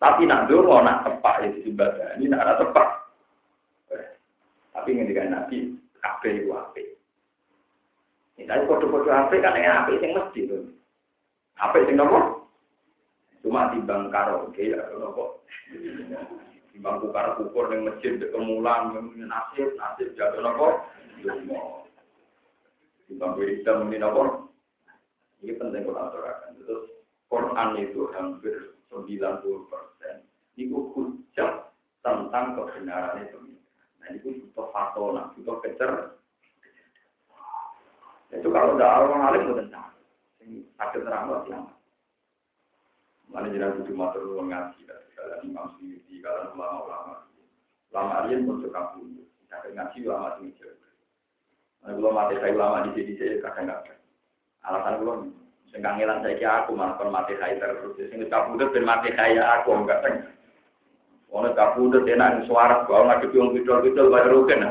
Tapi 0.00 0.24
nak 0.24 0.48
dulu 0.48 0.80
nak 0.80 1.04
tepak 1.04 1.44
itu 1.50 1.74
ibadah. 1.74 2.16
Ini 2.16 2.30
nak 2.30 2.62
tepak 2.62 3.03
tapi 4.74 4.90
ngendikan 4.90 5.30
Nabi, 5.30 5.78
kabeh 6.02 6.42
itu 6.42 6.50
ape. 6.50 6.82
Ini 8.34 8.50
tadi 8.50 8.66
kode-kode 8.66 9.06
ape 9.06 9.38
kan 9.38 9.54
yang 9.54 9.86
ape 9.86 10.02
yang 10.02 10.18
mesti 10.18 10.50
tuh. 10.50 10.66
Ape 11.62 11.86
yang 11.86 12.02
nopo? 12.02 12.50
Cuma 13.46 13.70
timbang 13.70 14.10
karaoke 14.10 14.74
ya 14.74 14.82
nopo. 14.98 15.46
Timbang 16.74 16.98
kukar 16.98 17.38
kukur 17.38 17.70
yang 17.70 17.86
masjid 17.86 18.18
kemulan, 18.34 18.90
nasib, 19.14 19.78
nasib 19.78 20.10
jatuh 20.18 20.42
nopo. 20.42 20.82
Timbang 23.06 23.32
berita 23.38 23.78
ini 23.78 23.96
nopo. 24.02 24.50
Ini 25.38 25.54
penting 25.54 25.86
kalau 25.86 26.08
aturakan. 26.10 26.56
Terus 26.58 26.82
Quran 27.30 27.70
itu 27.78 28.10
hampir 28.16 28.74
90 28.90 29.70
persen. 29.70 30.26
Itu 30.58 30.90
hujah 30.96 31.68
tentang 32.02 32.58
kebenaran 32.58 33.22
itu. 33.22 33.38
Nah 34.00 34.08
itu 34.12 34.28
butuh 34.28 34.43
fatona, 34.74 35.30
butuh 35.38 35.62
kecer. 35.62 36.18
Itu 38.34 38.50
kalau 38.50 38.74
udah 38.74 39.06
orang 39.06 39.22
alim 39.30 39.54
bukan 39.54 39.70
sama. 39.70 39.94
Sakit 40.74 41.06
terang 41.06 41.30
loh 41.30 41.46
yang. 41.46 41.70
Mana 43.30 43.54
jiran 43.54 43.78
butuh 43.78 43.94
motor 43.94 44.20
lu 44.26 44.42
ngaji 44.42 44.82
dari 44.82 45.08
kalian 45.14 45.46
imam 45.46 45.70
sendiri, 45.78 46.18
kalian 46.18 46.50
ulama-ulama. 46.58 47.14
Ulama 47.94 48.12
alim 48.26 48.50
pun 48.50 48.58
suka 48.66 48.90
punya. 48.98 49.22
Kita 49.46 49.70
ngaji 49.70 49.96
ulama 50.02 50.34
sini 50.42 50.58
jauh. 50.58 50.82
Nah, 51.86 51.94
belum 51.94 52.12
mati 52.16 52.34
saya 52.42 52.56
ulama 52.58 52.90
di 52.90 52.90
sini 52.98 53.12
saya 53.14 53.38
kadang 53.46 53.70
nggak. 53.70 53.96
Alasan 54.66 54.98
belum. 54.98 55.18
Sengkang 55.70 55.98
ngilang 55.98 56.22
saya 56.26 56.50
aku 56.62 56.74
malah 56.74 56.98
mati 57.06 57.38
saya 57.38 57.54
terus. 57.62 57.94
Sing 58.10 58.18
kabudut 58.26 58.74
ben 58.74 58.82
mati 58.82 59.14
saya 59.14 59.62
aku 59.62 59.70
enggak 59.78 60.02
tengah. 60.02 60.33
Ono 61.34 61.50
kabudut 61.50 62.06
enak 62.06 62.46
suara 62.46 62.86
kau 62.86 63.02
nggak 63.02 63.26
kecil 63.26 63.50
kecil 63.58 63.82
kecil 63.82 64.06
bayar 64.06 64.30
rugen. 64.30 64.62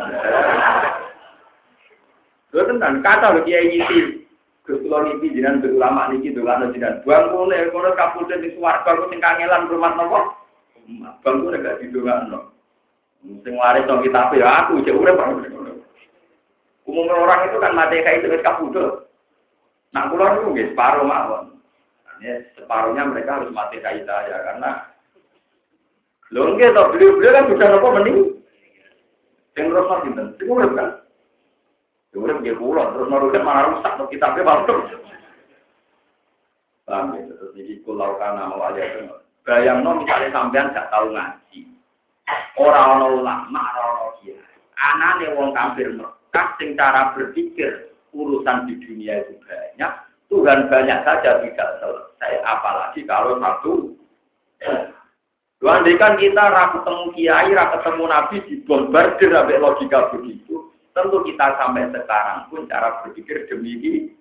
Lo 2.55 2.61
tenan 2.64 3.03
kata 3.03 3.36
lo 3.36 3.43
kiai 3.43 3.68
ngisi. 3.68 4.24
Kesulo 4.64 5.03
niki 5.03 5.36
jinan 5.36 5.59
ulama 5.59 6.07
niki 6.07 6.32
dolan 6.32 6.72
jinan. 6.72 7.03
Buang 7.03 7.36
mulai 7.36 7.68
kono 7.68 7.91
kabudut 7.99 8.39
di 8.39 8.55
suara 8.55 8.80
kau 8.88 9.11
sing 9.11 9.20
kangelan 9.20 9.68
rumah 9.68 9.91
nopo. 9.91 10.20
Bang 11.20 11.43
gue 11.43 11.59
gak 11.59 11.84
didongakno. 11.84 12.55
Sing 13.43 13.53
waris 13.59 13.84
to 13.84 13.99
kitab 13.99 14.32
ya 14.32 14.68
aku 14.68 14.84
cek 14.88 14.95
urip 14.95 15.20
Umumnya 16.84 17.16
orang 17.16 17.47
itu 17.47 17.57
kan 17.64 17.76
mati 17.76 18.03
kayak 18.03 18.24
itu 18.24 18.43
kabudut. 18.43 19.07
Nah, 19.95 20.11
kulo 20.11 20.28
itu 20.36 20.47
nggih 20.51 20.68
separuh 20.76 21.07
mawon. 21.07 21.59
Ya, 22.20 22.43
separuhnya 22.59 23.07
mereka 23.07 23.39
harus 23.39 23.51
mati 23.55 23.80
kayak 23.80 24.03
saya 24.03 24.36
karena 24.51 24.92
Lho 26.34 26.57
nggih 26.57 26.73
to, 26.73 26.81
beliau-beliau 26.89 27.36
kan 27.38 27.49
bisa 27.53 27.65
nopo 27.69 27.88
mending. 27.93 28.17
Sing 29.53 29.69
mati 29.69 30.09
sinten? 30.09 30.27
Sing 30.41 30.47
urip 30.49 30.71
kan. 30.73 30.89
Sing 32.09 32.19
urip 32.25 32.41
nggih 32.41 32.57
kula, 32.57 32.89
terus 32.89 33.05
kan 33.05 33.45
malah 33.45 33.63
rusak 33.69 33.93
to 34.01 34.03
kitabe 34.09 34.41
baru. 34.41 34.89
Paham 36.84 37.15
ya, 37.15 37.21
terus 37.29 37.53
iki 37.55 37.79
kulau 37.86 38.17
kana 38.19 38.49
mau 38.49 38.59
aja 38.65 38.84
Bayang 39.43 39.84
no 39.84 39.99
misalnya 39.99 40.31
sampean 40.31 40.71
gak 40.71 40.88
tahu 40.88 41.11
ngaji. 41.11 41.67
Orang 42.55 43.03
orang 43.03 43.13
ulama, 43.19 43.63
orang 43.75 43.95
orang 44.07 44.15
kiai. 44.23 44.55
Anane 44.79 45.25
wong 45.36 45.51
kafir 45.51 45.91
Mekah 45.91 46.47
sing 46.55 46.79
cara 46.79 47.11
berpikir 47.11 47.91
urusan 48.15 48.71
di 48.71 48.79
dunia 48.79 49.19
itu 49.19 49.36
banyak. 49.43 49.91
Tuhan 50.31 50.71
banyak 50.71 50.99
saja 51.03 51.43
tidak 51.43 51.69
selesai, 51.84 52.34
apalagi 52.47 53.03
kalau 53.03 53.38
satu 53.38 53.93
kan 55.64 56.20
kita 56.20 56.43
rak 56.43 56.76
ketemu 56.76 57.03
kiai, 57.16 57.55
rak 57.55 57.80
ketemu 57.80 58.03
nabi 58.11 58.36
dibombardir 58.51 59.32
sampai 59.32 59.61
logika 59.64 60.11
begitu. 60.11 60.68
Tentu 60.91 61.24
kita 61.24 61.55
sampai 61.55 61.88
sekarang 61.89 62.51
pun 62.51 62.68
cara 62.68 62.99
berpikir 63.01 63.47
demi 63.47 64.11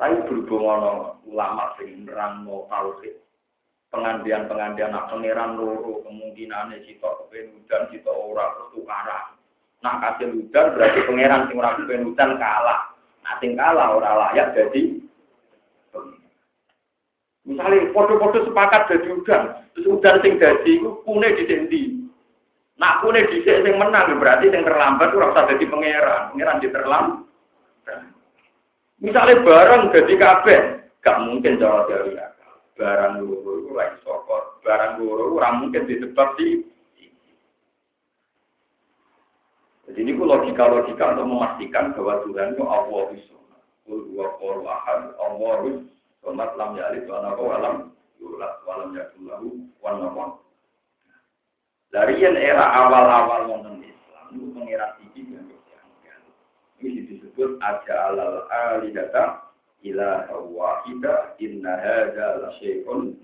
Tapi 0.00 0.18
berhubung 0.26 0.66
ulama 1.30 1.78
sing 1.78 2.08
nerang 2.08 2.42
mau 2.42 2.66
tauhid. 2.66 3.22
Pengandian-pengandian 3.92 4.90
nak 4.90 5.12
pangeran 5.12 5.60
loro 5.60 6.02
kemungkinan 6.02 6.74
cita 6.82 7.06
kepen 7.22 7.54
hujan 7.54 7.82
cita 7.92 8.10
ora 8.10 8.50
terus 8.56 8.80
tukaran. 8.80 9.36
Nak 9.84 9.98
kasih 10.02 10.32
hujan 10.32 10.74
berarti 10.74 11.00
pangeran 11.06 11.46
sing 11.46 11.60
ora 11.60 11.76
kepen 11.78 12.16
kalah. 12.16 12.80
Nah 13.22 13.36
kalah 13.38 13.88
ora 13.94 14.10
layak 14.26 14.58
jadi 14.58 15.01
Misalnya 17.42 17.90
foto-foto 17.90 18.46
sepakat 18.46 18.86
jadi 18.86 19.08
udan, 19.18 19.42
terus 19.74 19.90
udan 19.90 20.22
sing 20.22 20.38
jadi 20.38 20.70
itu 20.78 20.90
kune 21.02 21.28
di 21.34 21.44
sendi. 21.50 21.82
Nak 22.78 23.02
kune 23.02 23.26
di 23.26 23.42
sing 23.42 23.74
menang 23.74 24.14
berarti 24.22 24.46
yang 24.46 24.62
terlambat 24.62 25.10
itu 25.10 25.18
rasa 25.18 25.50
jadi 25.50 25.64
pangeran, 25.66 26.22
pangeran 26.30 26.62
di 26.62 26.68
terlambat. 26.70 27.18
Misalnya 29.02 29.42
barang 29.42 29.82
jadi 29.90 30.14
kabeh, 30.14 30.60
gak 31.02 31.20
mungkin 31.26 31.58
cara 31.58 31.82
dari 31.90 32.14
akal. 32.14 32.54
Barang 32.78 33.18
loro 33.18 33.52
itu 33.58 33.70
lagi 33.74 33.98
sokot, 34.06 34.62
barang 34.62 35.02
loro 35.02 35.34
orang 35.34 35.66
mungkin 35.66 35.90
disebab 35.90 36.38
di 36.38 36.62
jadi 39.92 40.08
ini 40.08 40.16
logika-logika 40.16 41.12
untuk 41.12 41.28
memastikan 41.28 41.92
bahwa 41.92 42.24
Tuhan 42.24 42.56
itu 42.56 42.64
Allah 42.64 43.02
itu. 43.12 43.36
Allah 43.92 44.80
Allah 45.20 45.54
Somat 46.22 46.54
lam 46.54 46.78
yalid 46.78 47.04
wa 47.10 47.18
nako 47.18 47.42
walam 47.50 47.76
yulat 48.22 48.54
walam 48.62 48.94
yakulahu 48.94 49.66
wan 49.82 49.94
nako. 49.98 50.24
Dari 51.92 52.22
era 52.24 52.72
awal-awal 52.72 53.52
wonten 53.52 53.84
Islam 53.84 54.26
itu 54.32 54.46
pengira 54.56 54.96
tinggi 54.96 55.28
yang 55.28 55.50
Ini 56.82 57.04
disebut 57.10 57.60
aja 57.60 58.10
alal 58.10 58.48
alidata 58.48 59.52
ila 59.84 60.30
wahida 60.30 61.36
inna 61.42 61.78
hadza 61.78 62.26
la 62.42 62.48
syai'un 62.58 63.18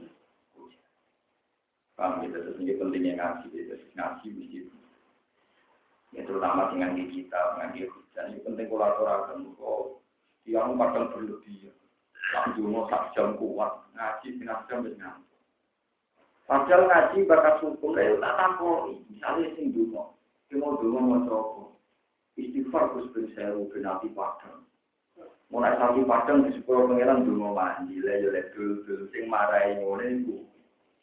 Paham 1.99 2.23
ya, 2.23 2.31
terus 2.31 2.55
pentingnya 2.55 3.19
ngaji, 3.19 3.51
ya. 3.59 3.75
ngaji 3.99 4.27
mesti 4.31 4.71
ya 6.15 6.23
terutama 6.23 6.71
dengan 6.71 6.95
kita, 6.95 7.41
dengan 7.59 7.71
kita, 7.75 8.21
ini 8.31 8.39
penting 8.47 8.67
kolaborasi, 8.71 9.43
kok 9.59 9.99
yang 10.47 10.79
kadang 10.79 11.11
berlebihan. 11.11 11.78
Tak 12.29 12.57
dungo 12.57 12.85
jam 13.17 13.37
kuat, 13.41 13.73
ngaji 13.97 14.37
setengah 14.37 14.61
jam 14.69 14.85
ngantuk. 14.85 15.41
Padahal 16.49 16.89
ngaji 16.89 17.29
bakat 17.29 17.61
hukum 17.61 17.93
lha 17.93 18.17
tak 18.21 18.37
tampoi, 18.37 19.01
misale 19.13 19.53
sing 19.57 19.73
dungo. 19.73 20.17
Mau 20.57 20.81
dungo 20.81 21.01
mau 21.01 21.21
coba. 21.29 21.65
Istighfar 22.41 22.97
Sewu 23.37 23.69
bin 23.69 23.85
Abi 23.85 24.09
Padang. 24.17 24.65
Mulai 25.49 25.77
sapi 25.81 26.05
padang 26.05 26.45
di 26.45 26.57
sepuluh 26.57 26.89
pangeran 26.89 27.25
dungo 27.25 27.57
mandi, 27.57 28.01
yo 28.01 28.29
lek 28.33 28.53
dul 28.53 28.85
sing 29.13 29.29
marai 29.29 29.77
ngene 29.77 30.25
iku. 30.25 30.37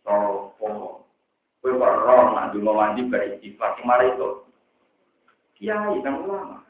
Sopo. 0.05 1.01
Kowe 1.61 1.73
roh 1.73 2.33
nak 2.33 2.53
dungo 2.53 2.73
mandi 2.73 3.05
bar 3.09 3.25
istighfar 3.25 3.77
sing 3.77 3.85
marai 3.85 4.13
itu. 4.13 4.29
Kiai 5.57 6.01
nang 6.01 6.25
ulama. 6.25 6.64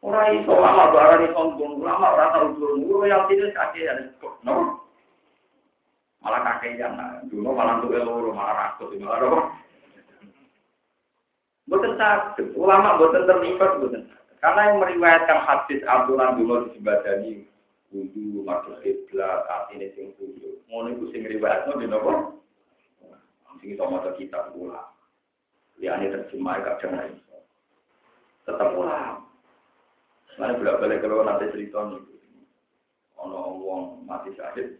Ora 0.00 0.32
iso 0.32 0.56
lama 0.56 0.96
barang 0.96 1.36
sombong, 1.36 1.84
lama 1.84 2.06
ora 2.16 2.32
tau 2.32 2.56
durung 2.56 2.88
guru 2.88 3.04
yang 3.04 3.28
tidak 3.28 3.52
kakek 3.52 3.84
ya 3.84 3.92
no. 4.48 4.80
Malah 6.24 6.40
kakek 6.40 6.80
yang 6.80 6.96
dulu 7.28 7.52
malah 7.52 7.84
tuh 7.84 7.92
loro 8.00 8.32
malah 8.32 8.76
rakus 8.76 8.96
malah 8.96 9.20
apa? 9.20 9.40
Boten 11.68 11.94
sakit, 12.00 12.56
ulama 12.56 12.96
boten 12.96 13.28
terlibat 13.28 13.76
boten. 13.76 14.08
Karena 14.40 14.72
yang 14.72 14.80
meriwayatkan 14.80 15.44
hadis 15.44 15.84
aturan 15.84 16.40
dulu 16.40 16.64
di 16.66 16.80
Sibadani, 16.80 17.32
wudu, 17.92 18.40
masuk 18.40 18.80
kiblat, 18.80 19.44
ini 19.76 19.92
sing 19.92 20.16
wudu. 20.16 20.64
Ngono 20.66 20.96
iku 20.96 21.04
sing 21.12 21.28
riwayatno 21.28 21.76
di 21.76 21.86
nopo? 21.86 22.40
Sing 23.60 23.76
iso 23.76 23.84
maca 23.84 24.16
kitab 24.16 24.56
ulama. 24.56 24.96
Liyane 25.76 26.08
terjemah 26.08 26.56
iso. 26.64 27.36
Tetap 28.48 28.72
ulama. 28.72 29.29
Mana 30.38 30.58
bolak 30.58 30.78
balik 30.78 31.02
kalau 31.02 31.26
nanti 31.26 31.50
cerita 31.50 31.80
nih, 31.90 32.00
ono 33.18 33.40
wong 33.58 33.82
mati 34.06 34.30
sakit, 34.36 34.78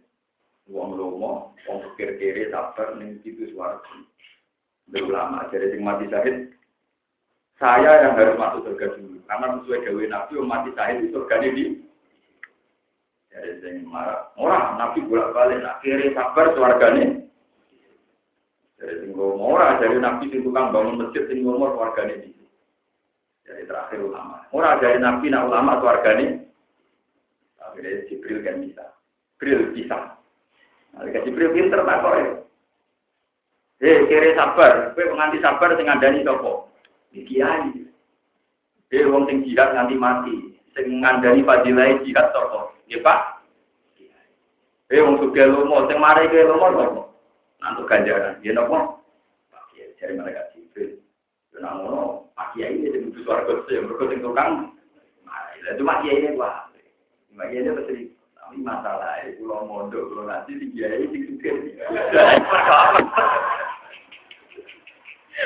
wong 0.71 0.95
lomo, 0.95 1.51
wong 1.67 1.77
pikir 1.93 2.15
kiri 2.17 2.43
sabar 2.53 2.95
nih 2.95 3.19
itu 3.25 3.51
suara. 3.51 3.77
ulama 4.91 5.47
jadi 5.47 5.71
sing 5.71 5.87
mati 5.87 6.03
syahid 6.11 6.51
saya 7.55 8.03
yang 8.03 8.17
harus 8.19 8.35
masuk 8.35 8.67
surga 8.67 8.97
dulu. 8.97 9.23
Karena 9.23 9.55
sesuai 9.61 9.85
gawe 9.87 10.03
nabi 10.09 10.31
mati 10.43 10.69
syahid 10.75 10.97
itu 10.99 11.15
surga 11.15 11.35
di 11.39 11.65
jadi 13.31 13.51
sing 13.63 13.75
marah. 13.87 14.35
Orang 14.35 14.75
nabi 14.75 14.99
bolak 15.07 15.31
balik 15.31 15.63
akhirnya 15.63 16.11
sabar 16.11 16.51
suargane 16.57 17.29
jadi 18.81 18.93
sing 19.05 19.13
ora 19.15 19.77
dari 19.77 20.01
nabi 20.01 20.25
sing 20.27 20.41
bangun 20.49 20.99
masjid 20.99 21.23
sing 21.29 21.45
ngomong 21.45 21.77
suargane 21.77 22.25
di 22.25 22.40
jadi 23.47 23.63
terakhir 23.65 23.99
ulama 24.01 24.45
ora 24.53 24.77
dari 24.77 25.01
nabi 25.01 25.29
nak 25.29 25.47
ulama 25.49 25.81
suargane 25.81 26.45
akhirnya 27.61 28.05
Jibril 28.09 28.39
kan 28.45 28.61
bisa 28.61 28.85
Jibril 29.37 29.73
bisa 29.73 30.21
Nah, 30.91 31.07
Jibril 31.07 31.55
pinter 31.55 31.87
tak 31.87 32.03
kok 32.03 32.15
ya. 32.19 32.27
Eh, 33.81 33.99
kere 34.05 34.37
sabar, 34.37 34.93
kowe 34.93 35.03
nganti 35.17 35.41
sabar 35.41 35.73
sing 35.73 35.89
ngandani 35.89 36.21
sapa? 36.21 36.69
Di 37.09 37.25
kiai. 37.25 37.81
Eh, 38.91 39.07
wong 39.09 39.25
sing 39.25 39.41
jihad 39.41 39.73
nganti 39.73 39.95
mati, 39.97 40.35
sing 40.77 41.01
ngandani 41.01 41.41
fadilah 41.41 41.97
jihad 42.05 42.29
sapa? 42.29 42.75
Nggih, 42.85 43.01
Pak. 43.01 43.19
Eh, 44.91 45.01
wong 45.01 45.17
sugih 45.17 45.47
lomo, 45.49 45.87
sing 45.89 45.97
mari 45.97 46.29
ke 46.29 46.45
lomo 46.45 46.67
sapa? 46.75 47.01
Nantuk 47.63 47.89
ganjaran. 47.89 48.37
Ya 48.45 48.53
Kiai 49.71 49.95
cari 49.97 50.13
mereka 50.19 50.51
nang 51.61 51.85
ngono, 51.85 52.01
Pak 52.01 52.20
Kiai 52.55 52.75
ini 52.75 53.11
kudu 53.11 53.19
swarga 53.23 53.63
sing 53.67 53.87
mergo 53.87 54.05
sing 54.11 54.19
tukang. 54.19 54.75
Nah, 55.23 55.43
itu 55.71 55.83
Pak 55.83 55.99
Kiai 56.03 56.19
ini 56.19 56.35
wah. 56.35 56.67
Pak 57.35 57.47
Kiai 57.51 57.63
ini 57.63 57.75
pasti 57.77 57.97
tapi 58.51 58.67
masalah 58.67 59.23
itu 59.23 59.47
kalau 59.47 59.63
mondok 59.63 60.11
kalau 60.11 60.27
nanti 60.27 60.59
di 60.59 60.75
kiai 60.75 61.07
sing 61.07 61.23
sugih. 61.23 61.55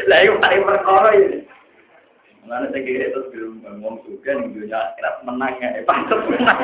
Lah 0.10 0.20
iku 0.26 0.42
paling 0.42 0.66
perkara 0.66 1.10
ini. 1.14 1.40
Mengenai 2.46 2.74
saya 2.74 2.82
kira 2.82 3.06
itu 3.10 3.22
belum 3.34 3.54
ngomong 3.62 4.06
juga 4.06 4.38
nih 4.38 4.54
dunia 4.54 4.78
akhirat 4.78 5.16
menang 5.26 5.54
ya, 5.62 5.82
pantas 5.86 6.22
menang. 6.30 6.60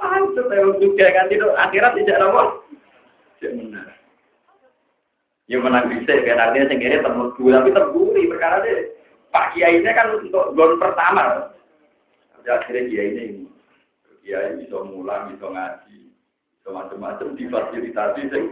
Pantas 0.00 0.44
saya 0.48 0.64
juga 0.80 1.06
kan 1.12 1.28
itu 1.32 1.46
akhirat 1.56 1.92
tidak 1.96 2.24
apa? 2.24 2.42
Tidak 3.40 3.52
menang. 3.56 3.88
Ya 5.46 5.62
menang 5.62 5.86
bisa 5.94 6.10
kan 6.26 6.42
artinya 6.42 6.74
kira 6.74 7.06
termurku 7.06 7.54
tapi 7.54 7.70
terburi 7.70 8.26
perkara 8.26 8.66
deh. 8.66 8.98
Pak 9.30 9.54
Kiai 9.54 9.78
ini 9.78 9.90
kan 9.94 10.18
untuk 10.18 10.58
gol 10.58 10.74
pertama. 10.74 11.54
Tapi 12.34 12.48
akhirnya 12.50 12.90
Kiai 12.90 13.08
ini 13.14 13.46
Kiai 14.26 14.58
bisa 14.58 14.82
mulang, 14.82 15.30
bisa 15.30 15.46
ngaji, 15.46 16.10
bisa 16.58 16.68
macam-macam 16.74 17.38
difasilitasi 17.38 18.22
sih. 18.26 18.44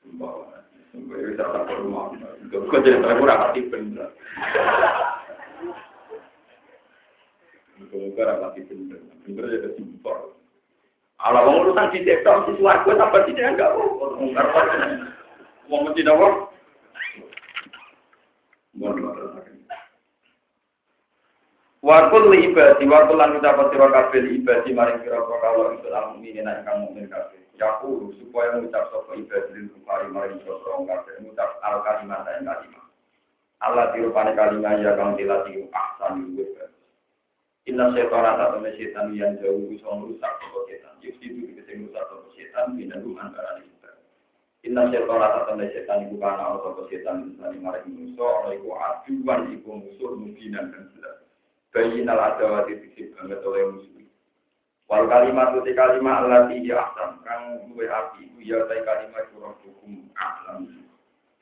Sumpah, 0.00 0.64
sumpah 0.88 1.16
bisa 1.20 1.44
tak 1.52 1.68
rumah. 1.76 2.16
Kau 2.48 2.80
jadi 2.80 2.96
kurang 3.02 3.42
hati 3.44 3.60
bener. 3.68 4.08
Muka-muka 7.76 8.22
rapati 8.24 8.60
bener, 8.64 9.00
bener 9.28 9.44
jadi 9.52 9.68
sumpah. 9.76 10.35
Kalau 11.16 11.48
mau 11.48 11.60
urusan 11.64 11.96
di 11.96 12.04
desa, 12.04 12.44
di 12.44 12.52
suarga, 12.60 12.92
apa 13.00 13.24
tidak 13.24 13.56
enggak. 13.56 13.72
Mau 15.66 15.80
mesti 15.82 16.04
dawar. 16.04 16.52
Wakul 21.86 22.22
li 22.34 22.50
ibadi, 22.50 22.84
wakul 22.84 23.16
lan 23.16 23.38
ucapan 23.38 23.70
sira 23.72 23.88
kabeh 23.88 24.20
li 24.26 24.42
ibadi 24.42 24.74
maring 24.74 25.00
sira 25.06 25.22
kalau 25.22 25.70
itu 25.70 25.86
al 25.94 26.18
mukminin 26.18 26.44
nek 26.44 26.66
kang 26.66 26.82
mukmin 26.82 27.06
kabeh. 27.06 27.38
Yaqulu 27.56 28.12
supaya 28.20 28.58
ngucap 28.58 28.90
sapa 28.90 29.16
ibadi 29.16 29.54
lil 29.54 29.70
kufari 29.72 30.10
maring 30.10 30.42
sira 30.42 30.60
kabeh 30.60 31.14
ngucap 31.22 31.56
al 31.62 31.80
kalimat 31.86 32.26
ing 32.36 32.44
kalimat. 32.44 32.84
Allah 33.64 33.94
dirupane 33.94 34.34
kalimat 34.34 34.82
ya 34.82 34.98
kang 34.98 35.14
dilati 35.14 35.62
ahsan 35.72 36.26
luwih 36.26 36.50
Inna 37.66 37.90
setan 37.90 38.22
atau 38.22 38.62
setan 38.62 39.10
yang 39.18 39.34
jauh 39.42 39.66
bisa 39.66 39.90
merusak 39.90 40.32
sapa 40.38 40.58
setan. 40.70 40.94
Yusti 41.02 41.26
itu 41.34 41.50
bisa 41.50 41.74
merusak 41.74 42.04
sapa 42.06 42.28
setan 42.38 42.78
binarum 42.78 43.18
antara 43.18 43.58
kita. 43.58 43.90
Inna 44.62 44.86
setan 44.94 45.18
atau 45.18 45.58
setan 45.58 46.06
iku 46.06 46.16
kana 46.22 46.62
sapa 46.62 46.82
setan 46.86 47.34
misalnya 47.34 47.58
maring 47.58 47.90
manusa 47.90 48.22
ana 48.22 48.48
iku 48.54 48.70
aduan 48.70 49.40
iku 49.50 49.70
musuh 49.82 50.14
mungkinan 50.14 50.70
dan 50.70 50.84
jelas. 50.94 51.18
Bayin 51.74 52.06
al 52.06 52.22
adawati 52.22 52.78
dikit 52.86 53.18
banget 53.18 53.42
oleh 53.42 53.66
musuh. 53.74 53.96
Wal 54.86 55.10
kalimat 55.10 55.50
itu 55.58 55.74
kalimat 55.74 56.22
Allah 56.22 56.46
di 56.46 56.70
ahsan 56.70 57.18
kang 57.26 57.66
luwe 57.66 57.90
api 57.90 58.30
itu 58.30 58.54
ya 58.54 58.62
tay 58.70 58.86
kalimat 58.86 59.26
itu 59.26 59.42
roh 59.42 59.58
hukum 59.66 60.06
ahlam. 60.14 60.86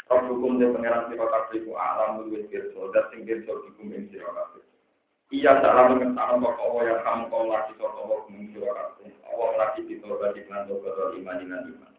Roh 0.09 0.25
hukum 0.33 0.57
dan 0.57 0.73
pengeran 0.73 1.13
sira 1.13 1.29
kabeh 1.29 1.61
iku 1.61 1.77
alam 1.77 2.25
luwe 2.25 2.49
pirsa 2.49 2.81
dan 2.97 3.05
sing 3.13 3.29
pirsa 3.29 3.53
hukum 3.53 3.93
ing 3.93 4.09
sira 4.09 4.33
kabeh. 4.33 4.64
Iya 5.35 5.59
salah 5.59 5.91
mengetahui 5.91 6.39
bahwa 6.39 6.55
Allah 6.63 6.83
yang 6.87 7.01
kamu 7.03 7.23
kau 7.27 7.43
lagi 7.51 7.73
sore 7.75 7.91
Allah 7.99 8.19
kabeh. 8.23 9.11
Allah 9.27 9.51
lagi 9.59 9.81
ditobat 9.91 10.31
di 10.39 10.47
lan 10.47 10.71
tobat 10.71 10.95
iman 10.95 11.37
dengan 11.43 11.67
iman. 11.75 11.93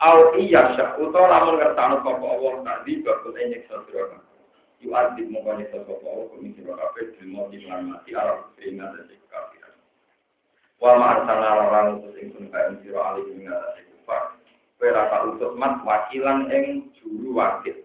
Au 0.00 0.32
iya 0.40 0.72
syak 0.72 0.96
utawa 0.96 1.28
lamun 1.28 1.60
ngertano 1.60 2.00
sapa 2.00 2.24
Allah 2.24 2.52
tadi 2.64 3.04
bakul 3.04 3.36
nyeksa 3.36 3.84
sira 3.84 4.16
kabeh. 4.16 4.34
Yu'adzib 4.80 5.28
mongkoni 5.28 5.68
sosok 5.72 6.00
Allah 6.08 6.24
kumi 6.32 6.56
siro 6.56 6.72
kafe 6.76 7.12
Dilmo 7.20 7.52
di 7.52 7.64
mati 7.68 8.16
Arab 8.16 8.52
sehingga 8.56 8.92
dari 8.96 9.16
kafiran 9.32 9.76
Wa 10.76 10.92
ma'arsana 11.00 11.48
larang 11.56 11.88
utus 12.00 12.16
ingsun 12.20 12.52
kain 12.52 12.80
siro 12.84 13.00
alih 13.00 13.24
dari 13.28 13.82
kufar 13.92 14.40
Kue 14.76 14.88
utus 14.92 15.52
mat 15.56 15.80
wakilan 15.84 16.52
ing 16.52 16.92
juru 17.00 17.32
wakil 17.32 17.83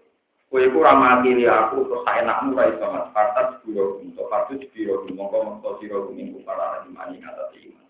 Kue 0.50 0.66
ku 0.74 0.82
ramakili 0.82 1.46
aku 1.46 1.86
terus 1.86 2.02
saya 2.02 2.26
nakmu 2.26 2.58
rai 2.58 2.74
somat 2.82 3.14
Fartat 3.14 3.62
sebiro 3.62 4.02
kum 4.02 4.10
Topatu 4.18 4.58
sebiro 4.58 5.06
kum 5.06 5.14
Mongko 5.14 5.38
mongko 5.46 5.78
siro 5.78 6.10
kum 6.10 6.18
ing 6.18 6.34
kufar 6.34 6.58
arah 6.58 6.82
imani 6.90 7.22
atas 7.22 7.54
iman 7.54 7.86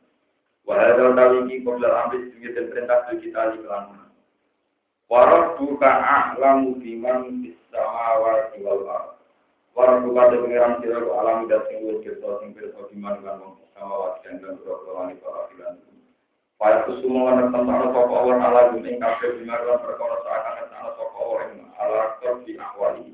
Wahadal 0.69 1.17
tawiki 1.17 1.65
Qoblal 1.65 1.97
amri 1.97 2.29
Sedikit 2.29 2.69
perintah 2.69 3.09
kita 3.17 3.57
di 3.57 3.65
kelangan 3.65 4.11
Warab 5.11 5.59
buka 5.59 5.91
a'lamu 5.91 6.79
biman 6.79 7.43
samawati 7.75 8.63
wal 8.63 8.87
ardh. 8.87 9.19
Warab 9.75 10.07
buka 10.07 10.31
de 10.31 10.37
pengiran 10.39 10.79
sira 10.79 11.03
ku 11.03 11.11
alam 11.19 11.51
dat 11.51 11.67
sing 11.67 11.83
wis 11.83 11.99
kita 12.07 12.39
sing 12.39 12.55
pirsa 12.55 12.79
biman 12.95 13.19
lan 13.27 13.43
wong 13.43 13.59
samawati 13.75 14.23
dan 14.23 14.39
lan 14.39 14.63
boro 14.63 14.87
langit 14.95 15.19
para 15.19 15.51
filan. 15.51 15.83
Paya 16.63 16.87
kusumo 16.87 17.27
lan 17.27 17.51
tentang 17.51 17.91
sapa 17.91 18.07
Allah 18.07 18.39
ala 18.39 18.61
ing 18.71 19.03
kabeh 19.03 19.31
biman 19.43 19.83
perkara 19.83 20.17
seakan 20.23 20.71
ana 21.81 22.21
sapa 22.21 22.29
Allah 22.29 22.37
ing 22.37 22.37
ala 22.37 22.45
di 22.45 22.53
ahwali. 22.61 23.09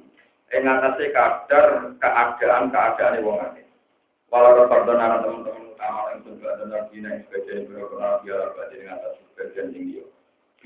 Ing 0.50 0.62
atase 0.66 1.04
kadar 1.14 1.66
keadaan-keadaane 2.02 3.18
wong 3.22 3.38
akeh. 3.38 3.66
Walau 4.26 4.66
perdonan 4.66 5.22
teman-teman 5.22 5.70
utama 5.70 6.10
yang 6.10 6.20
sudah 6.26 6.50
ada 6.58 6.64
nabi 6.66 6.98
yang 6.98 7.22
sebagian 7.30 7.70
berkenal 7.70 8.18
biar 8.26 8.50
dengan 8.74 8.98
atas 8.98 9.22
sebagian 9.32 9.70
tinggi 9.70 10.02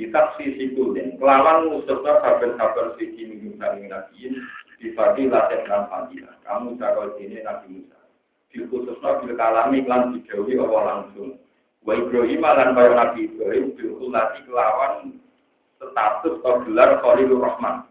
kita 0.00 0.32
sisi 0.40 0.72
kulen 0.72 1.20
kelawan 1.20 1.68
musuhnya 1.68 2.24
sabar-sabar 2.24 2.96
sisi 2.96 3.20
minggu 3.20 3.60
saling 3.60 3.84
nabiin 3.84 4.32
di 4.80 4.96
pagi 4.96 5.28
latihan 5.28 5.68
dan 5.68 5.82
fadilah 5.92 6.34
kamu 6.40 6.80
cakap 6.80 7.20
ini 7.20 7.44
nabi 7.44 7.66
Musa. 7.68 8.00
Di 8.48 8.64
khususnya 8.64 9.20
bil 9.20 9.36
kalami 9.36 9.84
klan 9.84 10.16
dijauhi 10.16 10.56
Allah 10.56 10.82
langsung. 10.88 11.36
Wa 11.84 12.00
Ibrahim 12.00 12.40
lan 12.40 12.72
bayo 12.72 12.96
nabi 12.96 13.28
Ibrahim 13.28 13.76
bil 13.76 13.92
kulati 14.00 14.40
kelawan 14.48 15.20
status 15.76 16.40
atau 16.40 16.64
gelar 16.64 16.96
Khalilur 17.04 17.44
Rahman 17.44 17.84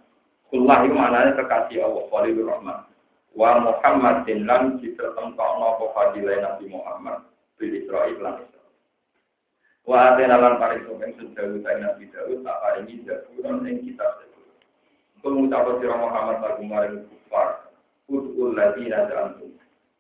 Kullah 0.50 0.82
itu 0.82 0.98
maknanya 0.98 1.38
kekasih 1.38 1.86
Allah 1.86 2.04
Khalilur 2.10 2.50
Rahman 2.50 2.90
wa 3.38 3.52
Muhammad 3.62 4.26
lan 4.26 4.82
ditertempakno 4.82 5.78
apa 5.78 5.86
fadilah 5.94 6.42
Nabi 6.42 6.66
Muhammad 6.74 7.22
bil 7.62 7.74
Israel 7.78 8.18
lan 8.18 8.36
Wa 9.90 10.14
atena 10.14 10.38
lan 10.38 10.62
paring 10.62 10.86
sopeng 10.86 11.18
sedawu 11.18 11.62
saing 11.66 11.82
Nabi 11.82 12.06
Daud 12.14 12.46
tak 12.46 12.62
paringi 12.62 13.02
zaburan 13.10 13.66
ing 13.66 13.82
kitab 13.82 14.22
Zabur. 14.22 14.46
Untuk 15.18 15.32
mengucapkan 15.34 15.76
sira 15.82 15.96
Muhammad 15.98 16.38
lagu 16.46 16.62
maring 16.62 16.96
kufar. 17.10 17.74
Udul 18.06 18.54
ladina 18.54 19.10
antum. 19.10 19.50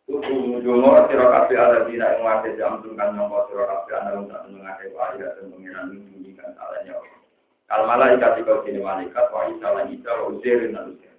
Udul 0.05 0.45
mujungo 0.45 1.09
sira 1.09 1.25
kabeh 1.25 1.57
aladina 1.57 2.05
ing 2.13 2.21
wate 2.21 2.53
antum 2.61 2.93
kan 2.93 3.17
nyangka 3.17 3.49
sira 3.49 3.65
kabeh 3.65 3.93
ana 3.97 4.09
tak 4.29 4.41
mengake 4.53 4.85
wae 4.93 5.17
dan 5.17 5.45
pengiran 5.57 5.85
menunjukkan 5.89 6.49
salahnya. 6.53 6.93
Al 7.69 7.85
malaikat 7.85 8.41
kau 8.49 8.65
kini 8.65 8.81
malaikat 8.81 9.29
wa 9.29 9.45
isa 9.45 9.67
lan 9.69 9.93
isa 9.93 10.09
wa 10.09 10.33
uzirin 10.33 10.73
dan 10.73 10.89
uzir. 10.89 11.13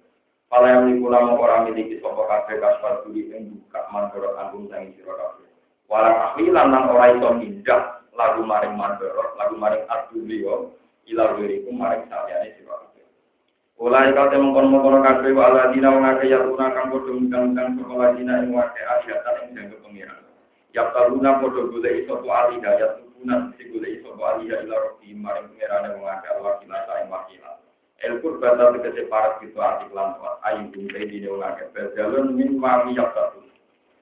Pala 0.51 0.67
yang 0.67 0.91
mikula 0.91 1.23
orang 1.23 1.71
miliki 1.71 2.03
sopo 2.03 2.27
kabeh 2.27 2.59
kasfar 2.59 3.07
budi 3.07 3.31
ing 3.31 3.55
buka 3.55 3.87
mandoro 3.87 4.35
kanggung 4.35 4.67
sangi 4.67 4.91
sira 4.99 5.15
kabeh. 5.15 5.47
Walau 5.87 6.11
ahlilan 6.11 6.67
lan 6.75 6.91
ora 6.91 7.15
iso 7.15 7.31
mindah 7.39 8.03
lagu 8.11 8.43
maring 8.43 8.75
mandorot, 8.75 9.31
lagu 9.39 9.55
maring 9.55 9.87
adulio, 9.87 10.75
ila 11.07 11.39
wiriku 11.39 11.71
maring 11.71 12.03
saliyane 12.11 12.51
sira 12.59 12.75
kabeh. 12.83 13.07
Ulai 13.79 14.11
kau 14.11 14.27
temong 14.27 14.51
kono 14.51 14.83
kono 14.83 14.99
kabeh 14.99 15.31
wa 15.31 15.55
ala 15.55 15.71
dina 15.71 15.87
akeh 15.87 16.35
ya 16.35 16.43
tuna 16.43 16.67
kang 16.75 16.91
padha 16.91 17.11
undang-undang 17.15 17.79
sekolah 17.79 18.11
dina 18.19 18.43
ing 18.43 18.51
wake 18.51 18.81
asyatan 18.99 19.35
ing 19.47 19.49
jangka 19.55 19.79
pengiran. 19.87 20.19
Ya 20.75 20.91
taluna 20.91 21.39
padha 21.39 21.63
golek 21.63 22.03
iso 22.03 22.19
tu 22.19 22.27
ali 22.27 22.59
daya 22.59 22.99
yabtunan 23.21 23.53
si 23.57 23.69
golek 23.69 24.01
iso 24.01 24.17
aliyah 24.17 24.65
ila 24.65 24.75
rabbi 24.89 25.13
maring 25.13 25.45
pengerane 25.53 25.89
wong 25.93 26.09
akeh 26.09 26.33
wakilah 26.41 26.81
saing 26.89 27.09
wakilah 27.13 27.55
El 28.01 28.17
kurbata 28.17 28.73
tegese 28.73 29.05
parat 29.13 29.37
gitu 29.45 29.61
artik 29.61 29.93
lan 29.93 30.17
kuat 30.17 30.41
ayu 30.49 30.73
bungkai 30.73 31.05
dine 31.05 31.29
wong 31.29 31.45
akeh. 31.45 31.69
Badalun 31.69 32.33
min 32.33 32.57
wami 32.57 32.97
yabtatu 32.97 33.45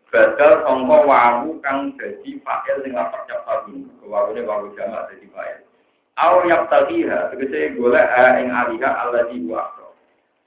badal 0.07 0.63
sangka 0.63 0.97
wawu 1.03 1.59
kang 1.59 1.91
dadi 1.99 2.39
fa'il 2.39 2.79
sing 2.79 2.95
lapak 2.95 3.27
yabtatu 3.27 3.91
wawune 4.07 4.41
wawu 4.47 4.71
jamak 4.79 5.11
dadi 5.11 5.27
fa'il 5.35 5.59
Aw 6.19 6.35
yabtagiha 6.47 7.35
tegese 7.35 7.75
golek 7.75 8.07
ing 8.39 8.47
aliha 8.55 8.89
alladhi 9.03 9.43
wa 9.51 9.67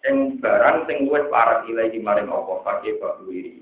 ing 0.09 0.41
barang 0.41 0.89
sing 0.89 1.07
wis 1.13 1.25
parat 1.29 1.69
ilahi 1.69 2.01
maring 2.01 2.27
apa 2.33 2.55
pakai 2.65 2.97
babuiri 2.99 3.62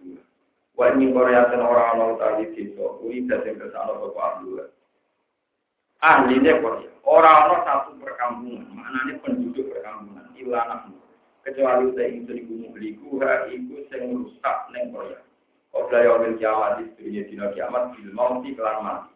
Wa 0.81 0.89
ini 0.97 1.13
Korea 1.13 1.45
dan 1.45 1.61
orang-orang 1.61 2.17
tadi 2.17 2.57
desa, 2.57 2.81
uri 3.05 3.21
dari 3.29 3.53
ke 3.53 3.69
sana 3.69 4.01
Abdullah. 4.01 4.65
Ahlinya 6.01 6.57
Korea, 6.57 6.89
orang-orang 7.05 7.61
satu 7.69 8.01
perkampungan, 8.01 8.65
maknanya 8.73 9.21
penduduk 9.21 9.69
perkampungan, 9.69 10.33
ilanah 10.33 10.89
kecuali 11.45 11.93
itu 11.93 12.33
di 12.33 12.41
gunung 12.49 12.73
beliku, 12.73 13.21
iku 13.21 13.75
sing 13.93 14.25
rusak 14.25 14.57
neng 14.73 14.89
Korea. 14.89 15.21
Kobra 15.69 16.01
yaumil 16.01 16.41
kiamat 16.41 16.81
di 16.81 16.89
dunia 16.97 17.29
dina 17.29 17.53
kiamat, 17.53 17.93
bil 17.93 18.09
mauti 18.17 18.57
kelan 18.57 18.81
mati. 18.81 19.13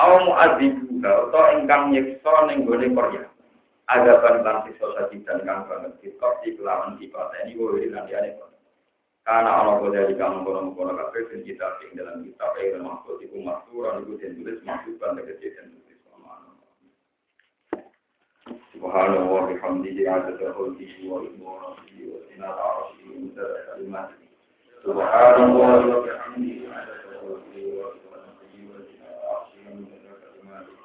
Aw 0.00 0.24
mu'adzibu 0.24 1.04
atau 1.04 1.52
ingkang 1.60 1.92
nyekso 1.92 2.32
neng 2.48 2.64
gone 2.64 2.88
Korea. 2.96 3.28
Ada 3.92 4.40
lan 4.40 4.64
siksa 4.64 4.88
sajidan 4.96 5.44
kang 5.44 5.68
banget 5.68 5.92
dikok 6.00 6.40
di 6.40 6.56
kelawan 6.56 6.96
dipateni 6.96 7.60
lan 7.92 8.08
diane 8.08 8.40
Korea. 8.40 8.53
Karena 9.24 9.50
Allah 9.56 9.80
di 10.04 10.20
kamu 10.20 10.44
kono 10.76 10.92
dan 11.32 11.40
kita 11.48 11.80
ing 11.88 11.96
dalam 11.96 12.20
kitab 12.28 12.52
yang 12.60 12.84
maksud 12.84 13.24
itu 13.24 13.40
itu 13.40 14.20
dan 14.20 14.36
tulis 14.36 14.60
dan 14.60 14.76
tulis 15.72 15.94
Subhanallah 18.76 19.24
wa 19.24 19.48
bihamdihi 19.48 20.04
adada 20.04 20.52
wa 20.52 21.08
wa 21.08 21.24
wa 22.04 22.20
kalimatihi 23.72 24.28
Subhanallah 24.84 25.72
wa 25.88 26.04
bihamdihi 26.04 26.68
adada 26.68 27.16
wa 27.24 27.40
wa 27.80 27.86
wa 27.96 29.38
kalimatihi 30.20 30.84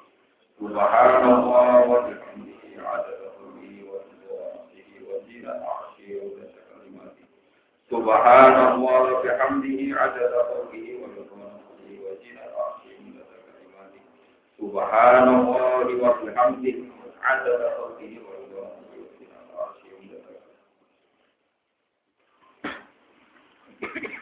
Subhanallah 0.56 1.76
wa 1.84 2.08
bihamdihi 2.08 2.72
adada 2.80 3.26
khulqihi 3.36 3.84
wa 3.84 4.00
ilmuhi 4.00 4.96
wa 5.04 5.16
sinata 5.28 5.60
arshihi 5.60 6.24
wa 6.24 6.40
mudada 6.40 7.28
سبحان 7.91 8.55
الله 8.73 9.01
وبحمده 9.13 9.79
عدد 10.01 10.31
خلقه 10.49 10.85
ورضوانه 11.01 11.67
وزنة 12.03 12.41
عرشه 12.57 12.93
مدد 13.05 13.29
كلماته 13.45 14.01
سبحان 14.57 15.27
الله 15.35 15.85
وبحمده 16.03 16.77
عدد 17.23 17.61
خلقه 17.77 18.11
ورضوانه 18.25 18.89
وزنة 18.97 19.37
عرشه 19.59 19.89
مدد 20.01 20.25
Thank 23.81 24.18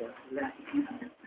You. 0.00 1.17